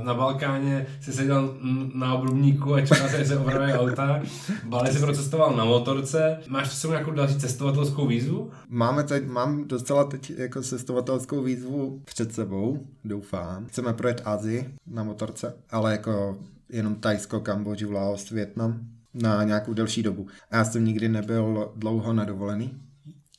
na 0.02 0.14
Balkáně 0.14 0.86
jsi 1.00 1.12
seděl 1.12 1.54
na 1.94 2.14
obrubníku 2.14 2.74
a 2.74 2.80
čekal 2.80 3.08
se, 3.08 3.24
se 3.24 3.38
opraví 3.38 3.72
auta. 3.72 4.20
Bali 4.64 4.92
si 4.92 4.98
procestoval 4.98 5.56
na 5.56 5.64
motorce. 5.64 6.38
Máš 6.48 6.82
to 6.82 6.90
nějakou 6.90 7.10
další 7.10 7.38
cestovatelskou 7.38 8.06
výzvu? 8.06 8.50
Máme 8.68 9.02
teď, 9.02 9.26
mám 9.26 9.68
docela 9.68 10.04
teď 10.04 10.32
jako 10.44 10.62
cestovatelskou 10.62 11.42
výzvu 11.42 12.02
před 12.04 12.34
sebou, 12.34 12.86
doufám. 13.04 13.66
Chceme 13.66 13.92
projet 13.92 14.22
Azii 14.24 14.74
na 14.86 15.02
motorce, 15.02 15.54
ale 15.70 15.92
jako 15.92 16.38
jenom 16.68 16.94
Tajsko, 16.94 17.40
Kambodžu, 17.40 17.92
Laos, 17.92 18.30
Větnam 18.30 18.80
na 19.14 19.44
nějakou 19.44 19.74
delší 19.74 20.02
dobu. 20.02 20.26
A 20.50 20.56
já 20.56 20.64
jsem 20.64 20.84
nikdy 20.84 21.08
nebyl 21.08 21.72
dlouho 21.76 22.12
na 22.12 22.24
dovolený, 22.24 22.80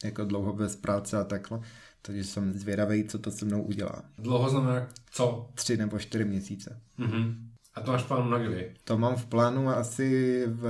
jako 0.03 0.25
dlouho 0.25 0.53
bez 0.53 0.75
práce 0.75 1.17
a 1.17 1.23
takhle. 1.23 1.59
Takže 2.01 2.23
jsem 2.23 2.53
zvědavý, 2.53 3.03
co 3.03 3.19
to 3.19 3.31
se 3.31 3.45
mnou 3.45 3.61
udělá. 3.61 4.03
Dlouho 4.17 4.49
znamená 4.49 4.87
co? 5.11 5.49
Tři 5.55 5.77
nebo 5.77 5.99
čtyři 5.99 6.25
měsíce. 6.25 6.81
Mm-hmm. 6.99 7.35
A 7.75 7.81
to 7.81 7.91
máš 7.91 8.03
plánu 8.03 8.29
na 8.29 8.37
kdy? 8.37 8.71
To 8.83 8.97
mám 8.97 9.15
v 9.15 9.25
plánu 9.25 9.69
asi 9.69 10.43
v 10.47 10.63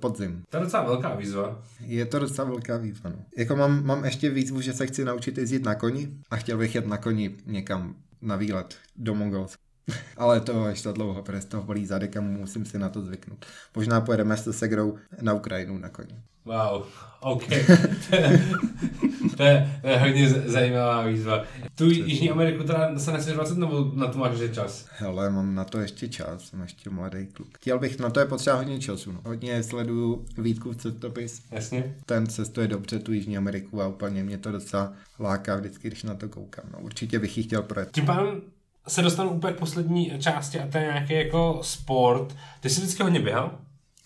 podzim. 0.00 0.42
To 0.50 0.56
je 0.56 0.62
docela 0.62 0.82
velká 0.82 1.14
výzva. 1.14 1.62
Je 1.80 2.06
to 2.06 2.18
docela 2.18 2.48
velká 2.48 2.76
výzva. 2.76 3.10
No. 3.10 3.16
Jako 3.36 3.56
mám, 3.56 3.84
mám 3.84 4.04
ještě 4.04 4.30
výzvu, 4.30 4.60
že 4.60 4.72
se 4.72 4.86
chci 4.86 5.04
naučit 5.04 5.38
jezdit 5.38 5.64
na 5.64 5.74
koni 5.74 6.08
a 6.30 6.36
chtěl 6.36 6.58
bych 6.58 6.74
jet 6.74 6.86
na 6.86 6.96
koni 6.96 7.36
někam 7.46 7.94
na 8.22 8.36
výlet 8.36 8.76
do 8.96 9.14
Mongolska. 9.14 9.62
Ale 10.16 10.40
to 10.40 10.68
ještě 10.68 10.88
dlouho, 10.88 11.22
protože 11.22 11.46
toho 11.46 11.62
bolí 11.62 11.86
zadek 11.86 12.16
a 12.16 12.20
musím 12.20 12.64
si 12.64 12.78
na 12.78 12.88
to 12.88 13.02
zvyknout. 13.02 13.46
Možná 13.76 14.00
pojedeme 14.00 14.36
se 14.36 14.52
Segrou 14.52 14.98
na 15.20 15.32
Ukrajinu 15.32 15.78
na 15.78 15.88
koni. 15.88 16.18
Wow, 16.44 16.86
OK. 17.20 17.44
to, 19.36 19.42
je, 19.42 19.78
to 19.82 19.88
je 19.88 19.98
hodně 19.98 20.28
zajímavá 20.28 21.02
výzva. 21.02 21.42
Tu 21.74 21.90
Jižní 21.90 22.30
Ameriku 22.30 22.64
teda 22.64 22.98
se 22.98 23.12
nechceš 23.12 23.34
20 23.34 23.58
nebo 23.58 23.90
na 23.94 24.06
to 24.06 24.18
máš 24.18 24.30
ještě 24.30 24.54
čas? 24.54 24.86
Hele, 24.90 25.30
mám 25.30 25.54
na 25.54 25.64
to 25.64 25.78
ještě 25.78 26.08
čas, 26.08 26.42
jsem 26.42 26.60
ještě 26.60 26.90
mladý 26.90 27.26
kluk. 27.26 27.48
Chtěl 27.56 27.78
bych, 27.78 27.98
na 27.98 28.10
to 28.10 28.20
je 28.20 28.26
potřeba 28.26 28.56
hodně 28.56 28.80
času. 28.80 29.12
No. 29.12 29.20
Hodně 29.24 29.62
sleduju 29.62 30.26
Vítku 30.38 30.72
v 30.72 30.76
cestopis. 30.76 31.42
Jasně. 31.50 31.94
Ten 32.06 32.26
cestuje 32.26 32.68
dobře 32.68 32.98
tu 32.98 33.12
Jižní 33.12 33.36
Ameriku 33.36 33.82
a 33.82 33.88
úplně 33.88 34.24
mě 34.24 34.38
to 34.38 34.52
docela 34.52 34.92
láká 35.20 35.56
vždycky, 35.56 35.88
když 35.88 36.02
na 36.02 36.14
to 36.14 36.28
koukám. 36.28 36.64
No, 36.72 36.78
určitě 36.78 37.18
bych 37.18 37.38
ji 37.38 37.44
chtěl 37.44 37.62
projet. 37.62 37.88
Tím 37.92 38.06
pádem 38.06 38.40
se 38.88 39.02
dostanu 39.02 39.30
úplně 39.30 39.52
k 39.52 39.58
poslední 39.58 40.12
části 40.18 40.60
a 40.60 40.66
to 40.66 40.78
je 40.78 40.84
nějaký 40.84 41.12
jako 41.12 41.60
sport. 41.62 42.36
Ty 42.60 42.70
jsi 42.70 42.80
vždycky 42.80 43.02
hodně 43.02 43.20
běhal? 43.20 43.58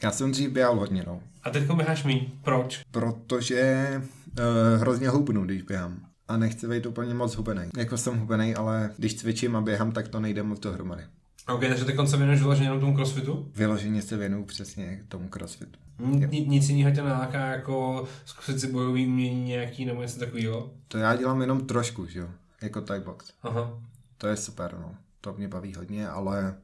Já 0.02 0.10
jsem 0.10 0.32
dřív 0.32 0.50
běhal 0.50 0.76
hodně, 0.78 1.04
no. 1.06 1.20
A 1.42 1.50
teď 1.50 1.70
běháš 1.72 2.04
míň. 2.04 2.26
Proč? 2.42 2.82
Protože 2.90 3.86
uh, 4.26 4.80
hrozně 4.80 5.08
hubnu, 5.08 5.44
když 5.44 5.62
běhám. 5.62 6.00
A 6.28 6.36
nechci 6.36 6.68
být 6.68 6.86
úplně 6.86 7.14
moc 7.14 7.34
hubený. 7.36 7.62
Jako 7.76 7.96
jsem 7.96 8.18
hubený, 8.18 8.54
ale 8.54 8.90
když 8.96 9.14
cvičím 9.14 9.56
a 9.56 9.60
běhám, 9.60 9.92
tak 9.92 10.08
to 10.08 10.20
nejde 10.20 10.42
moc 10.42 10.60
dohromady. 10.60 11.02
Ok, 11.48 11.60
takže 11.60 11.84
ty 11.84 11.96
se 12.06 12.16
věnuješ 12.16 12.40
vyloženě 12.40 12.66
jenom 12.66 12.80
tomu 12.80 12.94
crossfitu? 12.94 13.50
Vyloženě 13.54 14.02
se 14.02 14.16
věnuju 14.16 14.44
přesně 14.44 15.04
tomu 15.08 15.28
crossfitu. 15.28 15.78
N- 15.98 16.28
nic 16.30 16.68
jiného 16.68 16.94
tě 16.94 17.02
neláká 17.02 17.46
jako 17.46 18.04
zkusit 18.24 18.60
si 18.60 18.66
bojový 18.66 19.06
umění 19.06 19.44
nějaký 19.44 19.84
nebo 19.84 20.02
něco 20.02 20.18
takového? 20.18 20.70
To 20.88 20.98
já 20.98 21.16
dělám 21.16 21.40
jenom 21.40 21.66
trošku, 21.66 22.06
že 22.06 22.18
jo, 22.18 22.28
jako 22.62 22.80
Thai 22.80 23.00
box. 23.00 23.32
Aha. 23.42 23.78
To 24.18 24.26
je 24.26 24.36
super, 24.36 24.76
no. 24.80 24.94
To 25.20 25.34
mě 25.38 25.48
baví 25.48 25.74
hodně, 25.74 26.08
ale 26.08 26.54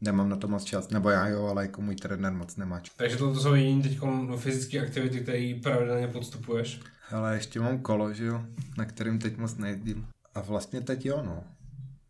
nemám 0.00 0.28
na 0.28 0.36
to 0.36 0.48
moc 0.48 0.64
čas, 0.64 0.88
nebo 0.90 1.10
já 1.10 1.28
jo, 1.28 1.46
ale 1.46 1.62
jako 1.62 1.82
můj 1.82 1.96
trenér 1.96 2.32
moc 2.32 2.56
nemá 2.56 2.80
čas. 2.80 2.94
Takže 2.96 3.16
to 3.16 3.34
jsou 3.34 3.54
jediné 3.54 3.82
teď 3.82 3.98
fyzické 4.36 4.80
aktivity, 4.80 5.20
které 5.20 5.54
pravidelně 5.62 6.08
podstupuješ? 6.08 6.80
Ale 7.10 7.34
ještě 7.34 7.60
mám 7.60 7.78
kolo, 7.78 8.12
že 8.12 8.24
jo, 8.24 8.42
na 8.78 8.84
kterým 8.84 9.18
teď 9.18 9.36
moc 9.36 9.56
nejezdím. 9.56 10.06
A 10.34 10.40
vlastně 10.40 10.80
teď 10.80 11.06
jo, 11.06 11.22
no. 11.26 11.44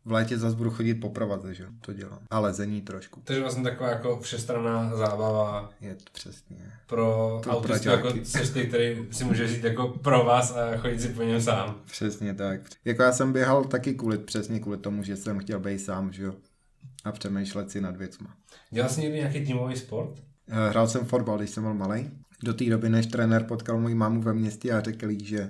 V 0.05 0.13
létě 0.13 0.39
zase 0.39 0.57
budu 0.57 0.71
chodit 0.71 0.95
po 0.95 1.09
provaze, 1.09 1.55
že 1.55 1.67
to 1.81 1.93
dělám. 1.93 2.19
A 2.31 2.39
lezení 2.39 2.83
trošku. 2.83 3.21
Takže 3.25 3.41
vlastně 3.41 3.63
taková 3.63 3.91
jako 3.91 4.21
všestranná 4.21 4.97
zábava. 4.97 5.71
Je 5.81 5.95
to 5.95 6.05
přesně. 6.13 6.57
Pro 6.87 7.41
autistu 7.49 7.89
jako 7.89 8.13
cesty, 8.13 8.67
který 8.67 9.07
si 9.11 9.25
může 9.25 9.49
říct 9.49 9.65
jako 9.65 9.89
pro 9.89 10.25
vás 10.25 10.57
a 10.57 10.77
chodit 10.77 11.01
si 11.01 11.09
po 11.09 11.23
něm 11.23 11.41
sám. 11.41 11.81
Přesně 11.85 12.35
tak. 12.35 12.61
Jako 12.85 13.03
já 13.03 13.13
jsem 13.13 13.33
běhal 13.33 13.65
taky 13.65 13.95
kvůli, 13.95 14.19
přesně 14.19 14.61
kvůli 14.61 14.79
tomu, 14.79 15.03
že 15.03 15.17
jsem 15.17 15.39
chtěl 15.39 15.61
být 15.61 15.79
sám, 15.79 16.13
že 16.13 16.23
jo. 16.23 16.35
A 17.07 17.13
přemýšlet 17.13 17.71
si 17.71 17.81
nad 17.81 17.97
věcma. 17.97 18.37
Dělal 18.71 18.91
jsi 18.91 19.01
někdy 19.01 19.19
nějaký 19.19 19.47
týmový 19.47 19.77
sport? 19.77 20.23
Eh, 20.49 20.69
hrál 20.69 20.89
jsem 20.89 21.05
fotbal, 21.05 21.39
když 21.39 21.51
jsem 21.51 21.63
byl 21.63 21.75
malý 21.75 22.11
do 22.43 22.55
té 22.55 22.65
doby, 22.65 22.89
než 22.89 23.07
trenér 23.07 23.45
potkal 23.45 23.81
moji 23.81 23.95
mámu 23.95 24.23
ve 24.23 24.33
městě 24.35 24.73
a 24.73 24.81
řekl 24.81 25.11
jí, 25.11 25.25
že 25.25 25.41
uh, 25.41 25.49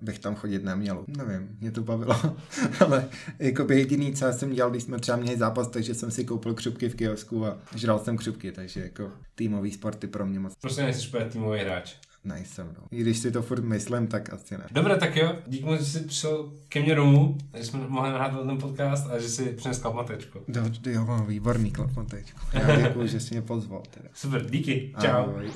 bych 0.00 0.18
tam 0.18 0.34
chodit 0.34 0.64
neměl. 0.64 1.04
Nevím, 1.06 1.56
mě 1.60 1.70
to 1.72 1.82
bavilo, 1.82 2.36
ale 2.80 3.08
jako 3.38 3.64
by 3.64 3.78
jediný, 3.78 4.14
co 4.14 4.32
jsem 4.32 4.52
dělal, 4.52 4.70
když 4.70 4.82
jsme 4.82 4.98
třeba 4.98 5.18
měli 5.18 5.38
zápas, 5.38 5.68
takže 5.68 5.94
jsem 5.94 6.10
si 6.10 6.24
koupil 6.24 6.54
křupky 6.54 6.88
v 6.88 6.94
kiosku 6.94 7.46
a 7.46 7.58
žral 7.74 7.98
jsem 7.98 8.16
křupky, 8.16 8.52
takže 8.52 8.80
jako 8.80 9.12
týmový 9.34 9.72
sporty 9.72 10.06
pro 10.06 10.26
mě 10.26 10.40
moc. 10.40 10.54
Prostě 10.60 10.82
nejsi 10.82 11.08
úplně 11.08 11.24
týmový 11.24 11.60
hráč. 11.60 11.96
Nejsem, 12.26 12.66
no. 12.78 12.84
I 12.90 13.00
když 13.00 13.18
si 13.18 13.30
to 13.30 13.42
furt 13.42 13.64
myslím, 13.64 14.06
tak 14.06 14.32
asi 14.32 14.58
ne. 14.58 14.64
Dobré, 14.70 14.96
tak 14.96 15.16
jo. 15.16 15.36
Díky 15.46 15.64
moc, 15.64 15.80
že 15.80 15.86
jsi 15.86 16.04
přišel 16.04 16.52
ke 16.68 16.82
mně 16.82 16.94
domů, 16.94 17.38
že 17.54 17.64
jsme 17.64 17.80
mohli 17.88 18.10
nahrát 18.10 18.46
ten 18.46 18.58
podcast 18.58 19.10
a 19.10 19.18
že 19.18 19.28
si 19.28 19.44
přinesl 19.44 19.82
klapmatečku. 19.82 20.38
Do, 20.48 20.60
jo, 20.90 21.04
mám 21.04 21.26
výborný 21.26 21.70
klapmatečku. 21.70 22.40
Já 22.52 22.80
děkuji, 22.88 23.08
že 23.08 23.20
jsi 23.20 23.34
mě 23.34 23.42
pozval. 23.42 23.82
Teda. 23.90 24.08
Super, 24.14 24.50
díky. 24.50 24.92
Čau. 25.00 25.08
Ahoj. 25.08 25.50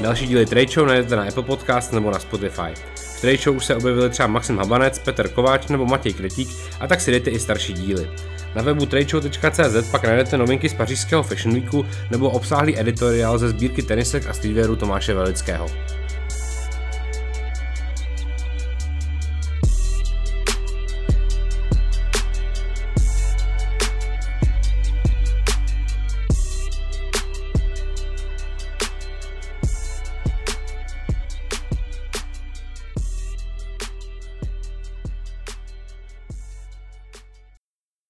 Další 0.00 0.26
díly 0.26 0.46
Trade 0.46 0.68
Show 0.68 0.86
najdete 0.86 1.16
na 1.16 1.22
Apple 1.22 1.42
Podcast 1.42 1.92
nebo 1.92 2.10
na 2.10 2.18
Spotify. 2.18 2.74
V 2.94 3.20
Trade 3.20 3.36
Show 3.36 3.56
už 3.56 3.64
se 3.64 3.76
objevili 3.76 4.10
třeba 4.10 4.26
Maxim 4.26 4.58
Habanec, 4.58 4.98
Petr 4.98 5.28
Kováč 5.28 5.66
nebo 5.68 5.86
Matěj 5.86 6.12
Kretík 6.12 6.48
a 6.80 6.86
tak 6.86 7.00
si 7.00 7.10
dejte 7.10 7.30
i 7.30 7.38
starší 7.38 7.72
díly. 7.72 8.10
Na 8.54 8.62
webu 8.62 8.86
tradeshow.cz 8.86 9.90
pak 9.90 10.04
najdete 10.04 10.38
novinky 10.38 10.68
z 10.68 10.74
pařížského 10.74 11.22
Fashion 11.22 11.54
Weeku 11.54 11.86
nebo 12.10 12.30
obsáhlý 12.30 12.80
editoriál 12.80 13.38
ze 13.38 13.48
sbírky 13.48 13.82
tenisek 13.82 14.26
a 14.26 14.32
streetwearu 14.32 14.76
Tomáše 14.76 15.14
Velického. 15.14 15.66